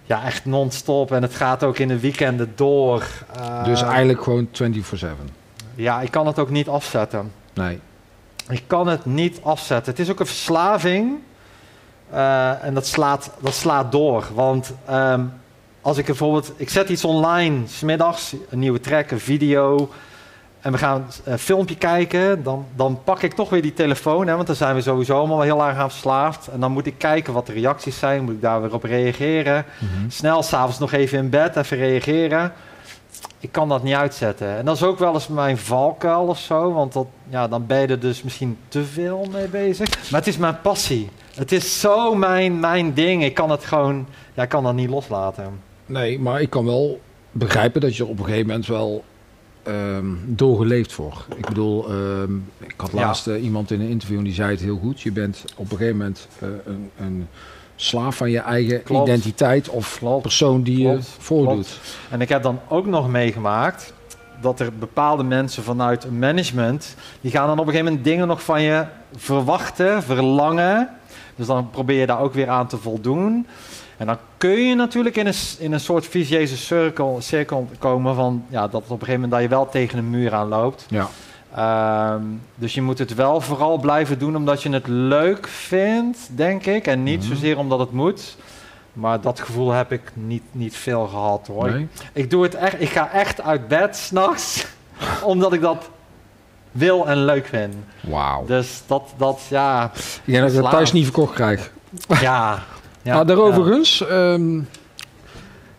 Ja, 0.05 0.25
echt 0.25 0.45
non-stop. 0.45 1.13
En 1.13 1.23
het 1.23 1.35
gaat 1.35 1.65
ook 1.65 1.79
in 1.79 1.89
de 1.89 2.01
weekenden 2.01 2.53
door. 2.55 3.05
Eh, 3.37 3.65
Dus 3.65 3.83
eigenlijk 3.83 4.23
gewoon 4.23 4.49
24-7. 4.53 5.31
Ja, 5.75 6.01
ik 6.01 6.11
kan 6.11 6.27
het 6.27 6.39
ook 6.39 6.51
niet 6.51 6.69
afzetten. 6.69 7.33
Nee. 7.55 7.81
Ik 8.49 8.63
kan 8.67 8.87
het 8.87 9.05
niet 9.05 9.41
afzetten. 9.43 9.93
Het 9.93 10.01
is 10.01 10.11
ook 10.11 10.21
een 10.21 10.27
verslaving. 10.27 11.19
Eh, 12.11 12.65
en 12.65 12.75
dat 12.75 12.87
slaat, 12.87 13.31
dat 13.41 13.55
slaat 13.55 13.93
door. 13.93 14.27
Want 14.35 14.73
ehm, 14.87 15.25
als 15.81 15.99
ik 15.99 16.05
bijvoorbeeld... 16.07 16.53
Ik 16.57 16.69
zet 16.69 16.89
iets 16.89 17.05
online, 17.05 17.67
smiddags, 17.67 18.35
een 18.51 18.59
nieuwe 18.59 18.81
track, 18.81 19.11
een 19.11 19.21
video... 19.21 19.91
En 20.61 20.73
we 20.73 20.79
gaan 20.79 21.07
een 21.25 21.39
filmpje 21.39 21.77
kijken, 21.77 22.43
dan, 22.43 22.67
dan 22.77 23.01
pak 23.05 23.23
ik 23.23 23.35
toch 23.35 23.51
weer 23.51 23.63
die 23.63 23.73
telefoon, 23.73 24.27
hè, 24.27 24.35
want 24.35 24.47
dan 24.47 24.57
zijn 24.57 24.75
we 24.75 24.81
sowieso 24.81 25.19
allemaal 25.19 25.41
heel 25.41 25.67
erg 25.67 25.77
aan 25.77 25.91
verslaafd. 25.91 26.49
En 26.49 26.61
dan 26.61 26.73
moet 26.73 26.87
ik 26.87 26.95
kijken 26.99 27.33
wat 27.33 27.47
de 27.47 27.53
reacties 27.53 27.99
zijn, 27.99 28.25
moet 28.25 28.35
ik 28.35 28.41
daar 28.41 28.63
weer 28.63 28.75
op 28.75 28.83
reageren. 28.83 29.65
Mhm. 29.79 30.11
Snel 30.11 30.43
s'avonds 30.43 30.79
nog 30.79 30.93
even 30.93 31.19
in 31.19 31.31
bed, 31.31 31.57
even 31.57 31.77
reageren. 31.77 32.53
Ik 33.41 33.53
kan 33.53 33.69
dat 33.69 33.83
niet 33.83 33.95
uitzetten. 33.95 34.57
En 34.57 34.65
dat 34.65 34.77
is 34.77 34.83
ook 34.83 34.99
wel 34.99 35.15
eens 35.15 35.29
mijn 35.29 35.59
valkuil 35.59 36.27
of 36.27 36.39
zo. 36.39 36.73
Want 36.73 36.93
dat, 36.93 37.07
ja, 37.29 37.49
dan 37.49 37.67
ben 37.67 37.81
je 37.81 37.87
er 37.87 38.01
dus 38.01 38.23
misschien 38.23 38.59
te 38.69 38.85
veel 38.85 39.27
mee 39.33 39.49
bezig. 39.49 40.11
Maar 40.11 40.21
het 40.21 40.29
is 40.29 40.37
mijn 40.37 40.61
passie. 40.61 41.09
Het 41.35 41.53
is 41.53 41.81
zo 41.81 42.15
mijn, 42.15 42.61
mijn 42.61 42.95
ding. 42.95 43.25
Ik 43.25 43.35
kan 43.35 43.51
het 43.51 43.65
gewoon... 43.65 44.07
Ja, 44.35 44.43
ik 44.43 44.49
kan 44.49 44.63
dat 44.63 44.75
niet 44.75 44.91
loslaten. 44.91 45.61
Nee, 45.87 46.19
maar 46.21 46.41
ik 46.41 46.51
kan 46.51 46.65
wel 46.65 47.01
begrijpen 47.31 47.81
dat 47.81 47.97
je 47.97 48.07
op 48.07 48.19
een 48.19 48.25
gegeven 48.25 48.47
moment 48.47 48.67
wel 48.67 49.05
ehm, 49.69 50.07
doorgeleefd 50.27 50.93
voor. 50.93 51.25
Ik 51.37 51.47
bedoel, 51.47 51.89
ehm, 51.89 52.35
ik 52.59 52.75
had 52.77 52.93
laatst 52.93 53.27
eh, 53.27 53.43
iemand 53.43 53.71
in 53.71 53.81
een 53.81 53.89
interview 53.89 54.19
en 54.19 54.25
die 54.25 54.35
zei 54.35 54.51
het 54.51 54.61
heel 54.61 54.79
goed. 54.79 55.01
Je 55.01 55.13
bent 55.13 55.45
op 55.57 55.71
een 55.71 55.77
gegeven 55.77 55.97
moment 55.97 56.29
eh, 56.39 56.49
een, 56.65 56.91
een 56.99 57.27
slaaf 57.77 58.17
van 58.17 58.31
je 58.31 58.39
eigen 58.39 58.83
Klopt. 58.83 59.09
identiteit 59.09 59.69
of 59.69 59.99
Klopt. 59.99 60.23
persoon 60.23 60.63
die 60.63 60.79
je 60.79 60.99
voordoet. 61.01 61.81
En 62.11 62.21
ik 62.21 62.29
heb 62.29 62.43
dan 62.43 62.61
ook 62.69 62.87
nog 62.87 63.09
meegemaakt... 63.09 63.93
dat 64.41 64.61
er 64.61 64.73
bepaalde 64.79 65.23
mensen 65.23 65.63
vanuit 65.63 66.11
management... 66.11 66.97
die 67.21 67.31
gaan 67.31 67.47
dan 67.47 67.59
op 67.59 67.67
een 67.67 67.73
gegeven 67.73 67.87
moment 67.87 68.05
dingen 68.05 68.27
nog 68.27 68.43
van 68.43 68.63
je 68.63 68.85
verwachten, 69.17 70.03
verlangen... 70.03 70.89
Dus 71.39 71.47
dan 71.47 71.71
probeer 71.71 72.01
je 72.01 72.07
daar 72.07 72.21
ook 72.21 72.35
weer 72.35 72.49
aan 72.49 72.67
te 72.67 72.77
voldoen. 72.77 73.47
En 73.99 74.07
dan 74.07 74.17
kun 74.37 74.51
je 74.69 74.75
natuurlijk 74.75 75.17
in 75.17 75.27
een, 75.27 75.35
in 75.59 75.73
een 75.73 75.81
soort 75.81 76.07
vicieuze 76.07 76.57
cirkel, 76.57 77.19
cirkel 77.21 77.69
komen 77.79 78.15
van 78.15 78.45
ja, 78.49 78.61
dat 78.69 78.83
op 78.83 78.91
een 78.91 78.99
gegeven 78.99 79.13
moment 79.15 79.31
dat 79.33 79.41
je 79.41 79.49
wel 79.49 79.69
tegen 79.69 79.99
een 79.99 80.11
muur 80.11 80.35
aan 80.35 80.49
loopt. 80.49 80.87
Ja. 80.89 81.09
Ehm, 81.55 82.23
dus 82.55 82.75
je 82.75 82.83
moet 82.83 82.99
het 82.99 83.15
wel 83.15 83.41
vooral 83.41 83.79
blijven 83.79 84.19
doen 84.19 84.37
omdat 84.37 84.63
je 84.63 84.71
het 84.71 84.87
leuk 84.87 85.49
vindt, 85.49 86.19
denk 86.35 86.67
ik. 86.67 86.87
En 86.87 87.03
niet 87.03 87.21
Mhm. 87.21 87.29
zozeer 87.29 87.59
omdat 87.59 87.79
het 87.79 87.93
moet. 87.93 88.37
Maar 88.93 89.21
dat 89.21 89.41
gevoel 89.41 89.71
heb 89.71 89.93
ik 89.93 90.03
niet, 90.15 90.43
niet 90.53 90.77
veel 90.77 91.07
gehad 91.07 91.47
hoor. 91.47 91.71
Nee? 91.71 91.89
Ik 92.13 92.31
doe 92.31 92.43
het 92.43 92.55
echt, 92.55 92.81
ik 92.81 92.89
ga 92.89 93.11
echt 93.13 93.41
uit 93.41 93.69
bed 93.69 93.97
s'nachts, 94.07 94.67
omdat 95.23 95.53
ik 95.53 95.61
dat 95.61 95.91
wil 96.73 97.07
en 97.09 97.25
leuk 97.25 97.47
vind. 97.47 97.75
Wauw. 98.01 98.45
Dus 98.47 98.83
dat, 98.87 99.03
dat 99.17 99.41
ja, 99.51 99.91
Ik 100.25 100.33
denk 100.33 100.53
dat 100.53 100.65
ik 100.65 100.71
thuis 100.71 100.93
niet 100.93 101.05
verkocht 101.05 101.35
krijg. 101.35 101.71
ja. 102.21 102.59
ja 103.09 103.15
maar 103.15 103.27
daaroverigens, 103.27 104.07
ehm 104.07 104.61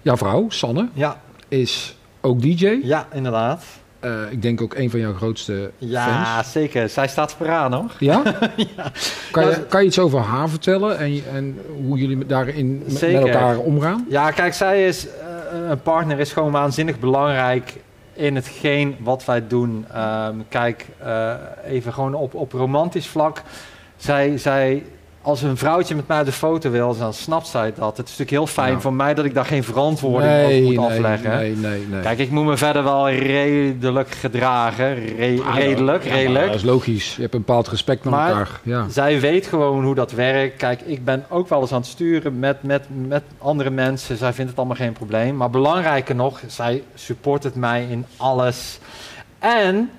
jouw 0.01 0.17
vrouw, 0.17 0.49
Sanne, 0.49 0.87
Ja, 0.93 1.17
is 1.47 1.95
ook 2.21 2.41
DJ. 2.41 2.79
ja, 2.83 3.07
inderdaad. 3.13 3.63
Eh, 3.99 4.31
ik 4.31 4.41
denk 4.41 4.61
ook 4.61 4.73
een 4.75 4.89
van 4.89 4.99
jouw 4.99 5.13
grootste 5.13 5.71
Ja, 5.77 6.23
fans. 6.35 6.51
zeker. 6.51 6.89
Zij 6.89 7.07
staat 7.07 7.33
vooraan 7.33 7.73
hoor. 7.73 7.91
Ja? 7.99 8.21
Kan, 9.31 9.43
Ja, 9.43 9.49
je, 9.49 9.65
kan 9.69 9.81
je 9.81 9.87
iets 9.87 9.99
over 9.99 10.19
haar 10.19 10.49
vertellen 10.49 10.97
en, 10.97 11.21
en 11.33 11.57
hoe 11.85 11.97
jullie 11.97 12.25
daarin 12.25 12.83
Zeker. 12.87 13.21
met 13.21 13.29
elkaar 13.29 13.57
omgaan? 13.57 14.05
Ja, 14.09 14.31
kijk, 14.31 14.53
zij 14.53 14.87
is 14.87 15.07
eh, 15.07 15.69
een 15.69 15.81
partner 15.81 16.19
is 16.19 16.31
gewoon 16.33 16.51
waanzinnig 16.51 16.99
belangrijk 16.99 17.73
in 18.13 18.35
hetgeen 18.35 18.95
wat 18.99 19.25
wij 19.25 19.47
doen. 19.47 19.85
Ehm, 19.93 20.35
kijk, 20.49 20.85
eh, 20.97 21.33
even 21.65 21.93
gewoon 21.93 22.13
op, 22.13 22.33
op 22.33 22.51
romantisch 22.51 23.07
vlak. 23.07 23.41
zij, 23.97 24.37
zij, 24.37 24.83
als 25.29 25.41
een 25.41 25.57
vrouwtje 25.57 25.95
met 25.95 26.07
mij 26.07 26.23
de 26.23 26.31
foto 26.31 26.69
wil, 26.69 26.97
dan 26.97 27.13
snapt 27.13 27.47
zij 27.47 27.73
dat. 27.75 27.97
Het 27.97 28.05
is 28.09 28.17
natuurlijk 28.17 28.29
heel 28.29 28.47
fijn 28.47 28.73
Ja. 28.73 28.79
voor 28.79 28.93
mij 28.93 29.13
dat 29.13 29.25
ik 29.25 29.33
daar 29.33 29.45
geen 29.45 29.63
verantwoording 29.63 30.45
over 30.45 30.61
moet 30.61 30.77
afleggen. 30.77 31.29
Nee, 31.37 31.55
nee, 31.55 31.85
nee. 31.89 32.01
Kijk, 32.01 32.19
ik 32.19 32.29
moet 32.29 32.45
me 32.45 32.57
verder 32.57 32.83
wel 32.83 33.09
redelijk 33.09 34.11
gedragen. 34.11 34.95
Re- 34.95 35.37
Ah, 35.45 35.55
redelijk, 35.55 36.03
ja, 36.03 36.13
redelijk. 36.13 36.45
dat 36.45 36.55
is 36.55 36.63
logisch. 36.63 37.15
Je 37.15 37.21
hebt 37.21 37.33
een 37.33 37.39
bepaald 37.45 37.67
respect 37.67 38.03
naar 38.03 38.13
Maar- 38.13 38.29
elkaar. 38.29 38.59
Ja. 38.63 38.85
Zij 38.89 39.19
weet 39.19 39.47
gewoon 39.47 39.83
hoe 39.83 39.95
dat 39.95 40.11
werkt. 40.11 40.57
Kijk, 40.57 40.81
ik 40.81 41.05
ben 41.05 41.25
ook 41.29 41.49
wel 41.49 41.61
eens 41.61 41.71
aan 41.71 41.79
het 41.79 41.89
sturen 41.89 42.39
met, 42.39 42.63
met, 42.63 42.85
met 43.07 43.23
andere 43.37 43.69
mensen. 43.69 44.17
Zij 44.17 44.33
vindt 44.33 44.49
het 44.49 44.59
allemaal 44.59 44.77
geen 44.77 44.93
probleem. 44.93 45.35
Maar 45.37 45.49
belangrijker 45.49 46.15
nog, 46.15 46.39
zij 46.47 46.83
support 46.95 47.43
het 47.43 47.55
mij 47.55 47.85
in 47.89 48.05
alles. 48.17 48.79
En 49.39 49.89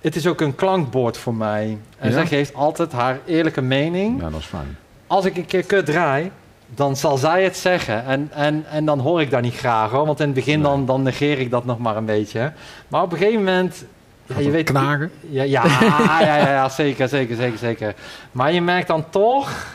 het 0.00 0.16
is 0.16 0.26
ook 0.26 0.40
een 0.40 0.54
klankbord 0.54 1.16
voor 1.16 1.34
mij. 1.34 1.78
En 1.98 2.08
Ja? 2.08 2.14
zij 2.14 2.26
geeft 2.26 2.54
altijd 2.54 2.92
haar 2.92 3.18
eerlijke 3.26 3.60
mening. 3.62 4.20
ja, 4.22 4.30
dat 4.30 4.40
is 4.40 4.46
fijn. 4.46 4.76
Als 5.06 5.24
ik 5.24 5.36
een 5.36 5.46
keer 5.46 5.62
kut 5.64 5.86
draai, 5.86 6.30
dan 6.66 6.96
zal 6.96 7.16
zij 7.16 7.44
het 7.44 7.56
zeggen. 7.56 8.04
En, 8.04 8.28
en, 8.34 8.64
en 8.70 8.84
dan 8.84 8.98
hoor 8.98 9.20
ik 9.20 9.30
dat 9.30 9.42
niet 9.42 9.56
graag 9.56 9.90
hoor. 9.90 10.06
Want 10.06 10.20
in 10.20 10.26
het 10.26 10.34
begin 10.34 10.60
Nee. 10.60 10.68
dan, 10.70 10.86
dan 10.86 11.02
negeer 11.02 11.38
ik 11.38 11.50
dat 11.50 11.64
nog 11.64 11.78
maar 11.78 11.96
een 11.96 12.04
beetje. 12.04 12.52
Maar 12.88 13.02
op 13.02 13.12
een 13.12 13.18
gegeven 13.18 13.44
moment... 13.44 13.84
Ja, 14.26 14.38
je 14.38 14.50
weet, 14.50 14.64
knagen? 14.64 15.10
ja, 15.20 15.42
ja, 15.42 15.64
ja, 15.80 16.20
ja, 16.20 16.36
ja, 16.36 16.68
zeker, 16.68 17.08
zeker, 17.08 17.36
zeker, 17.36 17.58
zeker. 17.58 17.94
Maar 18.32 18.52
je 18.52 18.60
merkt 18.62 18.86
dan 18.88 19.04
toch 19.10 19.66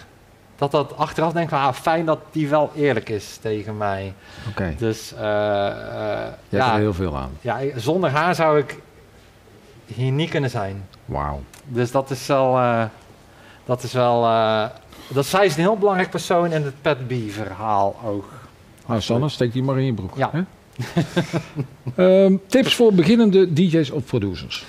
dat 0.56 0.72
dat 0.72 0.98
achteraf 0.98 1.32
denk 1.34 1.48
ik, 1.50 1.54
ah, 1.54 1.74
fijn 1.74 2.06
dat 2.06 2.20
die 2.32 2.48
wel 2.50 2.72
eerlijk 2.76 3.10
is 3.10 3.38
tegen 3.42 3.78
mij. 3.78 4.14
Oké. 4.50 4.74
Dus 4.78 5.14
eh, 5.14 5.68
eh, 5.68 6.28
ja, 6.50 6.74
er 6.74 6.80
heel 6.80 6.94
veel 6.94 7.18
aan. 7.18 7.30
ja, 7.42 7.58
zonder 7.76 8.10
haar 8.10 8.36
zou 8.36 8.60
ik 8.60 8.80
hier 9.86 10.12
niet 10.12 10.30
kunnen 10.30 10.50
zijn. 10.50 10.88
Wauw. 11.06 11.41
Dus 11.67 11.91
dat 11.91 12.10
is 12.10 12.28
wel, 12.28 12.58
eh, 12.58 12.84
dat 13.65 13.84
is 13.84 13.93
wel, 13.93 14.26
eh, 14.26 14.65
dat 15.08 15.26
zij 15.26 15.45
is 15.45 15.56
een 15.56 15.62
heel 15.62 15.78
belangrijk 15.78 16.10
persoon 16.10 16.52
in 16.52 16.63
het 16.63 16.82
Pat 16.82 17.08
B 17.08 17.13
verhaal 17.30 17.95
ook. 18.06 18.32
Nou, 18.88 19.02
Sanne, 19.02 19.30
steek 19.30 19.54
die 19.54 19.63
maar 19.63 19.78
in 19.78 19.86
je 19.86 19.93
broek. 19.93 20.17
Ja. 20.17 20.30
hè? 20.32 20.43
Ehm, 22.26 22.38
tips 22.48 22.76
voor 22.76 22.93
beginnende 22.93 23.54
DJ's 23.54 23.89
of 23.89 24.06
producers. 24.06 24.65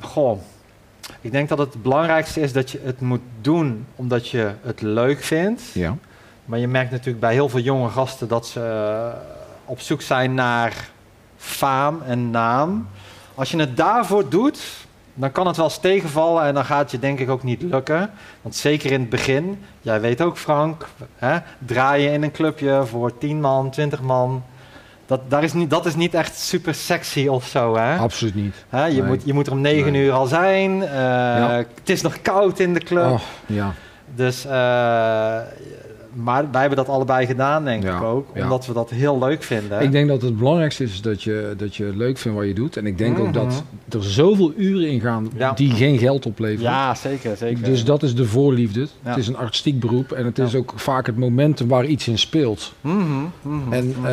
Goh, 0.00 0.38
ik 1.20 1.32
denk 1.32 1.48
dat 1.48 1.58
het 1.58 1.82
belangrijkste 1.82 2.40
is 2.40 2.52
dat 2.52 2.70
je 2.70 2.80
het 2.84 3.00
moet 3.00 3.20
doen 3.40 3.86
omdat 3.96 4.28
je 4.28 4.52
het 4.62 4.80
leuk 4.80 5.22
vindt. 5.22 5.62
Ja. 5.74 5.96
Maar 6.44 6.58
je 6.58 6.68
merkt 6.68 6.90
natuurlijk 6.90 7.20
bij 7.20 7.32
heel 7.32 7.48
veel 7.48 7.60
jonge 7.60 7.88
gasten 7.88 8.28
dat 8.28 8.46
ze 8.46 9.12
op 9.64 9.80
zoek 9.80 10.02
zijn 10.02 10.34
naar 10.34 10.90
faam 11.42 12.02
en 12.06 12.30
naam. 12.30 12.88
Als 13.34 13.50
je 13.50 13.58
het 13.58 13.76
daarvoor 13.76 14.28
doet, 14.28 14.60
dan 15.14 15.32
kan 15.32 15.46
het 15.46 15.56
wel 15.56 15.64
eens 15.64 15.78
tegenvallen 15.78 16.44
en 16.44 16.54
dan 16.54 16.64
gaat 16.64 16.80
het 16.80 16.90
je 16.90 16.98
denk 16.98 17.18
ik 17.18 17.30
ook 17.30 17.42
niet 17.42 17.62
lukken. 17.62 18.10
Want 18.42 18.54
zeker 18.56 18.92
in 18.92 19.00
het 19.00 19.10
begin, 19.10 19.64
jij 19.80 20.00
weet 20.00 20.20
ook 20.20 20.38
Frank, 20.38 20.88
hè, 21.16 21.38
draai 21.58 22.02
je 22.02 22.10
in 22.12 22.22
een 22.22 22.30
clubje 22.32 22.82
voor 22.86 23.18
10 23.18 23.40
man, 23.40 23.70
20 23.70 24.00
man. 24.00 24.42
Dat, 25.06 25.20
daar 25.30 25.42
is 25.42 25.52
niet, 25.52 25.70
dat 25.70 25.86
is 25.86 25.94
niet 25.94 26.14
echt 26.14 26.38
super 26.38 26.74
sexy 26.74 27.26
of 27.26 27.46
zo. 27.46 27.76
Hè? 27.76 27.96
Absoluut 27.96 28.34
niet. 28.34 28.54
Hè, 28.68 28.84
je, 28.86 28.92
Nee. 29.00 29.02
moet, 29.10 29.22
je 29.24 29.32
moet 29.34 29.46
er 29.46 29.52
om 29.52 29.60
9 29.60 29.92
Nee. 29.92 30.02
uur 30.04 30.12
al 30.12 30.26
zijn. 30.26 30.82
eh, 30.82 31.56
Het 31.56 31.88
is 31.90 32.02
nog 32.02 32.22
koud 32.22 32.58
in 32.58 32.74
de 32.74 32.80
club. 32.80 33.10
Oh, 33.10 33.20
ja. 33.46 33.72
Dus, 34.14 34.44
eh, 34.44 35.36
maar 36.12 36.50
wij 36.50 36.60
hebben 36.60 36.78
dat 36.78 36.88
allebei 36.88 37.26
gedaan, 37.26 37.64
denk 37.64 37.82
Ja, 37.82 37.96
ik 37.96 38.02
ook. 38.02 38.26
ja. 38.34 38.42
Omdat 38.42 38.66
we 38.66 38.72
dat 38.72 38.90
heel 38.90 39.18
leuk 39.18 39.42
vinden. 39.42 39.80
Ik 39.80 39.92
denk 39.92 40.08
dat 40.08 40.22
het 40.22 40.38
belangrijkste 40.38 40.84
is 40.84 41.00
dat 41.02 41.22
je, 41.22 41.54
dat 41.56 41.76
je 41.76 41.92
leuk 41.96 42.18
vindt 42.18 42.38
wat 42.38 42.46
je 42.46 42.54
doet. 42.54 42.76
En 42.76 42.86
ik 42.86 42.98
denk 42.98 43.18
ook 43.18 43.24
Mhm. 43.24 43.32
dat 43.32 43.62
er 43.88 44.04
zoveel 44.04 44.52
uren 44.56 44.88
in 44.88 45.00
gaan 45.00 45.30
Ja. 45.36 45.52
die 45.52 45.70
geen 45.70 45.98
geld 45.98 46.26
opleveren. 46.26 46.70
ja, 46.72 46.94
zeker, 46.94 47.36
zeker. 47.36 47.64
Dus 47.64 47.84
dat 47.84 48.02
is 48.02 48.14
de 48.14 48.24
voorliefde. 48.24 48.80
Ja. 48.80 48.86
Het 49.02 49.16
is 49.18 49.28
een 49.28 49.36
artistiek 49.36 49.80
beroep 49.80 50.12
en 50.12 50.24
het 50.24 50.36
Ja. 50.36 50.44
is 50.44 50.54
ook 50.54 50.72
vaak 50.76 51.06
het 51.06 51.16
momentum 51.16 51.68
waar 51.68 51.84
iets 51.84 52.08
in 52.08 52.18
speelt. 52.18 52.72
Mhm, 52.80 52.96
mhm, 53.42 53.72
En 53.72 53.86
mhm. 53.88 54.06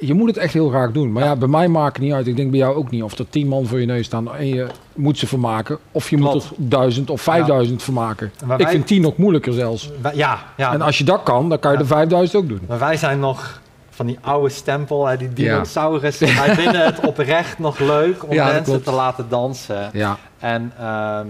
Je 0.00 0.14
moet 0.14 0.28
het 0.28 0.36
echt 0.36 0.52
heel 0.52 0.68
graag 0.68 0.92
doen. 0.92 1.12
Maar 1.12 1.24
ja. 1.24 1.36
bij 1.36 1.48
mij 1.48 1.68
maakt 1.68 1.96
het 1.96 2.04
niet 2.04 2.12
uit. 2.14 2.26
Ik 2.26 2.36
denk 2.36 2.50
bij 2.50 2.58
jou 2.58 2.74
ook 2.76 2.90
niet. 2.90 3.02
Of 3.02 3.18
er 3.18 3.28
tien 3.28 3.48
man 3.48 3.66
voor 3.66 3.80
je 3.80 3.86
neus 3.86 4.06
staan 4.06 4.34
en 4.34 4.46
je 4.46 4.66
moet 4.94 5.18
ze 5.18 5.26
vermaken. 5.26 5.78
Of 5.92 6.10
je 6.10 6.16
Klopt. 6.16 6.34
moet 6.34 6.44
er 6.44 6.50
duizend 6.56 7.10
of 7.10 7.20
vijfduizend 7.22 7.82
vermaken. 7.82 8.32
Maar 8.44 8.60
Ik 8.60 8.68
vind 8.68 8.86
tien 8.86 9.02
nog 9.02 9.16
moeilijker 9.16 9.52
zelfs. 9.52 9.90
Wij- 10.02 10.14
ja, 10.14 10.38
ja. 10.56 10.72
En 10.72 10.80
als 10.82 10.98
je 10.98 11.04
dat 11.04 11.22
kan, 11.22 11.48
dan 11.48 11.58
kan 11.58 11.70
je 11.72 11.76
Ja. 11.76 11.82
de 11.82 11.88
vijfduizend 11.88 12.42
ook 12.42 12.48
doen. 12.48 12.60
maar 12.68 12.78
wij 12.78 12.96
zijn 12.96 13.18
nog 13.18 13.60
van 13.90 14.06
die 14.06 14.18
oude 14.20 14.48
stempel, 14.48 15.06
hè, 15.06 15.16
die 15.16 15.28
Ja. 15.34 15.34
dinosaurus. 15.34 16.18
Wij 16.44 16.54
vinden 16.54 16.84
het 16.84 17.00
oprecht 17.06 17.58
nog 17.58 17.78
leuk 17.78 18.24
om 18.24 18.32
Ja, 18.32 18.46
mensen 18.52 18.82
te 18.82 18.92
laten 18.92 19.26
dansen. 19.28 19.90
Ja, 19.92 20.16
En 20.38 20.72
ehm, 20.78 21.26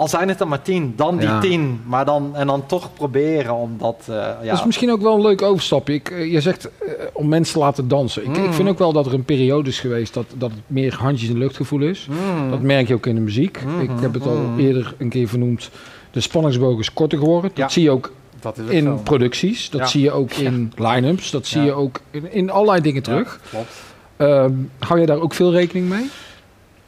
al 0.00 0.08
zijn 0.08 0.28
het 0.28 0.40
er 0.40 0.48
maar 0.48 0.62
tien, 0.62 0.92
dan 0.96 1.16
die 1.16 1.26
Ja. 1.28 1.40
tien. 1.40 1.80
Maar 1.86 2.04
dan, 2.04 2.30
en 2.36 2.46
dan 2.46 2.66
toch 2.66 2.94
proberen 2.94 3.54
om 3.54 3.74
dat... 3.78 3.96
eh, 4.08 4.14
ja. 4.16 4.36
dat 4.44 4.58
is 4.58 4.64
misschien 4.64 4.90
ook 4.90 5.00
wel 5.00 5.14
een 5.14 5.20
leuk 5.20 5.42
overstapje. 5.42 5.94
Ik, 5.94 6.10
eh, 6.10 6.32
je 6.32 6.40
zegt 6.40 6.64
eh, 6.64 6.92
om 7.12 7.28
mensen 7.28 7.54
te 7.54 7.60
laten 7.60 7.88
dansen. 7.88 8.22
Ik, 8.24 8.36
ik 8.36 8.46
Mm. 8.46 8.52
vind 8.52 8.68
ook 8.68 8.78
wel 8.78 8.92
dat 8.92 9.06
er 9.06 9.14
een 9.14 9.24
periode 9.24 9.68
is 9.68 9.80
geweest 9.80 10.14
dat, 10.14 10.24
dat 10.34 10.50
het 10.50 10.60
meer 10.66 10.94
handjes 10.94 11.28
in 11.28 11.34
de 11.34 11.40
luchtgevoel 11.40 11.80
is. 11.80 12.06
Mhm. 12.10 12.50
Dat 12.50 12.60
merk 12.60 12.88
je 12.88 12.94
ook 12.94 13.06
in 13.06 13.14
de 13.14 13.20
muziek. 13.20 13.64
Mhm, 13.64 13.80
Ik 13.80 13.90
heb 14.00 14.14
het 14.14 14.26
al 14.26 14.40
eerder 14.58 14.94
een 14.98 15.08
keer 15.08 15.28
vernoemd. 15.28 15.70
De 16.10 16.20
spanningsboog 16.20 16.78
is 16.78 16.92
korter 16.92 17.18
geworden. 17.18 17.50
Dat 17.50 17.58
Ja. 17.58 17.68
zie 17.68 17.82
je 17.82 17.90
ook 17.90 18.12
dat 18.40 18.58
is 18.58 18.64
ook 18.64 18.70
in 18.70 18.84
zo. 18.84 19.00
producties. 19.04 19.70
Dat 19.70 19.80
Ja. 19.80 19.86
zie 19.86 20.02
je 20.02 20.10
ook 20.12 20.32
in 20.32 20.72
line-ups. 20.76 21.30
Dat 21.30 21.46
zie 21.46 21.60
Ja. 21.60 21.66
je 21.66 21.72
ook 21.72 22.00
in, 22.10 22.32
in 22.32 22.50
allerlei 22.50 22.80
dingen 22.80 23.02
terug. 23.02 23.40
Ja, 23.42 23.48
klopt. 23.50 23.74
Ehm, 24.16 24.52
hou 24.78 25.00
je 25.00 25.06
daar 25.06 25.20
ook 25.20 25.34
veel 25.34 25.52
rekening 25.52 25.88
mee? 25.88 26.10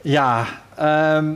Ja, 0.01 0.47
ehm, 0.77 1.35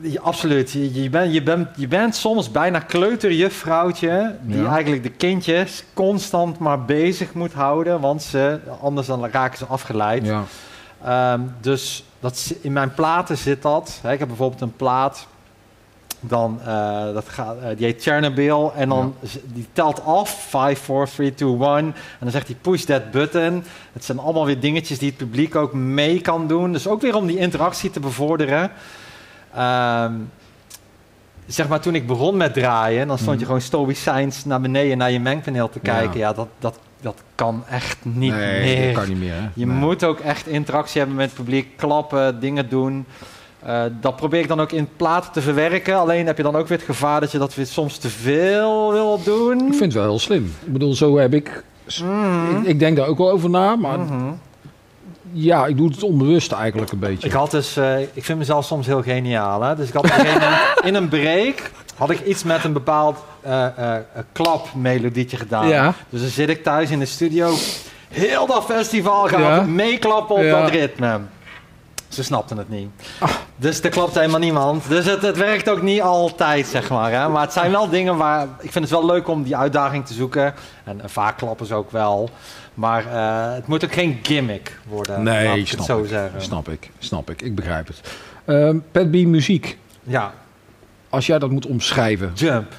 ja, 0.00 0.20
absoluut. 0.20 0.70
Je, 0.70 1.02
je, 1.02 1.10
bent 1.10 1.32
je, 1.32 1.42
bent 1.42 1.68
je 1.76 1.88
bent 1.88 2.14
soms 2.16 2.50
bijna 2.50 2.78
kleuterjuffrouwtje... 2.78 4.36
die 4.42 4.62
Ja. 4.62 4.70
eigenlijk 4.70 5.02
de 5.02 5.10
kindjes 5.10 5.84
constant 5.94 6.58
maar 6.58 6.84
bezig 6.84 7.32
moet 7.32 7.52
houden... 7.52 8.00
want 8.00 8.22
ze, 8.22 8.58
anders 8.80 9.06
dan 9.06 9.26
raken 9.26 9.58
ze 9.58 9.64
afgeleid. 9.66 10.26
Ja. 10.26 10.44
Ehm, 11.04 11.40
dus 11.60 12.04
dat, 12.20 12.54
in 12.60 12.72
mijn 12.72 12.94
platen 12.94 13.38
zit 13.38 13.62
dat. 13.62 14.00
Ik 14.08 14.18
heb 14.18 14.28
bijvoorbeeld 14.28 14.60
een 14.60 14.76
plaat... 14.76 15.26
Dan, 16.24 16.60
eh, 16.64 17.14
dat 17.14 17.28
gaat, 17.28 17.56
eh, 17.58 17.76
die 17.76 17.86
heet 17.86 18.02
Chernobyl. 18.02 18.72
En 18.76 18.88
dan 18.88 19.14
die 19.44 19.66
telt 19.72 20.04
af. 20.04 20.46
5, 20.48 20.78
4, 20.78 21.06
3, 21.06 21.34
2, 21.34 21.50
1. 21.50 21.76
En 21.76 21.94
dan 22.18 22.30
zegt 22.30 22.46
hij 22.46 22.56
push 22.60 22.82
that 22.82 23.10
button. 23.10 23.64
Het 23.92 24.04
zijn 24.04 24.18
allemaal 24.18 24.46
weer 24.46 24.60
dingetjes 24.60 24.98
die 24.98 25.08
het 25.08 25.16
publiek 25.16 25.54
ook 25.54 25.72
mee 25.72 26.20
kan 26.20 26.46
doen. 26.46 26.72
Dus 26.72 26.86
ook 26.86 27.00
weer 27.00 27.16
om 27.16 27.26
die 27.26 27.38
interactie 27.38 27.90
te 27.90 28.00
bevorderen. 28.00 28.70
Ehm, 29.54 30.12
zeg 31.46 31.68
maar 31.68 31.80
toen 31.80 31.94
ik 31.94 32.06
begon 32.06 32.36
met 32.36 32.54
draaien. 32.54 33.06
Dan 33.06 33.16
stond 33.18 33.30
je 33.32 33.36
Mhm. 33.36 33.46
gewoon 33.46 33.60
stoïcijns 33.60 34.44
naar 34.44 34.60
beneden 34.60 34.98
naar 34.98 35.10
je 35.10 35.20
mengpaneel 35.20 35.68
te 35.68 35.80
kijken. 35.80 36.18
Ja, 36.18 36.32
dat, 36.32 36.48
dat, 36.58 36.78
dat 37.00 37.22
kan 37.34 37.64
echt 37.70 37.96
niet 38.02 38.32
nee, 38.34 38.76
meer. 38.76 38.86
dat 38.94 39.02
kan 39.02 39.08
niet 39.12 39.18
meer. 39.22 39.34
Hè? 39.34 39.48
Je 39.54 39.66
Nee. 39.66 39.76
moet 39.76 40.04
ook 40.04 40.18
echt 40.20 40.46
interactie 40.46 40.98
hebben 40.98 41.16
met 41.16 41.26
het 41.26 41.34
publiek, 41.34 41.76
klappen, 41.76 42.40
dingen 42.40 42.68
doen. 42.68 43.04
Eh, 43.62 43.82
dat 44.00 44.16
probeer 44.16 44.40
ik 44.40 44.48
dan 44.48 44.60
ook 44.60 44.72
in 44.72 44.88
platen 44.96 45.32
te 45.32 45.40
verwerken. 45.42 45.96
Alleen 45.98 46.26
heb 46.26 46.36
je 46.36 46.42
dan 46.42 46.56
ook 46.56 46.68
weer 46.68 46.78
het 46.78 46.86
gevaar 46.86 47.20
dat 47.20 47.32
je 47.32 47.38
dat 47.38 47.54
weer 47.54 47.66
soms 47.66 47.98
te 47.98 48.08
veel 48.08 48.92
wil 48.92 49.22
doen. 49.24 49.56
Ik 49.58 49.66
vind 49.68 49.80
het 49.80 49.92
wel 49.92 50.02
heel 50.02 50.18
slim. 50.18 50.44
Ik 50.66 50.72
bedoel, 50.72 50.94
zo 50.94 51.16
heb 51.18 51.34
ik... 51.34 51.64
Mhm. 52.02 52.56
Ik, 52.60 52.66
ik 52.66 52.78
denk 52.78 52.96
daar 52.96 53.06
ook 53.06 53.18
wel 53.18 53.30
over 53.30 53.50
na, 53.50 53.76
maar 53.76 53.98
Mhm. 53.98 54.32
Ja, 55.32 55.66
ik 55.66 55.76
doe 55.76 55.88
het 55.88 56.02
onbewust 56.02 56.52
eigenlijk 56.52 56.92
een 56.92 56.98
beetje. 56.98 57.26
Ik 57.28 57.34
had 57.34 57.50
dus, 57.50 57.76
eh, 57.76 58.00
ik 58.00 58.24
vind 58.24 58.38
mezelf 58.38 58.64
soms 58.64 58.86
heel 58.86 59.02
geniaal. 59.02 59.62
Hè? 59.62 59.76
Dus 59.76 59.88
ik 59.88 59.94
had 59.94 60.04
een 60.04 60.84
in 60.88 60.94
een 60.94 61.08
break 61.08 61.70
had 61.96 62.10
ik 62.10 62.20
iets 62.20 62.42
met 62.44 62.64
een 62.64 62.72
bepaald 62.72 63.18
eh 63.40 63.66
eh, 63.66 63.94
klapmelodietje 64.32 65.36
gedaan. 65.36 65.68
Ja. 65.68 65.94
Dus 66.08 66.20
dan 66.20 66.30
zit 66.30 66.48
ik 66.48 66.62
thuis 66.62 66.90
in 66.90 66.98
de 66.98 67.06
studio, 67.06 67.54
heel 68.08 68.46
dat 68.46 68.64
festival 68.64 69.26
gaat 69.28 69.38
Ja. 69.40 69.62
meeklappen 69.62 70.36
op 70.36 70.42
Ja. 70.42 70.60
dat 70.60 70.70
ritme. 70.70 71.20
Ze 72.12 72.22
snapten 72.22 72.56
het 72.56 72.68
niet. 72.68 72.88
Dus 73.56 73.80
er 73.82 73.90
klopt 73.90 74.14
helemaal 74.14 74.38
niemand. 74.40 74.88
Dus 74.88 75.04
het, 75.06 75.22
het 75.22 75.36
werkt 75.36 75.68
ook 75.68 75.82
niet 75.82 76.00
altijd, 76.00 76.66
zeg 76.66 76.90
maar. 76.90 77.12
Hè? 77.12 77.28
Maar 77.28 77.42
het 77.42 77.52
zijn 77.52 77.70
wel 77.70 77.88
dingen 77.88 78.16
waar... 78.16 78.46
Ik 78.60 78.72
vind 78.72 78.84
het 78.84 78.90
wel 78.92 79.06
leuk 79.06 79.28
om 79.28 79.42
die 79.42 79.56
uitdaging 79.56 80.06
te 80.06 80.14
zoeken. 80.14 80.54
En, 80.84 81.00
vaak 81.04 81.36
klappen 81.36 81.66
ze 81.66 81.74
ook 81.74 81.90
wel. 81.90 82.30
Maar 82.74 83.06
eh, 83.06 83.54
het 83.54 83.66
moet 83.66 83.84
ook 83.84 83.92
geen 83.92 84.18
gimmick 84.22 84.78
worden. 84.88 85.14
laat 85.14 85.22
Nee, 85.24 85.52
ik 85.52 85.58
het 85.58 85.68
snap 85.68 85.86
zo 85.86 86.02
ik. 86.02 86.08
zeggen. 86.08 86.42
Snap 86.42 86.68
ik, 86.68 86.90
snap 86.98 87.30
ik. 87.30 87.42
Ik 87.42 87.54
begrijp 87.54 87.86
het. 87.86 88.00
Ehm 88.44 88.78
Pat 88.92 89.10
B 89.10 89.14
muziek. 89.14 89.78
Ja, 90.02 90.32
Als 91.08 91.26
jij 91.26 91.38
dat 91.38 91.50
moet 91.50 91.66
omschrijven. 91.66 92.30
jump, 92.34 92.72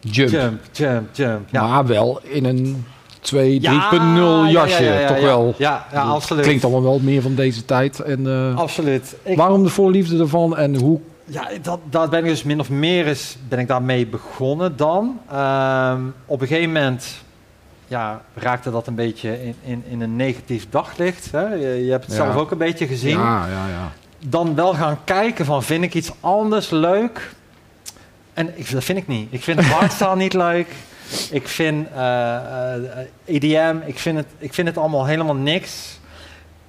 Jump. 0.00 0.30
jump, 0.30 0.60
jump, 0.72 1.08
jump. 1.14 1.48
Ja. 1.50 1.66
Maar 1.66 1.86
wel 1.86 2.20
in 2.22 2.44
een 2.44 2.86
2, 3.26 3.60
3.0 3.60 3.64
Ja, 3.64 4.50
jasje. 4.50 4.84
ja, 4.84 5.00
ja, 5.00 5.08
toch 5.08 5.20
wel. 5.20 5.54
Ja, 5.58 5.86
absoluut. 5.92 6.42
Klinkt 6.44 6.64
allemaal 6.64 6.82
wel 6.82 6.98
meer 6.98 7.22
van 7.22 7.34
deze 7.34 7.64
tijd. 7.64 8.00
En, 8.00 8.26
eh, 8.26 8.56
Absoluut. 8.56 9.16
Ik, 9.22 9.36
Waarom 9.36 9.62
de 9.62 9.68
voorliefde 9.68 10.18
ervan 10.18 10.56
en 10.56 10.76
hoe... 10.76 11.00
Ja, 11.24 11.48
dat, 11.62 11.78
dat 11.90 12.10
ben 12.10 12.18
ik 12.18 12.24
dus 12.24 12.42
min 12.42 12.60
of 12.60 12.70
meer 12.70 13.06
is, 13.06 13.36
ben 13.48 13.58
ik 13.58 13.68
daarmee 13.68 14.06
begonnen 14.06 14.76
dan. 14.76 15.20
Ehm, 15.30 16.00
op 16.26 16.40
een 16.40 16.46
gegeven 16.46 16.72
moment 16.72 17.24
ja, 17.86 18.22
raakte 18.34 18.70
dat 18.70 18.86
een 18.86 18.94
beetje 18.94 19.44
in, 19.44 19.54
in, 19.64 19.84
in 19.88 20.00
een 20.00 20.16
negatief 20.16 20.66
daglicht. 20.70 21.30
Hè? 21.32 21.54
Je, 21.54 21.84
je 21.84 21.90
hebt 21.90 22.04
het 22.04 22.14
zelf 22.14 22.36
ook 22.36 22.50
een 22.50 22.58
beetje 22.58 22.86
gezien. 22.86 23.18
Ja, 23.18 23.46
ja, 23.46 23.68
ja. 23.68 23.92
dan 24.28 24.54
wel 24.54 24.74
gaan 24.74 24.98
kijken 25.04 25.44
van 25.44 25.62
vind 25.62 25.84
ik 25.84 25.94
iets 25.94 26.10
anders 26.20 26.70
leuk? 26.70 27.34
En 28.34 28.58
ik, 28.58 28.70
dat 28.70 28.84
vind 28.84 28.98
ik 28.98 29.06
niet. 29.06 29.32
Ik 29.32 29.42
vind 29.42 29.60
hardstyle 29.74 30.16
niet 30.16 30.32
leuk. 30.32 30.68
Ik 31.30 31.48
vind 31.48 31.88
eh, 31.94 32.36
eh, 32.76 33.06
EDM, 33.24 33.76
ik 33.86 33.98
vind, 33.98 34.16
het, 34.16 34.26
ik 34.38 34.54
vind 34.54 34.68
het 34.68 34.78
allemaal 34.78 35.04
helemaal 35.06 35.34
niks. 35.34 35.98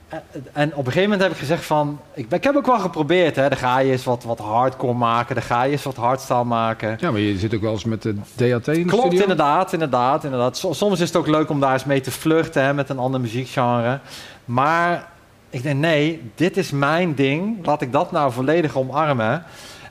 Eh, 0.10 0.18
En 0.54 0.70
op 0.72 0.78
een 0.78 0.92
gegeven 0.92 1.02
moment 1.04 1.22
heb 1.22 1.32
ik 1.32 1.38
gezegd 1.38 1.66
van... 1.66 2.00
Ik, 2.14 2.30
ben- 2.30 2.38
ik 2.38 2.44
heb 2.44 2.56
ook 2.56 2.66
wel 2.66 2.80
geprobeerd, 2.80 3.36
hè. 3.36 3.50
Dan 3.50 3.58
ga 3.58 3.80
je 3.80 3.92
eens 3.92 4.04
wat, 4.04 4.24
wat 4.24 4.40
hardcore 4.40 4.94
maken. 4.94 5.36
Dan 5.36 5.44
ga 5.44 5.64
je 5.64 5.72
eens 5.72 5.84
wat 5.84 5.96
hardstyle 5.96 6.44
maken. 6.44 6.98
Ja, 7.00 7.12
maar 7.12 7.20
je 7.20 7.38
zit 7.38 7.54
ook 7.56 7.62
wel 7.62 7.72
eens 7.72 7.84
met 7.86 8.02
de 8.02 8.14
DAT 8.36 8.68
in 8.68 8.74
de 8.74 8.86
Klopt, 8.86 9.02
studio. 9.06 9.22
inderdaad, 9.22 9.74
inderdaad, 9.74 10.24
inderdaad. 10.24 10.58
So- 10.58 10.74
Soms 10.74 11.00
is 11.00 11.08
het 11.08 11.18
ook 11.18 11.28
leuk 11.28 11.50
om 11.50 11.60
daar 11.60 11.74
eens 11.74 11.86
mee 11.86 12.02
te 12.02 12.12
flirten 12.12 12.64
hè, 12.64 12.74
met 12.74 12.90
een 12.90 13.00
ander 13.00 13.22
muziekgenre. 13.22 14.00
Maar 14.46 15.08
ik 15.50 15.64
denk, 15.64 15.80
nee, 15.80 16.32
dit 16.36 16.58
is 16.58 16.72
mijn 16.72 17.16
ding. 17.16 17.66
Laat 17.66 17.82
ik 17.82 17.92
dat 17.92 18.12
nou 18.12 18.32
volledig 18.32 18.76
omarmen. 18.78 19.44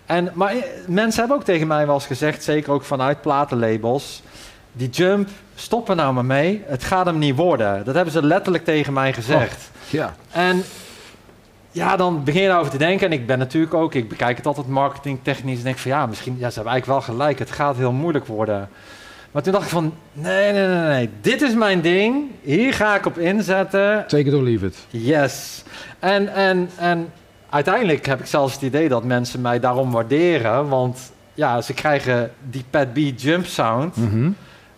En, 0.07 0.31
maar 0.35 0.55
mensen 0.87 1.19
hebben 1.21 1.37
ook 1.39 1.45
tegen 1.45 1.67
mij 1.67 1.87
wel 1.87 1.95
eens 1.95 2.07
gezegd, 2.07 2.45
zeker 2.45 2.73
ook 2.73 2.83
vanuit 2.85 3.21
platenlabels... 3.21 4.23
Die 4.77 4.89
jump, 4.89 5.29
stop 5.55 5.89
er 5.89 5.97
nou 5.97 6.13
maar 6.15 6.25
mee. 6.25 6.63
Het 6.67 6.85
gaat 6.85 7.07
hem 7.07 7.19
niet 7.19 7.37
worden. 7.37 7.85
Dat 7.85 7.95
hebben 7.95 8.13
ze 8.13 8.23
letterlijk 8.23 8.65
tegen 8.65 8.93
mij 8.93 9.13
gezegd. 9.13 9.71
Ja, 9.89 10.15
En 10.31 10.65
ja, 11.71 11.97
dan 11.97 12.25
begin 12.25 12.43
je 12.43 12.49
erover 12.49 12.71
te 12.71 12.79
denken. 12.79 13.07
En 13.07 13.13
ik 13.13 13.27
ben 13.27 13.39
natuurlijk 13.39 13.75
ook, 13.75 13.95
ik 13.95 14.09
bekijk 14.09 14.37
het 14.37 14.47
altijd 14.47 14.69
marketingtechnisch. 14.69 15.59
En 15.59 15.65
denk 15.65 15.79
van 15.79 15.91
ja, 15.91 16.07
misschien, 16.07 16.37
ja, 16.39 16.49
ze 16.49 16.55
hebben 16.55 16.73
eigenlijk 16.73 17.07
wel 17.07 17.15
gelijk. 17.15 17.39
Het 17.39 17.51
gaat 17.51 17.77
heel 17.77 17.93
moeilijk 17.93 18.27
worden. 18.27 18.69
Maar 19.31 19.43
toen 19.43 19.53
dacht 19.53 19.65
ik 19.65 19.71
van, 19.71 19.95
nee, 20.13 20.53
nee, 20.53 20.67
nee, 20.67 20.89
nee. 20.89 21.11
Dit 21.21 21.43
is 21.43 21.55
mijn 21.55 21.81
ding. 21.81 22.25
Hier 22.43 22.75
ga 22.75 22.95
ik 22.97 23.07
op 23.07 23.19
inzetten. 23.19 24.05
take 24.09 24.25
it 24.25 24.35
or 24.35 24.43
leave 24.43 24.67
it. 24.67 24.77
Yes. 24.89 25.63
En, 25.99 26.35
en, 26.35 26.71
en 26.77 27.13
uiteindelijk 27.51 28.07
heb 28.07 28.21
ik 28.21 28.27
zelfs 28.27 28.53
het 28.55 28.63
idee 28.63 28.89
dat 28.89 29.05
mensen 29.05 29.41
mij 29.41 29.61
daarom 29.61 29.91
waarderen. 29.91 30.69
Want 30.69 31.13
ja, 31.35 31.61
ze 31.61 31.75
krijgen 31.75 32.31
die 32.51 32.65
Pat 32.71 32.93
B 32.93 32.99
jump 33.17 33.47
sound. 33.47 33.97
Mhm. 33.97 34.31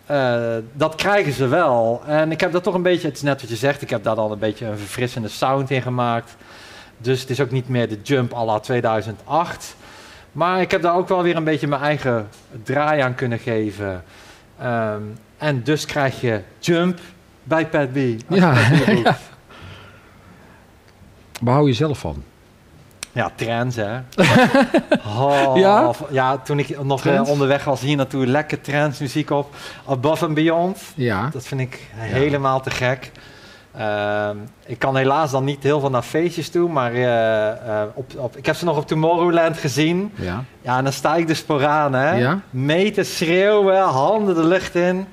Eh, 0.09 0.57
dat 0.73 0.95
krijgen 0.95 1.33
ze 1.33 1.47
wel. 1.47 2.03
En 2.07 2.31
ik 2.31 2.41
heb 2.41 2.53
dat 2.53 2.63
toch 2.63 2.75
een 2.75 2.83
beetje, 2.83 3.07
het 3.09 3.17
is 3.17 3.23
net 3.23 3.41
wat 3.41 3.51
je 3.51 3.57
zegt, 3.57 3.83
ik 3.83 3.91
heb 3.91 4.03
daar 4.03 4.15
dan 4.15 4.31
een 4.31 4.39
beetje 4.39 4.67
een 4.67 4.79
verfrissende 4.79 5.29
sound 5.29 5.71
in 5.71 5.83
gemaakt. 5.83 6.37
Dus 6.99 7.21
het 7.21 7.31
is 7.31 7.41
ook 7.41 7.51
niet 7.51 7.69
meer 7.69 7.89
de 7.89 7.99
jump 8.03 8.35
à 8.35 8.45
la 8.45 8.59
2008. 8.59 9.77
Maar 10.33 10.61
ik 10.61 10.71
heb 10.71 10.83
daar 10.83 10.95
ook 10.97 11.09
wel 11.09 11.23
weer 11.23 11.37
een 11.37 11.45
beetje 11.45 11.67
mijn 11.67 11.83
eigen 11.83 12.29
draai 12.63 13.01
aan 13.01 13.15
kunnen 13.15 13.39
geven. 13.39 14.05
Ehm, 14.59 15.03
en 15.39 15.63
dus 15.63 15.87
krijg 15.87 16.21
je 16.21 16.41
jump 16.59 16.99
bij 17.43 17.67
Pat 17.67 17.93
B. 17.93 17.97
Ja. 18.29 18.55
Waar 21.41 21.55
hou 21.55 21.67
je 21.67 21.75
zelf 21.75 21.99
van? 21.99 22.23
Ja, 23.19 23.31
trends 23.35 23.77
hè. 23.77 23.99
Oh, 25.19 25.53
Ja? 25.57 25.91
ja, 26.11 26.39
toen 26.39 26.59
ik 26.59 26.83
nog 26.83 27.05
eh, 27.05 27.13
Trends? 27.13 27.31
onderweg 27.31 27.65
was 27.65 27.81
hier 27.81 27.97
naartoe, 27.97 28.27
lekker 28.27 28.61
trends 28.61 28.99
muziek 28.99 29.31
op. 29.31 29.55
Above 29.87 30.25
and 30.25 30.35
Beyond. 30.35 30.79
Ja, 30.95 31.29
Dat 31.33 31.47
vind 31.47 31.61
ik 31.61 31.91
helemaal 31.95 32.61
te 32.61 32.71
gek. 32.71 33.11
Ehm, 33.77 34.37
ik 34.67 34.79
kan 34.79 34.97
helaas 34.97 35.31
dan 35.31 35.45
niet 35.45 35.63
heel 35.63 35.81
veel 35.81 35.91
naar 35.91 36.03
feestjes 36.03 36.49
toe, 36.51 36.69
maar 36.69 36.93
eh, 36.93 37.49
eh, 37.49 37.83
op, 37.95 38.13
op, 38.17 38.37
ik 38.37 38.47
heb 38.47 38.57
ze 38.57 38.65
nog 38.65 38.77
op 38.77 38.87
Tomorrowland 38.87 39.57
gezien. 39.59 40.13
ja. 40.15 40.45
Ja, 40.61 40.77
en 40.79 40.85
dan 40.85 40.93
sta 40.93 41.17
ik 41.17 41.27
dus 41.27 41.41
vooraan, 41.41 41.93
hè. 41.93 42.17
Ja? 42.19 42.41
Mee 42.51 42.91
te 42.91 43.03
schreeuwen, 43.03 43.83
handen 43.83 44.35
de 44.35 44.45
lucht 44.45 44.75
in. 44.75 45.07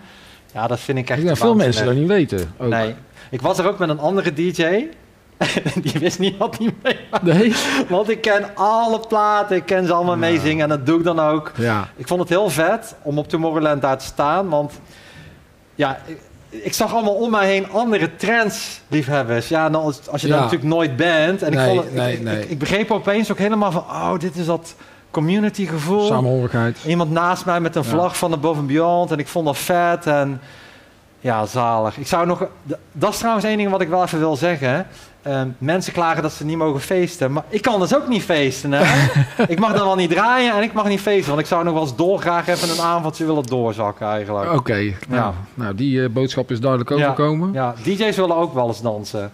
Ja, 0.54 0.68
dat 0.68 0.80
vind 0.80 0.98
ik 0.98 1.10
echt 1.10 1.20
Ik 1.20 1.26
denk 1.26 1.38
dat 1.38 1.48
veel 1.48 1.56
mensen 1.56 1.86
dat 1.86 1.96
niet 1.96 2.08
weten. 2.08 2.54
Ook. 2.58 2.70
Nee. 2.70 2.96
Ik 3.30 3.42
was 3.42 3.58
er 3.58 3.68
ook 3.68 3.78
met 3.80 3.90
een 3.90 4.00
andere 4.00 4.34
DJ. 4.34 4.88
Die 5.82 6.00
wist 6.00 6.20
niet 6.20 6.38
wat 6.38 6.58
hij 6.58 6.74
mee 6.84 6.98
Nee? 7.22 7.54
Want 7.90 8.10
ik 8.10 8.22
ken 8.22 8.56
alle 8.56 9.00
platen, 9.08 9.56
ik 9.56 9.66
ken 9.66 9.86
ze 9.86 9.94
allemaal 9.94 10.14
Ja. 10.14 10.20
meezingen 10.20 10.64
en 10.64 10.70
dat 10.70 10.86
doe 10.86 10.98
ik 10.98 11.04
dan 11.04 11.20
ook. 11.20 11.52
Ja. 11.58 11.88
Ik 11.96 12.08
vond 12.08 12.20
het 12.20 12.30
heel 12.30 12.50
vet 12.50 12.96
om 13.02 13.18
op 13.18 13.28
Tomorrowland 13.30 13.82
daar 13.82 13.98
te 13.98 14.06
staan, 14.06 14.50
want 14.50 14.74
ja, 15.76 16.00
ik, 16.06 16.20
ik 16.50 16.74
zag 16.74 16.94
allemaal 16.94 17.14
om 17.14 17.32
mij 17.32 17.48
heen 17.48 17.70
andere 17.72 18.16
trends 18.16 18.82
liefhebbers. 18.88 19.48
Ja, 19.48 19.68
nou, 19.70 19.84
als, 19.84 20.08
als 20.10 20.22
je 20.22 20.28
daar 20.28 20.38
natuurlijk 20.40 20.70
nooit 20.70 20.96
bent. 20.96 21.42
En 21.42 21.54
Nee, 21.54 21.66
ik, 21.68 21.74
vond 21.74 21.84
het- 21.86 21.94
nee, 21.96 22.14
ik, 22.14 22.22
nee. 22.22 22.42
Ik, 22.44 22.50
ik 22.50 22.60
begreep 22.60 22.92
opeens 22.92 23.32
ook 23.32 23.38
helemaal 23.38 23.72
van, 23.72 23.82
oh, 23.82 24.14
dit 24.20 24.36
is 24.36 24.46
dat 24.46 24.76
community 25.12 25.66
gevoel. 25.66 26.08
Samenhorigheid. 26.08 26.78
Iemand 26.86 27.12
naast 27.12 27.46
mij 27.46 27.60
met 27.60 27.76
een 27.76 27.84
Ja. 27.84 27.90
vlag 27.90 28.18
van 28.18 28.34
Above 28.34 28.60
and 28.60 28.68
Beyond 28.68 29.12
en 29.12 29.20
ik 29.20 29.28
vond 29.28 29.46
dat 29.46 29.58
vet 29.58 30.06
en 30.08 30.42
ja, 31.20 31.46
zalig. 31.46 31.98
Ik 31.98 32.08
zou 32.08 32.26
nog, 32.26 32.48
dat 32.92 33.12
is 33.14 33.18
trouwens 33.18 33.46
één 33.46 33.58
ding 33.58 33.70
wat 33.70 33.82
ik 33.82 33.90
wel 33.90 34.04
even 34.04 34.20
wil 34.20 34.36
zeggen. 34.36 34.88
Ehm, 35.26 35.48
mensen 35.58 35.94
klagen 35.94 36.22
dat 36.24 36.34
ze 36.34 36.46
niet 36.46 36.58
mogen 36.58 36.82
feesten, 36.82 37.32
maar 37.32 37.44
ik 37.50 37.62
kan 37.62 37.80
dus 37.80 37.96
ook 37.96 38.08
niet 38.08 38.24
feesten. 38.24 38.72
Hè? 38.72 38.84
ik 39.54 39.60
mag 39.60 39.74
dan 39.74 39.86
wel 39.86 39.96
niet 39.96 40.10
draaien 40.10 40.54
en 40.56 40.64
ik 40.64 40.74
mag 40.74 40.88
niet 40.88 41.00
feesten, 41.00 41.28
want 41.30 41.40
ik 41.40 41.46
zou 41.48 41.64
nog 41.64 41.74
wel 41.74 41.82
eens 41.82 41.96
dolgraag 41.96 42.48
even 42.48 42.70
een 42.70 42.80
avondje 42.82 43.26
willen 43.26 43.44
doorzakken 43.44 44.08
eigenlijk. 44.08 44.54
Oké, 44.54 44.94
nou, 45.08 45.34
nou, 45.54 45.76
die 45.76 46.04
eh, 46.04 46.10
boodschap 46.10 46.52
is 46.52 46.60
duidelijk 46.60 46.90
Ja. 46.90 46.96
overkomen. 46.96 47.54
Ja, 47.54 47.74
DJ's 47.84 48.16
willen 48.16 48.36
ook 48.36 48.54
wel 48.54 48.68
eens 48.68 48.82
dansen. 48.82 49.32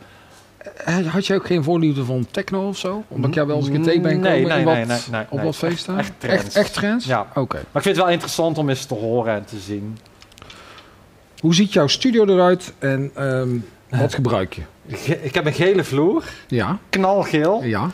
Eh, 0.85 1.07
Had 1.07 1.27
je 1.27 1.35
ook 1.35 1.45
geen 1.45 1.63
voorliefde 1.63 2.05
van 2.05 2.27
techno 2.31 2.67
of 2.67 2.77
zo? 2.77 3.03
Omdat 3.07 3.33
jij 3.33 3.45
wel 3.45 3.55
eens 3.57 3.67
een 3.67 3.73
keer 3.73 3.83
tegen 3.83 4.01
bent 4.01 4.21
Nee, 4.21 4.41
komen 4.47 4.65
nee, 4.65 4.85
nee, 5.11 5.25
op 5.29 5.41
wat 5.41 5.55
feesten? 5.55 5.97
Echt- 5.97 6.07
echt 6.09 6.19
trends. 6.19 6.43
Echt, 6.43 6.55
echt 6.55 6.73
trends? 6.73 7.05
Ja. 7.05 7.27
Oké. 7.35 7.55
Maar 7.55 7.63
ik 7.63 7.81
vind 7.81 7.85
het 7.95 7.97
wel 8.05 8.09
interessant 8.09 8.57
om 8.57 8.69
eens 8.69 8.85
te 8.85 8.93
horen 8.93 9.33
en 9.33 9.45
te 9.45 9.57
zien. 9.57 9.97
Hoe 11.39 11.55
ziet 11.55 11.73
jouw 11.73 11.87
studio 11.87 12.25
eruit 12.25 12.73
en 12.79 13.11
ehm, 13.15 13.49
wat 14.01 14.13
gebruik 14.13 14.53
je? 14.53 14.61
Ik 15.21 15.33
heb 15.33 15.45
een 15.45 15.53
gele 15.53 15.83
vloer, 15.83 16.23
Ja, 16.47 16.77
knalgeel. 16.89 17.63
ja. 17.63 17.89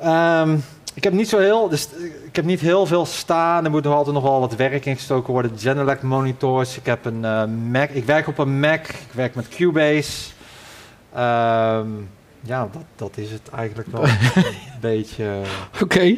Ehm, 0.00 0.56
ik 0.94 1.04
heb 1.04 1.12
niet 1.12 1.28
zo 1.28 1.38
heel, 1.38 1.68
dus 1.68 1.88
eh, 1.96 2.04
ik 2.26 2.36
heb 2.36 2.44
niet 2.44 2.60
heel 2.60 2.86
veel 2.86 3.06
staan. 3.06 3.64
Er 3.64 3.70
moet 3.70 3.84
nog 3.84 3.94
altijd 3.94 4.14
nog 4.14 4.24
wel 4.24 4.40
wat 4.40 4.56
werk 4.56 4.86
in 4.86 4.96
gestoken 4.96 5.32
worden. 5.32 5.52
Genelec 5.58 6.02
monitors. 6.02 6.76
Ik 6.76 6.86
heb 6.86 7.04
een 7.04 7.24
eh, 7.24 7.44
Mac. 7.70 7.90
Ik 7.90 8.04
werk 8.04 8.26
op 8.26 8.38
een 8.38 8.60
Mac. 8.60 8.86
Ik 8.88 9.12
werk 9.12 9.34
met 9.34 9.48
Cubase. 9.48 10.30
Ehm, 11.14 11.86
ja, 12.40 12.68
dat, 12.72 12.82
dat 12.96 13.16
is 13.16 13.30
het 13.30 13.48
eigenlijk 13.56 13.88
wel 13.88 14.02
een 14.08 14.44
beetje. 14.80 15.40
Oké. 15.82 16.16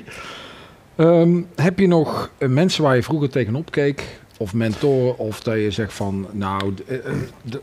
Ehm, 0.96 1.40
heb 1.56 1.78
je 1.78 1.86
nog 1.86 2.30
eh, 2.38 2.48
mensen 2.48 2.82
waar 2.82 2.96
je 2.96 3.02
vroeger 3.02 3.30
tegenop 3.30 3.70
keek? 3.70 4.20
Of 4.40 4.54
mentoren? 4.54 5.18
Of 5.18 5.40
dat 5.42 5.54
je 5.54 5.70
zegt 5.70 5.92
van, 5.92 6.26
nou, 6.30 6.74
eh, 6.86 6.96
eh, 6.96 7.02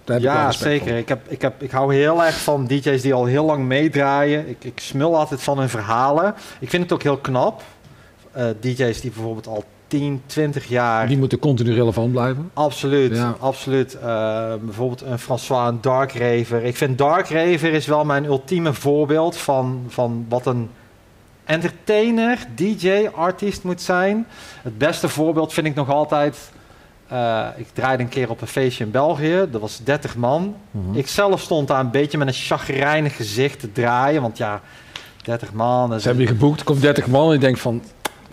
daar 0.03 0.21
Ja, 0.21 0.51
zeker. 0.51 0.97
Ik, 0.97 1.07
heb, 1.07 1.19
ik, 1.27 1.41
heb, 1.41 1.61
ik 1.61 1.71
hou 1.71 1.95
heel 1.95 2.23
erg 2.23 2.39
van 2.39 2.65
DJ's 2.65 3.01
die 3.01 3.13
al 3.13 3.25
heel 3.25 3.45
lang 3.45 3.65
meedraaien. 3.65 4.49
Ik, 4.49 4.63
ik 4.63 4.79
smul 4.79 5.17
altijd 5.17 5.41
van 5.41 5.59
hun 5.59 5.69
verhalen. 5.69 6.35
Ik 6.59 6.69
vind 6.69 6.83
het 6.83 6.91
ook 6.91 7.03
heel 7.03 7.17
knap. 7.17 7.61
Eh, 8.31 8.45
DJ's 8.59 9.01
die 9.01 9.11
bijvoorbeeld 9.11 9.47
al 9.47 9.63
10, 9.87 10.21
20 10.25 10.67
jaar 10.67 11.07
Die 11.07 11.17
moeten 11.17 11.39
continu 11.39 11.73
relevant 11.73 12.11
blijven. 12.11 12.49
Absoluut, 12.53 13.15
Ja. 13.15 13.35
absoluut. 13.39 13.97
Bijvoorbeeld 14.61 15.01
een 15.01 15.19
François, 15.19 15.67
een 15.67 15.81
Dark 15.81 16.11
Raver. 16.11 16.63
Ik 16.63 16.75
vind 16.75 16.97
Dark 16.97 17.29
Raver 17.29 17.73
is 17.73 17.85
wel 17.85 18.05
mijn 18.05 18.25
ultieme 18.25 18.73
voorbeeld 18.73 19.37
van, 19.37 19.85
van 19.87 20.25
wat 20.29 20.45
een 20.45 20.69
entertainer, 21.45 22.45
DJ, 22.55 23.09
artiest 23.15 23.63
moet 23.63 23.81
zijn. 23.81 24.27
Het 24.61 24.77
beste 24.77 25.09
voorbeeld 25.09 25.53
vind 25.53 25.67
ik 25.67 25.75
nog 25.75 25.89
altijd... 25.89 26.55
eh, 27.07 27.45
ik 27.55 27.67
draaide 27.73 28.03
een 28.03 28.09
keer 28.09 28.29
op 28.29 28.41
een 28.41 28.47
feestje 28.47 28.83
in 28.83 28.91
België. 28.91 29.47
Dat 29.51 29.61
was 29.61 29.79
30 29.83 30.15
man. 30.15 30.55
Mhm. 30.71 30.97
Ik 30.97 31.07
zelf 31.07 31.41
stond 31.41 31.67
daar 31.67 31.79
een 31.79 31.91
beetje 31.91 32.17
met 32.17 32.27
een 32.27 32.33
chagrijnig 32.33 33.15
gezicht 33.15 33.59
te 33.59 33.71
draaien. 33.71 34.21
Want 34.21 34.37
ja, 34.37 34.61
30 35.23 35.53
man. 35.53 35.99
Ze 35.99 36.07
hebben 36.07 36.25
je 36.25 36.31
geboekt, 36.31 36.59
er 36.59 36.65
komt 36.65 36.81
30 36.81 37.07
man 37.07 37.27
en 37.27 37.33
je 37.33 37.39
denkt 37.39 37.59
van, 37.59 37.81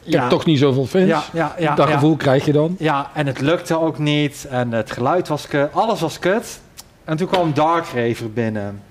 ik 0.03 0.13
ja, 0.13 0.21
heb 0.21 0.31
toch 0.31 0.45
niet 0.45 0.59
zoveel 0.59 0.87
fans. 0.87 1.07
ja, 1.07 1.23
ja, 1.33 1.55
ja, 1.59 1.75
dat 1.75 1.89
gevoel 1.89 2.17
krijg 2.17 2.45
je 2.45 2.53
dan. 2.53 2.77
Ja, 2.79 3.11
en 3.15 3.27
het 3.27 3.41
lukte 3.41 3.81
ook 3.81 3.99
niet. 3.99 4.47
En 4.51 4.73
het 4.73 4.91
geluid 4.91 5.29
was 5.29 5.49
kut. 5.49 5.73
Alles 5.73 6.01
was 6.01 6.19
kut. 6.19 6.61
En 7.05 7.17
toen 7.17 7.29
kwam 7.29 7.53
Dark 7.53 7.87
Raver 7.95 8.33
binnen. 8.33 8.83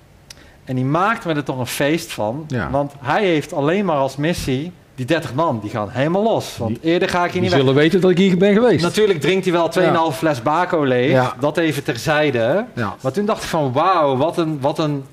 En 0.64 0.74
die 0.74 0.84
maakte 0.84 1.28
me 1.28 1.34
er 1.34 1.44
toch 1.44 1.58
een 1.58 1.66
feest 1.66 2.12
van. 2.12 2.46
Want 2.70 2.92
hij 2.98 3.24
heeft 3.24 3.52
alleen 3.52 3.84
maar 3.84 3.96
als 3.96 4.16
missie... 4.16 4.72
Die 4.94 5.06
30 5.06 5.34
man, 5.34 5.60
die 5.60 5.70
gaan 5.70 5.88
helemaal 5.90 6.22
los. 6.22 6.56
Want 6.56 6.78
eerder 6.82 7.08
ga 7.08 7.24
ik 7.24 7.32
hier 7.32 7.40
niet 7.40 7.50
weg. 7.50 7.60
zullen 7.60 7.74
weten 7.74 8.00
dat 8.00 8.10
ik 8.10 8.18
hier 8.18 8.36
ben 8.36 8.54
geweest. 8.54 8.82
Natuurlijk 8.82 9.20
drinkt 9.20 9.44
hij 9.44 9.52
wel 9.52 9.70
2,5 10.12 10.16
fles 10.16 10.42
Baco 10.42 10.82
leeg. 10.82 11.10
Ja. 11.10 11.34
Dat 11.40 11.56
even 11.56 11.82
terzijde. 11.82 12.64
Ja. 12.74 12.96
Maar 13.00 13.12
toen 13.12 13.26
dacht 13.26 13.42
ik 13.42 13.48
van 13.48 13.72
wauw, 13.72 14.16
wat 14.16 14.36
een, 14.36 14.60
wat 14.60 14.78
een... 14.78 15.04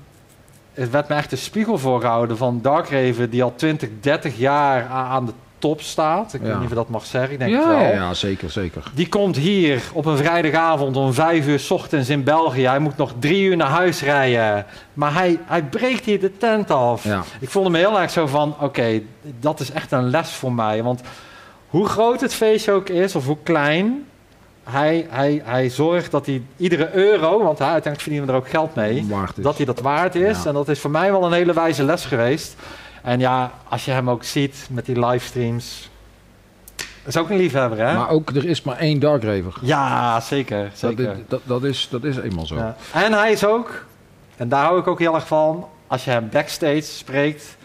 Het 0.72 0.90
werd 0.90 1.08
me 1.08 1.14
echt 1.14 1.32
een 1.32 1.38
spiegel 1.38 1.78
voorgehouden 1.78 2.36
van 2.36 2.58
Dark 2.62 2.88
Raver... 2.88 3.30
die 3.30 3.42
al 3.42 3.52
20, 3.56 3.88
30 4.00 4.38
jaar 4.38 4.86
aan 4.86 5.26
de 5.26 5.32
top 5.62 5.80
staat. 5.80 6.34
Ik 6.34 6.40
weet 6.40 6.54
niet 6.54 6.62
of 6.62 6.68
je 6.68 6.74
dat 6.74 6.88
mag 6.88 7.06
zeggen. 7.06 7.32
Ik 7.32 7.38
denk 7.38 7.52
het 7.54 7.62
Ja, 7.62 7.68
wel. 7.68 7.78
ja, 7.80 8.14
zeker, 8.14 8.50
zeker. 8.50 8.82
Die 8.94 9.08
komt 9.08 9.36
hier 9.36 9.82
op 9.92 10.04
een 10.06 10.16
vrijdagavond 10.16 10.96
om 10.96 11.12
vijf 11.12 11.46
uur 11.46 11.58
's 11.60 11.70
ochtends 11.70 12.08
in 12.08 12.24
België. 12.24 12.66
Hij 12.66 12.78
moet 12.78 12.96
nog 12.96 13.12
drie 13.18 13.42
uur 13.44 13.56
naar 13.56 13.68
huis 13.68 14.02
rijden. 14.02 14.66
Maar 14.94 15.14
hij, 15.14 15.38
hij 15.44 15.62
breekt 15.62 16.04
hier 16.04 16.20
de 16.20 16.36
tent 16.36 16.70
af. 16.70 17.04
Ja. 17.04 17.22
Ik 17.40 17.50
voelde 17.50 17.70
me 17.70 17.78
heel 17.78 18.00
erg 18.00 18.10
zo 18.10 18.26
van, 18.26 18.54
oké, 18.60 19.00
dat 19.40 19.60
is 19.60 19.70
echt 19.70 19.92
een 19.92 20.10
les 20.10 20.30
voor 20.30 20.52
mij. 20.52 20.82
Want 20.82 21.00
hoe 21.68 21.86
groot 21.88 22.20
het 22.20 22.34
feestje 22.34 22.72
ook 22.72 22.88
is, 22.88 23.14
of 23.16 23.26
hoe 23.26 23.38
klein... 23.42 24.04
Hij, 24.70 25.06
hij, 25.10 25.42
hij 25.44 25.68
zorgt 25.68 26.10
dat 26.10 26.26
hij 26.26 26.42
iedere 26.56 26.90
euro, 26.92 27.42
want 27.42 27.58
hij, 27.58 27.68
uiteindelijk 27.68 28.02
verdienen 28.02 28.26
we 28.26 28.32
er 28.32 28.38
ook 28.38 28.48
geld 28.48 28.74
mee... 28.74 29.06
Dat 29.36 29.56
hij 29.56 29.66
dat 29.66 29.80
waard 29.80 30.14
is. 30.14 30.42
Ja. 30.42 30.48
En 30.48 30.54
dat 30.54 30.68
is 30.68 30.80
voor 30.80 30.90
mij 30.90 31.10
wel 31.10 31.24
een 31.24 31.32
hele 31.32 31.52
wijze 31.52 31.82
les 31.84 32.04
geweest. 32.04 32.56
En 33.02 33.18
ja, 33.20 33.50
als 33.68 33.84
je 33.84 33.90
hem 33.90 34.10
ook 34.10 34.24
ziet 34.24 34.66
met 34.70 34.86
die 34.86 35.06
livestreams, 35.06 35.90
is 37.04 37.16
ook 37.16 37.30
een 37.30 37.36
liefhebber, 37.36 37.78
hè? 37.78 37.94
Maar 37.94 38.08
ook, 38.08 38.30
er 38.30 38.44
is 38.44 38.62
maar 38.62 38.76
één 38.78 38.98
Dark 39.00 39.22
Raver. 39.22 39.54
ja, 39.60 40.20
zeker. 40.20 40.62
Dat, 40.64 40.78
zeker. 40.78 41.16
dat, 41.28 41.40
dat, 41.44 41.64
is, 41.64 41.88
dat 41.90 42.04
is 42.04 42.16
eenmaal 42.16 42.46
zo. 42.46 42.54
Ja. 42.56 42.76
En 42.92 43.12
hij 43.12 43.32
is 43.32 43.44
ook, 43.46 43.84
en 44.36 44.48
daar 44.48 44.64
hou 44.64 44.78
ik 44.80 44.86
ook 44.86 44.98
heel 44.98 45.14
erg 45.14 45.26
van, 45.26 45.68
als 45.86 46.04
je 46.04 46.10
hem 46.10 46.28
backstage 46.32 46.82
spreekt, 46.82 47.56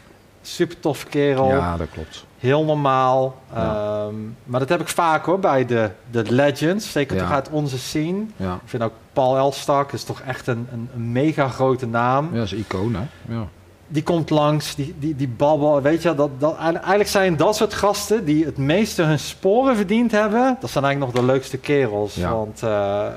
super 0.41 0.79
toffe 0.79 1.05
kerel. 1.07 1.47
Ja, 1.49 1.77
dat 1.77 1.87
klopt. 1.93 2.25
Heel 2.39 2.63
normaal. 2.65 3.41
Ja. 3.53 4.05
Ehm, 4.05 4.15
maar 4.43 4.59
dat 4.59 4.69
heb 4.69 4.81
ik 4.81 4.87
vaak 4.87 5.25
hoor 5.25 5.39
bij 5.39 5.65
de, 5.65 5.89
de 6.11 6.23
legends. 6.31 6.91
Zeker 6.91 7.15
Ja. 7.15 7.21
toch 7.23 7.31
uit 7.31 7.49
onze 7.49 7.77
scene. 7.79 8.25
Ja, 8.35 8.53
Ik 8.53 8.59
vind 8.69 8.83
ook 8.83 8.93
Paul 9.13 9.37
Elstak 9.37 9.91
is 9.91 10.03
toch 10.03 10.19
echt 10.21 10.47
een, 10.47 10.67
een, 10.71 10.89
een 10.95 11.11
mega 11.11 11.47
grote 11.47 11.87
naam. 11.87 12.29
ja 12.31 12.35
dat 12.37 12.45
is 12.45 12.51
een 12.51 12.57
icoon, 12.69 12.95
hè? 12.95 13.33
Ja. 13.35 13.47
Die 13.87 14.03
komt 14.03 14.29
langs, 14.29 14.75
die, 14.75 14.95
die, 14.99 15.15
die 15.15 15.27
babbel. 15.27 15.81
Weet 15.81 16.01
je, 16.01 16.15
dat, 16.15 16.29
dat, 16.39 16.57
eigenlijk 16.57 17.07
zijn 17.07 17.35
dat 17.37 17.55
soort 17.55 17.73
gasten 17.73 18.25
die 18.25 18.45
het 18.45 18.57
meeste 18.57 19.01
hun 19.03 19.19
sporen 19.19 19.75
verdiend 19.75 20.11
hebben. 20.11 20.57
Dat 20.59 20.69
zijn 20.69 20.83
eigenlijk 20.83 21.15
nog 21.15 21.23
de 21.25 21.31
leukste 21.31 21.57
kerels. 21.57 22.15
Ja. 22.15 22.31
Want 22.33 22.63
eh, 22.63 23.05
eh, 23.07 23.13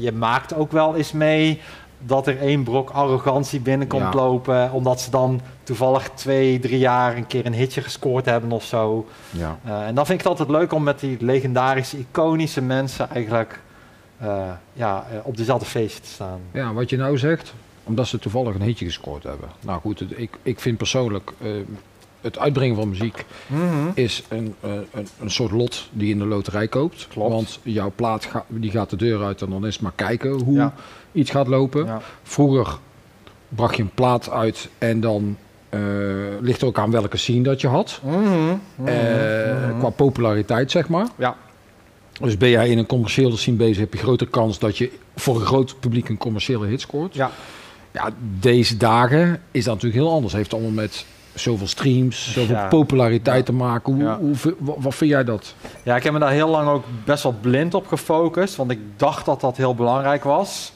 je 0.00 0.12
maakt 0.12 0.54
ook 0.54 0.72
wel 0.72 0.96
eens 0.96 1.12
mee 1.12 1.60
dat 2.06 2.26
er 2.26 2.38
één 2.40 2.62
brok 2.62 2.90
arrogantie 2.90 3.60
binnenkomt 3.60 4.12
Ja. 4.12 4.20
lopen. 4.20 4.72
Omdat 4.72 5.00
ze 5.00 5.10
dan 5.10 5.40
toevallig 5.62 6.10
twee, 6.14 6.58
drie 6.58 6.78
jaar 6.78 7.16
een 7.16 7.26
keer 7.26 7.46
een 7.46 7.54
hitje 7.54 7.80
gescoord 7.82 8.24
hebben 8.24 8.52
of 8.52 8.64
zo. 8.64 9.06
ja. 9.30 9.58
Eh, 9.64 9.86
en 9.86 9.94
dan 9.94 10.06
vind 10.06 10.20
ik 10.20 10.26
het 10.28 10.38
altijd 10.38 10.58
leuk 10.58 10.72
om 10.72 10.82
met 10.82 11.00
die 11.00 11.16
legendarische, 11.20 11.98
iconische 11.98 12.62
mensen 12.62 13.10
eigenlijk 13.10 13.60
eh, 14.18 14.42
ja, 14.72 15.04
op 15.22 15.36
dezelfde 15.36 15.66
feestje 15.66 16.00
te 16.00 16.08
staan. 16.08 16.40
Ja, 16.52 16.72
wat 16.72 16.90
je 16.90 16.96
nou 16.96 17.18
zegt, 17.18 17.54
omdat 17.84 18.06
ze 18.06 18.18
toevallig 18.18 18.54
een 18.54 18.62
hitje 18.62 18.84
gescoord 18.84 19.22
hebben. 19.22 19.48
Nou 19.60 19.80
goed, 19.80 19.98
het- 19.98 20.12
ik, 20.18 20.30
ik 20.42 20.60
vind 20.60 20.76
persoonlijk 20.76 21.32
eh, 21.38 21.50
het 22.20 22.38
uitbrengen 22.38 22.76
van 22.76 22.88
muziek 22.88 23.24
is 23.94 24.22
een, 24.28 24.54
eh, 24.60 24.70
een, 24.92 25.06
een 25.20 25.30
soort 25.30 25.50
lot 25.52 25.88
die 25.92 26.06
je 26.06 26.12
in 26.12 26.18
de 26.18 26.26
loterij 26.26 26.68
koopt. 26.68 27.06
Klopt. 27.08 27.32
Want 27.32 27.58
jouw 27.62 27.92
plaat 27.96 28.24
ga- 28.24 28.44
die 28.48 28.70
gaat 28.70 28.90
de 28.90 28.96
deur 28.96 29.24
uit 29.24 29.42
en 29.42 29.50
dan 29.50 29.66
is 29.66 29.72
het 29.74 29.82
maar 29.82 29.92
kijken 29.94 30.30
hoe 30.40 30.54
Ja. 30.54 30.74
iets 31.12 31.30
gaat 31.30 31.46
lopen. 31.46 31.84
Ja. 31.86 32.00
Vroeger 32.22 32.78
bracht 33.48 33.76
je 33.76 33.82
een 33.82 33.90
plaat 33.94 34.30
uit 34.30 34.68
en 34.78 35.00
dan 35.00 35.36
eh, 35.68 35.80
ligt 36.40 36.60
er 36.60 36.66
ook 36.66 36.78
aan 36.78 36.90
welke 36.90 37.16
scene 37.16 37.42
dat 37.42 37.60
je 37.60 37.66
had. 37.68 38.00
Mhm, 38.04 38.18
mhm, 38.18 38.56
mhm. 38.76 39.78
Qua 39.78 39.90
populariteit, 39.90 40.70
zeg 40.70 40.88
maar. 40.88 41.06
Ja. 41.18 41.36
Dus 42.20 42.36
ben 42.36 42.48
jij 42.50 42.68
in 42.68 42.78
een 42.78 42.86
commerciële 42.86 43.36
scene 43.36 43.56
bezig, 43.56 43.78
heb 43.78 43.92
je 43.92 43.98
grotere 43.98 44.30
kans 44.30 44.58
dat 44.58 44.78
je 44.78 44.90
voor 45.16 45.40
een 45.40 45.46
groot 45.46 45.80
publiek 45.80 46.08
een 46.08 46.18
commerciële 46.18 46.66
hit 46.66 46.80
scoort. 46.80 47.14
Ja. 47.14 47.30
Ja, 47.92 48.10
deze 48.40 48.76
dagen 48.76 49.40
is 49.50 49.64
dat 49.64 49.74
natuurlijk 49.74 50.02
heel 50.02 50.12
anders. 50.12 50.32
Heeft 50.32 50.52
allemaal 50.52 50.70
met 50.70 51.04
zoveel 51.34 51.66
streams, 51.66 52.32
zoveel 52.32 52.54
Ja. 52.54 52.68
populariteit 52.68 53.46
te 53.46 53.52
maken. 53.52 53.92
Hoe, 53.92 54.02
Ja. 54.02 54.18
hoe, 54.18 54.54
wat 54.58 54.94
vind 54.94 55.10
jij 55.10 55.24
dat? 55.24 55.54
Ja, 55.82 55.96
ik 55.96 56.02
heb 56.02 56.12
me 56.12 56.18
daar 56.18 56.30
heel 56.30 56.48
lang 56.48 56.68
ook 56.68 56.84
best 57.04 57.22
wel 57.22 57.34
blind 57.40 57.74
op 57.74 57.86
gefocust, 57.86 58.56
want 58.56 58.70
ik 58.70 58.78
dacht 58.96 59.24
dat 59.26 59.40
dat 59.40 59.56
heel 59.56 59.74
belangrijk 59.74 60.24
was. 60.24 60.72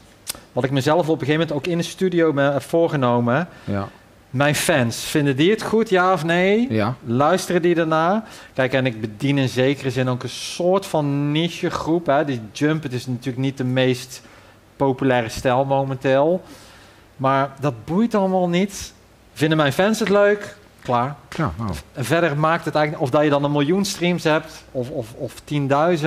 Wat 0.53 0.65
ik 0.65 0.71
mezelf 0.71 1.09
op 1.09 1.21
een 1.21 1.27
gegeven 1.27 1.33
moment 1.41 1.53
ook 1.53 1.67
in 1.67 1.79
de 1.79 1.85
studio 1.85 2.33
me 2.33 2.43
heb 2.43 2.63
voorgenomen. 2.63 3.49
Ja. 3.65 3.89
Mijn 4.31 4.55
fans, 4.55 4.97
vinden 5.05 5.37
die 5.37 5.51
het 5.51 5.63
goed, 5.63 5.89
ja 5.89 6.13
of 6.13 6.25
nee? 6.25 6.67
Ja. 6.73 6.95
Luisteren 7.05 7.63
die 7.63 7.75
ernaar? 7.77 8.23
Kijk, 8.55 8.73
en 8.73 8.87
ik 8.87 9.01
bedien 9.01 9.39
in 9.39 9.49
zekere 9.49 9.91
zin 9.91 10.09
ook 10.09 10.23
een 10.23 10.29
soort 10.29 10.87
van 10.87 11.33
niche 11.33 11.71
groep. 11.71 12.07
Hè. 12.07 12.25
Die 12.25 12.41
jump, 12.53 12.83
het 12.83 12.93
is 12.93 13.07
natuurlijk 13.07 13.39
niet 13.39 13.57
de 13.57 13.65
meest 13.65 14.23
populaire 14.77 15.29
stijl 15.29 15.65
momenteel. 15.65 16.43
Maar 17.17 17.51
dat 17.61 17.85
boeit 17.85 18.15
allemaal 18.15 18.49
niet. 18.49 18.93
Vinden 19.33 19.57
mijn 19.57 19.73
fans 19.73 19.99
het 19.99 20.09
leuk? 20.09 20.57
Klaar. 20.83 21.17
Ja, 21.37 21.53
nou, 21.57 21.71
En 21.93 22.05
verder 22.05 22.37
maakt 22.37 22.65
het 22.65 22.75
eigenlijk, 22.75 23.05
of 23.05 23.11
dat 23.11 23.23
je 23.23 23.31
dan 23.31 23.45
een 23.45 23.53
miljoen 23.53 23.85
streams 23.85 24.25
hebt 24.25 24.65
of, 24.71 24.91
of, 24.91 25.13
of 25.15 25.35
10.000, 25.53 26.07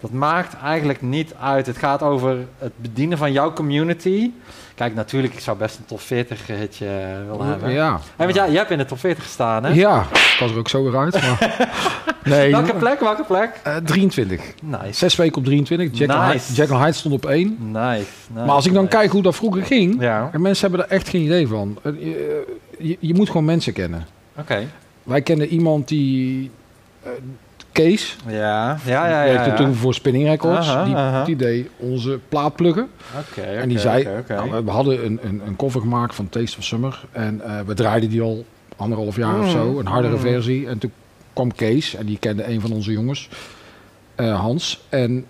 dat 0.00 0.10
maakt 0.10 0.56
eigenlijk 0.62 1.02
niet 1.02 1.34
uit. 1.40 1.66
Het 1.66 1.78
gaat 1.78 2.02
over 2.02 2.36
het 2.58 2.72
bedienen 2.76 3.18
van 3.18 3.32
jouw 3.32 3.52
community. 3.52 4.30
Kijk, 4.76 4.94
natuurlijk, 4.94 5.34
ik 5.34 5.40
zou 5.40 5.56
best 5.58 5.78
een 5.78 5.84
top 5.84 6.00
40 6.00 6.46
hitje 6.46 6.86
willen 7.30 7.46
hebben. 7.46 7.70
ja. 7.70 7.90
Hey, 8.16 8.26
want 8.26 8.34
jij, 8.34 8.46
jij 8.48 8.56
hebt 8.58 8.70
in 8.70 8.78
de 8.78 8.84
top 8.84 8.98
40 8.98 9.24
gestaan, 9.24 9.64
hè? 9.64 9.72
Ja, 9.72 10.00
ik 10.12 10.36
was 10.40 10.50
er 10.50 10.58
ook 10.58 10.68
zo 10.68 10.82
weer 10.84 10.96
uit. 10.96 11.12
Maar... 11.22 11.68
nee, 12.24 12.50
Welke 12.50 12.74
plek? 12.74 13.00
Welke 13.00 13.24
plek? 13.24 13.60
eh, 13.62 13.76
23. 13.76 14.40
Nice. 14.62 14.92
Zes 14.92 15.16
weken 15.16 15.36
op 15.38 15.44
23. 15.44 15.98
Jekyll, 15.98 16.16
Nice. 16.28 16.74
Hyde, 16.76 16.92
stond 16.92 17.14
op 17.14 17.26
1. 17.26 17.56
Nice. 17.60 17.76
nice. 17.78 18.06
Maar 18.32 18.48
als 18.48 18.66
ik 18.66 18.72
dan 18.72 18.84
nice. 18.84 18.96
kijk 18.96 19.10
hoe 19.10 19.22
dat 19.22 19.34
vroeger 19.36 19.62
ging, 19.64 20.00
Ja, 20.00 20.28
en 20.32 20.40
mensen 20.40 20.68
hebben 20.70 20.86
er 20.88 20.94
echt 20.96 21.08
geen 21.08 21.22
idee 21.22 21.46
van. 21.48 21.78
Eh, 21.82 21.92
Je, 21.98 22.44
je, 22.78 22.96
je 23.00 23.14
moet 23.14 23.26
gewoon 23.26 23.44
mensen 23.44 23.72
kennen. 23.72 24.06
oké. 24.38 24.66
Wij 25.02 25.22
kenden 25.22 25.48
iemand 25.48 25.88
die... 25.88 26.50
eh, 27.02 27.10
Kees, 27.76 28.16
Ja, 28.26 28.32
ja, 28.32 28.78
ja, 28.84 29.06
ja. 29.08 29.22
die 29.24 29.32
werkte 29.32 29.50
ja. 29.50 29.56
toen 29.56 29.74
voor 29.74 29.94
Spinning 29.94 30.26
Records. 30.28 30.68
Aha, 30.68 30.84
die, 30.84 30.94
aha. 30.94 31.24
die 31.24 31.36
deed 31.36 31.68
onze 31.76 32.18
plaat 32.28 32.56
pluggen. 32.56 32.88
Oké, 33.30 33.40
en 33.40 33.68
die 33.68 33.78
zei, 33.78 34.08
nou, 34.28 34.64
we 34.64 34.70
hadden 34.70 35.04
een, 35.04 35.18
een, 35.22 35.42
een 35.46 35.56
cover 35.56 35.80
gemaakt 35.80 36.14
van 36.14 36.28
Taste 36.28 36.58
of 36.58 36.64
Summer. 36.64 37.04
En 37.12 37.40
eh, 37.44 37.60
we 37.66 37.74
draaiden 37.74 38.10
die 38.10 38.22
al 38.22 38.44
anderhalf 38.76 39.16
jaar 39.16 39.38
of 39.38 39.44
Mm, 39.44 39.50
zo, 39.50 39.78
een 39.78 39.86
hardere 39.86 40.14
mm. 40.14 40.20
versie. 40.20 40.68
En 40.68 40.78
toen 40.78 40.92
kwam 41.32 41.54
Kees, 41.54 41.94
en 41.94 42.06
die 42.06 42.18
kende 42.18 42.48
een 42.48 42.60
van 42.60 42.72
onze 42.72 42.92
jongens, 42.92 43.28
eh, 44.14 44.40
Hans. 44.40 44.84
En 44.88 45.24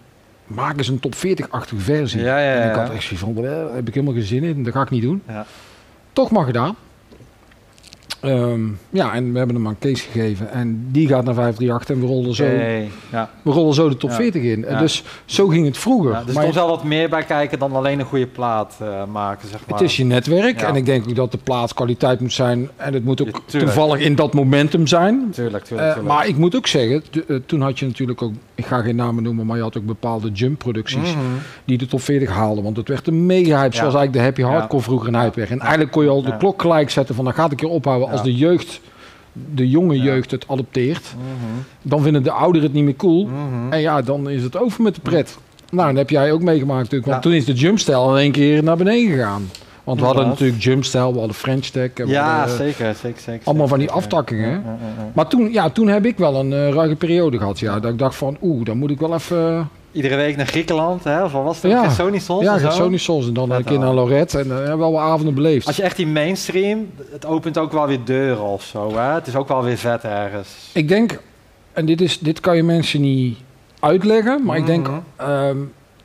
maak 0.47 0.78
eens 0.78 0.88
een 0.88 1.01
top 1.01 1.14
40-achtige 1.14 1.80
versie. 1.80 2.20
Ja, 2.20 2.38
ja, 2.38 2.55
En 2.55 2.68
ik 2.68 2.74
ja. 2.74 2.80
had 2.80 2.90
echt 2.90 3.03
zoiets 3.03 3.20
van, 3.24 3.34
"Bleh, 3.34 3.51
daar 3.51 3.74
heb 3.74 3.88
ik 3.88 3.94
helemaal 3.94 4.14
geen 4.14 4.24
zin 4.26 4.42
in, 4.44 4.62
dat 4.64 4.72
ga 4.72 4.82
ik 4.82 4.90
niet 4.90 5.03
doen. 5.03 5.22
Ja. 5.28 5.47
Toch 6.12 6.30
maar 6.30 6.44
gedaan. 6.44 6.76
Ehm, 8.20 8.60
ja, 8.90 9.12
en 9.14 9.32
we 9.32 9.38
hebben 9.38 9.56
hem 9.56 9.66
aan 9.66 9.78
Kees 9.78 10.00
gegeven. 10.00 10.50
En 10.52 10.86
die 10.90 11.08
gaat 11.08 11.24
naar 11.24 11.34
538 11.34 11.94
en 11.94 12.00
we 12.00 12.06
rollen 12.06 12.34
zo, 12.34 12.44
ja. 13.12 13.30
we 13.42 13.50
rollen 13.50 13.74
zo 13.74 13.88
de 13.88 13.96
top 13.96 14.10
Ja. 14.10 14.16
40 14.16 14.42
in. 14.42 14.64
Ja. 14.68 14.78
Dus 14.78 15.04
zo 15.24 15.46
ging 15.48 15.66
het 15.66 15.78
vroeger. 15.78 16.10
Dus 16.12 16.26
er 16.26 16.32
maar 16.34 16.42
komt 16.42 16.54
wel 16.54 16.68
wat 16.68 16.84
meer 16.84 17.08
bij 17.08 17.22
kijken 17.24 17.58
dan 17.58 17.72
alleen 17.72 17.98
een 17.98 18.04
goede 18.06 18.26
plaat 18.26 18.76
eh, 18.80 19.04
maken, 19.12 19.48
zeg 19.48 19.60
maar. 19.66 19.78
het 19.78 19.88
is 19.88 19.96
je 19.96 20.04
netwerk. 20.04 20.60
En 20.62 20.74
ik 20.76 20.86
denk 20.86 21.08
ook 21.08 21.14
dat 21.14 21.32
de 21.32 21.38
plaat 21.38 21.74
kwaliteit 21.74 22.20
moet 22.20 22.32
zijn. 22.32 22.68
En 22.76 22.94
het 22.94 23.04
moet 23.04 23.20
ook 23.28 23.40
toevallig 23.46 24.00
in 24.00 24.14
dat 24.14 24.34
momentum 24.34 24.86
zijn. 24.86 25.28
Tuurlijk, 25.32 25.62
Eh, 25.62 25.68
tuurlijk, 25.68 26.02
maar 26.02 26.26
ik 26.28 26.36
moet 26.36 26.56
ook 26.56 26.66
zeggen, 26.66 27.02
eh, 27.28 27.36
toen 27.46 27.60
had 27.60 27.78
je 27.78 27.86
natuurlijk 27.86 28.22
ook, 28.22 28.32
ik 28.54 28.66
ga 28.66 28.80
geen 28.80 28.96
namen 28.96 29.22
noemen, 29.22 29.46
maar 29.46 29.56
je 29.56 29.62
had 29.62 29.76
ook 29.78 29.86
bepaalde 29.86 30.30
jump-producties 30.30 31.12
Mhm. 31.14 31.18
die 31.64 31.78
de 31.78 31.86
top 31.86 32.00
40 32.00 32.30
haalden. 32.30 32.64
Want 32.64 32.76
het 32.76 32.88
werd 32.88 33.06
een 33.06 33.26
mega 33.26 33.60
hype, 33.60 33.74
Ja. 33.74 33.80
zoals 33.80 33.94
eigenlijk 33.94 34.12
de 34.12 34.20
happy 34.20 34.42
hardcore 34.42 34.82
vroeger 34.82 35.08
een 35.08 35.20
hype 35.20 35.36
werd. 35.38 35.50
En 35.50 35.58
eigenlijk 35.60 35.90
kon 35.92 36.02
je 36.04 36.08
al 36.10 36.22
de 36.22 36.36
klok 36.36 36.60
gelijk 36.60 36.90
zetten 36.90 37.14
van, 37.14 37.24
dan 37.24 37.34
gaat 37.34 37.50
een 37.50 37.56
keer 37.56 37.68
ophouden 37.68 38.05
als 38.11 38.22
de 38.22 38.34
jeugd, 38.34 38.80
de 39.32 39.68
jonge 39.68 39.98
jeugd 39.98 40.30
het 40.30 40.44
adopteert. 40.48 41.14
Mhm. 41.14 41.62
Dan 41.82 42.02
vinden 42.02 42.22
de 42.22 42.30
ouderen 42.30 42.66
het 42.66 42.76
niet 42.76 42.84
meer 42.84 42.96
cool. 42.96 43.26
Mhm. 43.26 43.72
En 43.72 43.80
ja, 43.80 44.02
dan 44.02 44.30
is 44.30 44.42
het 44.42 44.57
over 44.57 44.82
met 44.82 44.94
de 44.94 45.00
pret. 45.00 45.38
Nou, 45.70 45.88
dat 45.88 45.96
heb 45.96 46.11
jij 46.11 46.32
ook 46.32 46.42
meegemaakt 46.42 46.82
natuurlijk. 46.82 47.11
Want 47.11 47.22
toen 47.22 47.32
is 47.32 47.44
de 47.44 47.52
jumpstijl 47.52 48.11
in 48.11 48.22
één 48.22 48.32
keer 48.32 48.62
naar 48.62 48.76
beneden 48.76 49.11
gegaan. 49.11 49.48
Want 49.84 50.00
we 50.00 50.07
hadden 50.07 50.28
natuurlijk 50.28 50.62
jumpstijl, 50.62 51.12
we 51.12 51.18
hadden 51.18 51.36
French 51.36 51.66
Tech. 51.66 51.90
Ja, 51.94 52.36
hadden, 52.38 52.54
eh, 52.54 52.61
zeker, 52.61 52.94
zeker, 52.94 53.20
zeker. 53.20 53.46
allemaal 53.46 53.68
van 53.68 53.78
die 53.78 53.90
aftakkingen? 53.90 54.50
Ja, 54.50 54.57
ja. 54.57 55.11
Maar 55.12 55.26
toen, 55.26 55.52
ja, 55.52 55.70
toen 55.70 55.88
heb 55.88 56.07
ik 56.07 56.18
wel 56.18 56.34
een 56.34 56.52
eh, 56.52 56.68
ruige 56.68 56.96
periode 56.96 57.38
gehad. 57.38 57.59
Ja, 57.59 57.80
dat 57.80 57.92
ik 57.92 57.98
dacht 57.98 58.16
van, 58.16 58.36
oeh, 58.42 58.64
dan 58.64 58.78
moet 58.78 58.90
ik 58.90 58.98
wel 58.98 59.14
even... 59.14 59.68
Iedere 59.97 60.16
week 60.16 60.36
naar 60.36 60.47
Griekenland, 60.47 61.05
hè? 61.05 61.24
Of 61.24 61.32
wat 61.32 61.44
was 61.44 61.62
het? 61.62 61.70
Ja. 61.70 61.90
Sony 61.90 62.18
Sols 62.18 62.44
ja, 62.44 62.55
en 62.55 62.61
zo? 62.61 62.70
Sony 62.70 62.97
Souls 62.97 63.26
en 63.26 63.32
dan 63.34 63.49
Vet 63.49 63.59
een 63.59 63.64
keer 63.64 63.78
naar 63.78 63.94
Lorette. 63.94 64.38
En 64.38 64.47
uh, 64.47 64.74
wel 64.74 64.92
wat 64.92 65.01
avonden 65.01 65.34
beleefd. 65.34 65.66
Als 65.66 65.76
je 65.76 65.82
echt 65.82 65.97
die 65.97 66.07
mainstream, 66.07 66.90
het 67.11 67.26
opent 67.26 67.59
ook 67.59 67.72
wel 67.72 67.86
weer 67.86 68.05
deuren 68.05 68.44
of 68.44 68.62
zo, 68.62 68.94
hè? 68.97 69.14
Het 69.14 69.26
is 69.26 69.34
ook 69.36 69.49
wel 69.49 69.62
weer 69.64 69.76
vet 69.76 70.03
ergens. 70.05 70.49
Ik 70.72 70.88
denk, 70.88 71.20
en 71.72 71.86
dit, 71.86 72.01
is, 72.01 72.18
dit 72.18 72.40
kan 72.40 72.57
je 72.57 72.62
mensen 72.62 73.01
niet 73.01 73.38
uitleggen, 73.80 74.44
maar 74.44 74.57
ik 74.57 74.66
denk, 74.66 74.86
Mhm. 74.88 74.99
ehm, 75.16 75.57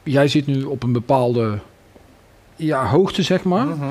jij 0.03 0.27
zit 0.27 0.47
nu 0.47 0.63
op 0.63 0.83
een 0.83 0.91
bepaalde 0.91 1.57
ja, 2.55 2.85
hoogte, 2.85 3.21
zeg 3.23 3.43
maar. 3.43 3.65
Mhm. 3.65 3.85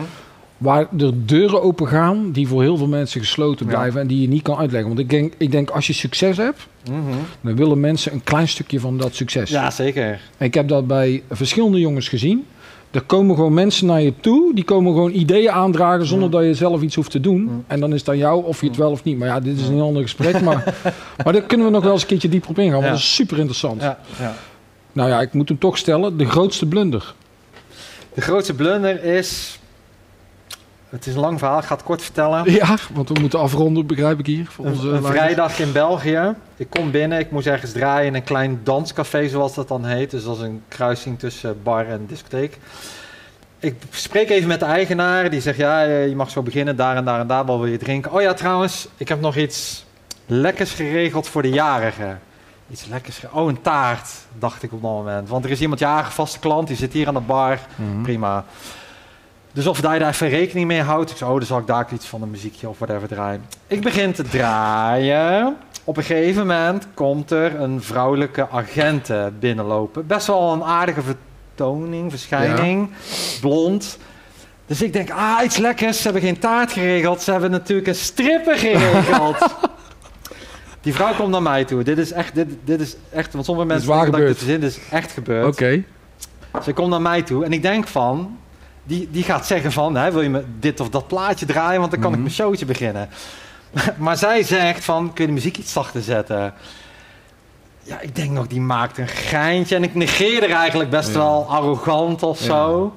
Waar 0.60 0.86
er 0.98 1.26
deuren 1.26 1.62
open 1.62 1.88
gaan 1.88 2.32
die 2.32 2.48
voor 2.48 2.62
heel 2.62 2.76
veel 2.76 2.86
mensen 2.86 3.20
gesloten 3.20 3.66
Ja. 3.66 3.72
blijven 3.72 4.00
en 4.00 4.06
die 4.06 4.20
je 4.20 4.28
niet 4.28 4.42
kan 4.42 4.56
uitleggen. 4.58 4.88
Want 4.88 5.00
ik 5.00 5.10
denk, 5.10 5.32
ik 5.38 5.50
denk 5.52 5.70
als 5.70 5.86
je 5.86 5.92
succes 5.92 6.36
hebt, 6.36 6.66
Mhm. 6.90 7.00
dan 7.40 7.56
willen 7.56 7.80
mensen 7.80 8.12
een 8.12 8.24
klein 8.24 8.48
stukje 8.48 8.80
van 8.80 8.96
dat 8.98 9.14
succes. 9.14 9.50
Ja, 9.50 9.70
zeker. 9.70 10.20
Ik 10.38 10.54
heb 10.54 10.68
dat 10.68 10.86
bij 10.86 11.22
verschillende 11.30 11.78
jongens 11.80 12.08
gezien. 12.08 12.46
Er 12.90 13.02
komen 13.02 13.34
gewoon 13.36 13.54
mensen 13.54 13.86
naar 13.86 14.00
je 14.02 14.12
toe, 14.20 14.54
die 14.54 14.64
komen 14.64 14.92
gewoon 14.92 15.12
ideeën 15.12 15.50
aandragen 15.50 16.06
zonder 16.06 16.26
Mm. 16.28 16.32
dat 16.34 16.44
je 16.44 16.54
zelf 16.54 16.82
iets 16.82 16.94
hoeft 16.94 17.10
te 17.10 17.20
doen. 17.20 17.40
Mm. 17.42 17.64
En 17.66 17.80
dan 17.80 17.92
is 17.92 17.98
het 18.00 18.08
aan 18.08 18.18
jou 18.18 18.44
of 18.44 18.60
je 18.60 18.66
het 18.66 18.76
wel 18.76 18.90
of 18.90 19.04
niet. 19.04 19.18
Maar 19.18 19.28
ja, 19.28 19.40
dit 19.40 19.58
is 19.58 19.66
een 19.66 19.74
heel 19.74 19.86
ander 19.86 20.02
gesprek. 20.02 20.40
Maar, 20.40 20.74
maar 21.24 21.32
daar 21.32 21.42
kunnen 21.42 21.66
we 21.66 21.72
nog 21.72 21.82
wel 21.82 21.92
eens 21.92 22.02
een 22.02 22.08
keertje 22.08 22.28
dieper 22.28 22.50
op 22.50 22.58
ingaan, 22.58 22.72
want 22.72 22.84
Ja. 22.84 22.90
dat 22.90 22.98
is 23.00 23.14
super 23.14 23.38
interessant. 23.38 23.82
Ja, 23.82 23.98
ja. 24.18 24.34
Nou 24.92 25.08
ja, 25.08 25.20
ik 25.20 25.32
moet 25.32 25.48
hem 25.48 25.58
toch 25.58 25.78
stellen, 25.78 26.16
de 26.16 26.24
grootste 26.26 26.66
blunder. 26.66 27.14
De 28.14 28.20
grootste 28.20 28.54
blunder 28.54 29.04
is... 29.04 29.58
Het 30.90 31.06
is 31.06 31.14
een 31.14 31.20
lang 31.20 31.38
verhaal, 31.38 31.58
ik 31.58 31.64
ga 31.64 31.74
het 31.74 31.84
kort 31.84 32.02
vertellen. 32.02 32.52
Ja, 32.52 32.76
want 32.92 33.08
we 33.08 33.20
moeten 33.20 33.38
afronden, 33.38 33.86
begrijp 33.86 34.18
ik 34.18 34.26
hier. 34.26 34.46
Voor 34.46 34.64
onze 34.64 34.88
Een, 34.88 35.02
vrijdag 35.02 35.58
in 35.58 35.72
België. 35.72 36.34
Ik 36.56 36.70
kom 36.70 36.90
binnen, 36.90 37.18
ik 37.18 37.30
moest 37.30 37.46
ergens 37.46 37.72
draaien 37.72 38.06
in 38.06 38.14
een 38.14 38.24
klein 38.24 38.60
danscafé, 38.62 39.28
zoals 39.28 39.54
dat 39.54 39.68
dan 39.68 39.84
heet. 39.84 40.10
Dus 40.10 40.24
dat 40.24 40.36
is 40.36 40.42
een 40.42 40.62
kruising 40.68 41.18
tussen 41.18 41.62
bar 41.62 41.86
en 41.86 42.04
discotheek. 42.06 42.58
ik 43.58 43.74
spreek 43.90 44.30
even 44.30 44.48
met 44.48 44.60
de 44.60 44.66
eigenaar. 44.66 45.30
Die 45.30 45.40
zegt, 45.40 45.58
ja, 45.58 45.84
eh, 45.84 46.08
je 46.08 46.16
mag 46.16 46.30
zo 46.30 46.42
beginnen. 46.42 46.76
Daar 46.76 46.96
en 46.96 47.04
daar 47.04 47.20
en 47.20 47.26
daar. 47.26 47.44
Wat 47.44 47.58
wil 47.58 47.66
je 47.66 47.78
drinken? 47.78 48.12
Oh 48.12 48.20
ja, 48.20 48.34
trouwens, 48.34 48.88
ik 48.96 49.08
heb 49.08 49.20
nog 49.20 49.36
iets 49.36 49.84
lekkers 50.26 50.72
geregeld 50.72 51.28
voor 51.28 51.42
de 51.42 51.50
jarigen. 51.50 52.20
Iets 52.70 52.86
lekkers. 52.86 53.22
Oh, 53.32 53.48
een 53.48 53.62
taart, 53.62 54.08
dacht 54.38 54.62
ik 54.62 54.72
op 54.72 54.82
dat 54.82 54.90
moment. 54.90 55.28
Want 55.28 55.44
er 55.44 55.50
is 55.50 55.60
iemand 55.60 55.80
jarig, 55.80 56.14
vaste 56.14 56.38
klant. 56.38 56.68
Die 56.68 56.76
zit 56.76 56.92
hier 56.92 57.08
aan 57.08 57.14
de 57.14 57.20
bar. 57.20 57.58
Mhm. 57.76 58.02
Prima. 58.02 58.44
Dus 59.52 59.66
of 59.66 59.80
hij 59.80 59.98
daar 59.98 60.10
even 60.10 60.28
rekening 60.28 60.66
mee 60.66 60.82
houdt. 60.82 61.10
Ik 61.10 61.16
zei, 61.16 61.30
oh, 61.30 61.36
dan 61.36 61.46
zal 61.46 61.58
ik 61.58 61.66
daar 61.66 61.88
iets 61.92 62.06
van 62.06 62.22
een 62.22 62.30
muziekje 62.30 62.68
of 62.68 62.78
whatever 62.78 63.08
draaien. 63.08 63.44
Ik 63.66 63.80
begin 63.80 64.12
te 64.12 64.22
draaien. 64.22 65.56
Op 65.84 65.96
een 65.96 66.02
gegeven 66.02 66.46
moment 66.46 66.86
komt 66.94 67.30
er 67.30 67.60
een 67.60 67.82
vrouwelijke 67.82 68.48
agent 68.48 69.10
eh, 69.10 69.26
binnenlopen. 69.38 70.06
Best 70.06 70.26
wel 70.26 70.52
een 70.52 70.64
aardige 70.64 71.00
vertoning, 71.02 72.10
verschijning. 72.10 72.90
Blond. 73.40 73.98
Dus 74.66 74.82
ik 74.82 74.92
denk, 74.92 75.10
ah, 75.10 75.44
iets 75.44 75.56
lekkers. 75.56 75.96
Ze 75.96 76.02
hebben 76.02 76.22
geen 76.22 76.38
taart 76.38 76.72
geregeld. 76.72 77.22
Ze 77.22 77.30
hebben 77.30 77.50
natuurlijk 77.50 77.88
een 77.88 77.94
stripper 77.94 78.56
geregeld. 78.56 79.36
Die 80.80 80.94
vrouw 80.94 81.14
komt 81.14 81.30
naar 81.30 81.42
mij 81.42 81.64
toe. 81.64 81.82
Dit 81.82 81.98
is 81.98 82.12
echt, 82.12 82.34
dit, 82.34 82.46
dit 82.64 82.80
is 82.80 82.96
echt, 83.12 83.32
want 83.32 83.44
sommige 83.44 83.66
mensen 83.66 83.88
denken 83.88 84.10
dat 84.10 84.20
ik 84.20 84.26
dit 84.26 84.36
verzin. 84.36 84.60
Dit 84.60 84.70
is 84.70 84.78
echt 84.90 85.12
gebeurd. 85.12 85.46
Oké. 85.46 85.84
Ze 86.62 86.72
komt 86.72 86.90
naar 86.90 87.02
mij 87.02 87.22
toe 87.22 87.44
en 87.44 87.52
ik 87.52 87.62
denk 87.62 87.86
van, 87.86 88.38
die, 88.84 89.08
die 89.10 89.22
gaat 89.24 89.46
zeggen 89.46 89.72
van, 89.72 89.94
hè, 89.96 90.10
wil 90.12 90.20
je 90.22 90.28
me 90.28 90.44
dit 90.58 90.80
of 90.80 90.88
dat 90.88 91.06
plaatje 91.06 91.46
draaien, 91.46 91.78
want 91.80 91.90
dan 91.92 92.00
kan 92.00 92.10
Mhm. 92.10 92.18
ik 92.20 92.24
mijn 92.26 92.34
showtje 92.36 92.64
beginnen. 92.66 93.08
maar 93.96 94.16
zij 94.16 94.42
zegt 94.42 94.84
van, 94.84 95.12
kun 95.12 95.22
je 95.24 95.26
de 95.28 95.34
muziek 95.36 95.56
iets 95.58 95.72
zachter 95.72 96.02
zetten? 96.02 96.54
Ja, 97.82 98.00
ik 98.00 98.14
denk 98.16 98.30
nog, 98.30 98.46
die 98.46 98.60
maakt 98.60 98.98
een 98.98 99.08
geintje 99.08 99.76
en 99.76 99.82
ik 99.82 99.94
negeer 99.94 100.42
er 100.42 100.50
eigenlijk 100.50 100.90
best 100.90 101.08
Ja. 101.08 101.14
wel 101.18 101.46
arrogant 101.48 102.22
of 102.22 102.38
Ja. 102.38 102.44
zo. 102.44 102.94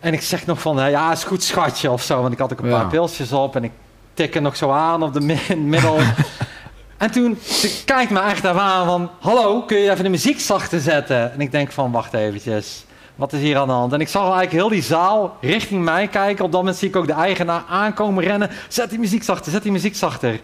En 0.00 0.12
ik 0.12 0.20
zeg 0.22 0.46
nog 0.46 0.60
van, 0.60 0.90
ja, 0.90 1.12
is 1.12 1.24
goed 1.24 1.42
schatje 1.42 1.90
of 1.90 2.02
zo, 2.02 2.20
want 2.20 2.32
ik 2.32 2.38
had 2.38 2.52
ook 2.52 2.60
een 2.60 2.70
paar 2.70 2.86
pilsjes 2.86 3.32
op 3.32 3.56
en 3.56 3.64
ik 3.64 3.72
tik 4.14 4.34
er 4.34 4.42
nog 4.42 4.56
zo 4.56 4.70
aan 4.70 5.02
op 5.02 5.12
de 5.12 5.20
mi- 5.20 5.54
middel. 5.56 5.98
En 6.96 7.10
toen, 7.10 7.38
ze 7.42 7.82
kijkt 7.84 8.10
me 8.10 8.20
echt 8.20 8.46
aan 8.46 8.86
van... 8.86 9.10
Hallo, 9.20 9.62
kun 9.62 9.78
je 9.78 9.90
even 9.90 10.04
de 10.04 10.10
muziek 10.10 10.40
zachter 10.40 10.80
zetten? 10.80 11.32
En 11.32 11.40
ik 11.40 11.50
denk 11.52 11.72
van, 11.72 11.90
wacht 11.92 12.14
eventjes. 12.14 12.84
Wat 13.16 13.32
is 13.32 13.40
hier 13.40 13.58
aan 13.58 13.66
de 13.66 13.72
hand? 13.72 13.92
En 13.92 14.00
ik 14.00 14.08
zag 14.08 14.22
eigenlijk 14.22 14.52
heel 14.52 14.68
die 14.68 14.82
zaal 14.82 15.36
richting 15.40 15.84
mij 15.84 16.06
kijken. 16.08 16.44
Op 16.44 16.50
dat 16.52 16.60
moment 16.60 16.78
zie 16.78 16.88
ik 16.88 16.96
ook 16.96 17.06
de 17.06 17.12
eigenaar 17.12 17.62
aankomen 17.68 18.24
rennen. 18.24 18.50
Zet 18.68 18.90
die 18.90 18.98
muziek 18.98 19.22
zachter, 19.22 19.52
zet 19.52 19.62
die 19.62 19.72
muziek 19.72 19.96
zachter. 19.96 20.40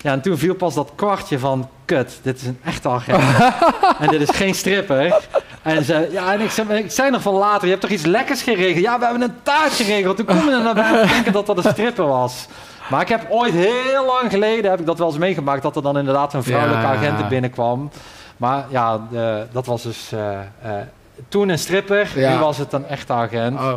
Ja, 0.00 0.12
en 0.12 0.20
toen 0.20 0.38
viel 0.38 0.54
pas 0.54 0.74
dat 0.74 0.90
kwartje 0.94 1.38
van... 1.38 1.68
Kut, 1.84 2.18
dit 2.22 2.36
is 2.36 2.46
een 2.46 2.58
echte 2.64 2.88
agent. 2.88 3.22
en 4.00 4.08
dit 4.08 4.20
is 4.20 4.36
geen 4.36 4.54
stripper. 4.54 5.20
En, 5.62 5.84
ze, 5.84 6.08
ja, 6.12 6.32
en 6.32 6.40
ik, 6.40 6.50
zei, 6.50 6.68
ik 6.72 6.90
zei 6.90 7.10
nog 7.10 7.22
van 7.22 7.34
later, 7.34 7.62
je 7.64 7.68
hebt 7.68 7.80
toch 7.80 7.90
iets 7.90 8.04
lekkers 8.04 8.42
geregeld? 8.42 8.84
Ja, 8.84 8.98
we 8.98 9.04
hebben 9.04 9.22
een 9.22 9.34
taart 9.42 9.72
geregeld. 9.72 10.16
Toen 10.16 10.26
kom 10.26 10.36
je 10.36 10.50
er 10.50 10.62
naar 10.62 10.74
buiten 10.74 11.06
te 11.08 11.12
denken 11.14 11.32
dat 11.32 11.46
dat 11.46 11.56
een 11.64 11.70
stripper 11.72 12.06
was. 12.06 12.46
Maar 12.90 13.00
ik 13.00 13.08
heb 13.08 13.26
ooit 13.30 13.52
heel 13.54 14.04
lang 14.06 14.30
geleden 14.30 14.70
heb 14.70 14.80
ik 14.80 14.86
dat 14.86 14.98
wel 14.98 15.06
eens 15.08 15.18
meegemaakt 15.18 15.62
dat 15.62 15.76
er 15.76 15.82
dan 15.82 15.98
inderdaad 15.98 16.34
een 16.34 16.42
vrouwelijke 16.42 16.82
Ja. 16.86 16.92
agent 16.94 17.28
binnenkwam. 17.28 17.90
Maar 18.36 18.64
ja, 18.68 19.00
de- 19.10 19.46
dat 19.52 19.66
was 19.66 19.82
dus 19.82 20.12
eh, 20.12 20.38
eh, 20.62 20.72
toen 21.28 21.48
een 21.48 21.58
stripper, 21.58 22.18
Ja. 22.18 22.34
nu 22.34 22.38
was 22.40 22.58
het 22.58 22.72
een 22.72 22.86
echte 22.86 23.12
agent. 23.12 23.58
Oh. 23.58 23.74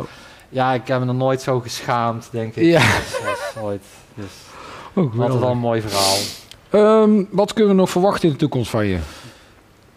Ja, 0.48 0.72
ik 0.72 0.86
heb 0.88 0.98
me 0.98 1.04
nog 1.04 1.16
nooit 1.16 1.42
zo 1.42 1.60
geschaamd, 1.60 2.28
denk 2.30 2.54
ik. 2.56 2.64
Ja. 2.64 2.78
Dat 2.80 3.20
was 3.54 3.62
ooit. 3.62 3.84
Dus 4.14 4.30
Oh, 4.94 5.20
altijd 5.20 5.40
wel 5.40 5.50
een 5.50 5.58
mooi 5.58 5.80
verhaal. 5.80 6.16
Ehm, 6.70 7.24
wat 7.30 7.52
kunnen 7.52 7.74
we 7.74 7.80
nog 7.80 7.90
verwachten 7.90 8.24
in 8.28 8.32
de 8.32 8.38
toekomst 8.40 8.70
van 8.70 8.86
je? 8.86 8.98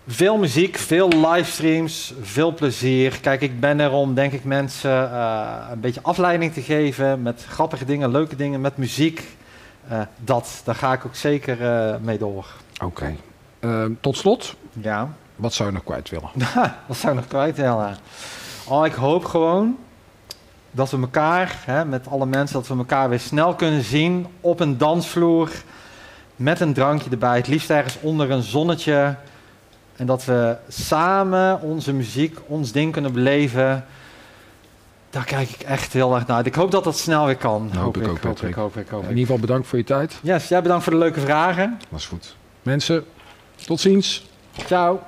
Veel 0.07 0.37
muziek, 0.37 0.77
veel 0.77 1.07
livestreams, 1.07 2.13
veel 2.21 2.53
plezier. 2.53 3.19
Kijk, 3.21 3.41
ik 3.41 3.59
ben 3.59 3.79
er 3.79 3.91
om, 3.91 4.13
denk 4.13 4.31
ik, 4.33 4.43
mensen 4.43 5.11
eh, 5.11 5.47
een 5.71 5.79
beetje 5.79 5.99
afleiding 6.03 6.53
te 6.53 6.61
geven 6.61 7.21
met 7.21 7.45
grappige 7.49 7.85
dingen, 7.85 8.11
leuke 8.11 8.35
dingen, 8.35 8.61
met 8.61 8.77
muziek. 8.77 9.27
Eh, 9.87 9.99
dat, 10.19 10.61
daar 10.63 10.75
ga 10.75 10.93
ik 10.93 11.05
ook 11.05 11.15
zeker 11.15 11.61
eh, 11.65 11.95
mee 12.01 12.17
door. 12.17 12.45
Oké. 12.83 13.15
Ehm, 13.59 13.91
tot 14.01 14.17
slot, 14.17 14.55
Ja, 14.81 15.13
wat 15.41 15.53
zou 15.53 15.69
je 15.69 15.75
nog 15.75 15.83
kwijt 15.83 16.09
willen? 16.09 16.29
wat 16.87 16.97
zou 16.97 17.13
ik 17.13 17.19
nog 17.19 17.27
kwijt 17.27 17.57
willen? 17.57 17.97
Oh, 18.67 18.85
ik 18.85 18.93
hoop 18.93 19.25
gewoon 19.25 19.77
dat 20.71 20.91
we 20.91 20.97
elkaar, 20.97 21.55
hè, 21.65 21.85
met 21.85 22.07
alle 22.07 22.25
mensen, 22.25 22.55
dat 22.55 22.67
we 22.67 22.77
elkaar 22.77 23.09
weer 23.09 23.19
snel 23.19 23.55
kunnen 23.55 23.83
zien 23.83 24.27
op 24.41 24.59
een 24.59 24.77
dansvloer 24.77 25.51
met 26.35 26.59
een 26.59 26.73
drankje 26.73 27.09
erbij. 27.09 27.37
Het 27.37 27.47
liefst 27.47 27.69
ergens 27.69 27.97
onder 28.01 28.31
een 28.31 28.41
zonnetje. 28.41 29.15
En 29.95 30.05
dat 30.05 30.25
we 30.25 30.57
samen 30.67 31.61
onze 31.61 31.93
muziek, 31.93 32.37
ons 32.47 32.71
ding 32.71 32.91
kunnen 32.91 33.13
beleven. 33.13 33.85
Daar 35.09 35.25
kijk 35.25 35.49
ik 35.49 35.61
echt 35.61 35.93
heel 35.93 36.15
erg 36.15 36.27
naar 36.27 36.37
uit. 36.37 36.45
Ik 36.45 36.55
hoop 36.55 36.71
dat 36.71 36.83
dat 36.83 36.97
snel 36.97 37.25
weer 37.25 37.37
kan. 37.37 37.71
Hoop 37.75 37.97
ik 37.97 38.01
ook, 38.03 38.09
hoop 38.09 38.19
Patrick. 38.19 38.49
ik, 38.49 38.55
hoop 38.55 38.77
ik, 38.77 38.87
hoop 38.87 39.03
In 39.03 39.09
ieder 39.09 39.25
geval 39.25 39.39
bedankt 39.39 39.67
voor 39.67 39.77
je 39.77 39.83
tijd. 39.83 40.19
Yes, 40.21 40.47
jij 40.47 40.61
bedankt 40.61 40.83
voor 40.83 40.93
de 40.93 40.99
leuke 40.99 41.19
vragen. 41.19 41.79
Dat 41.89 41.99
is 41.99 42.05
goed. 42.05 42.35
Mensen, 42.61 43.05
tot 43.65 43.79
ziens. 43.79 44.25
Ciao. 44.65 44.99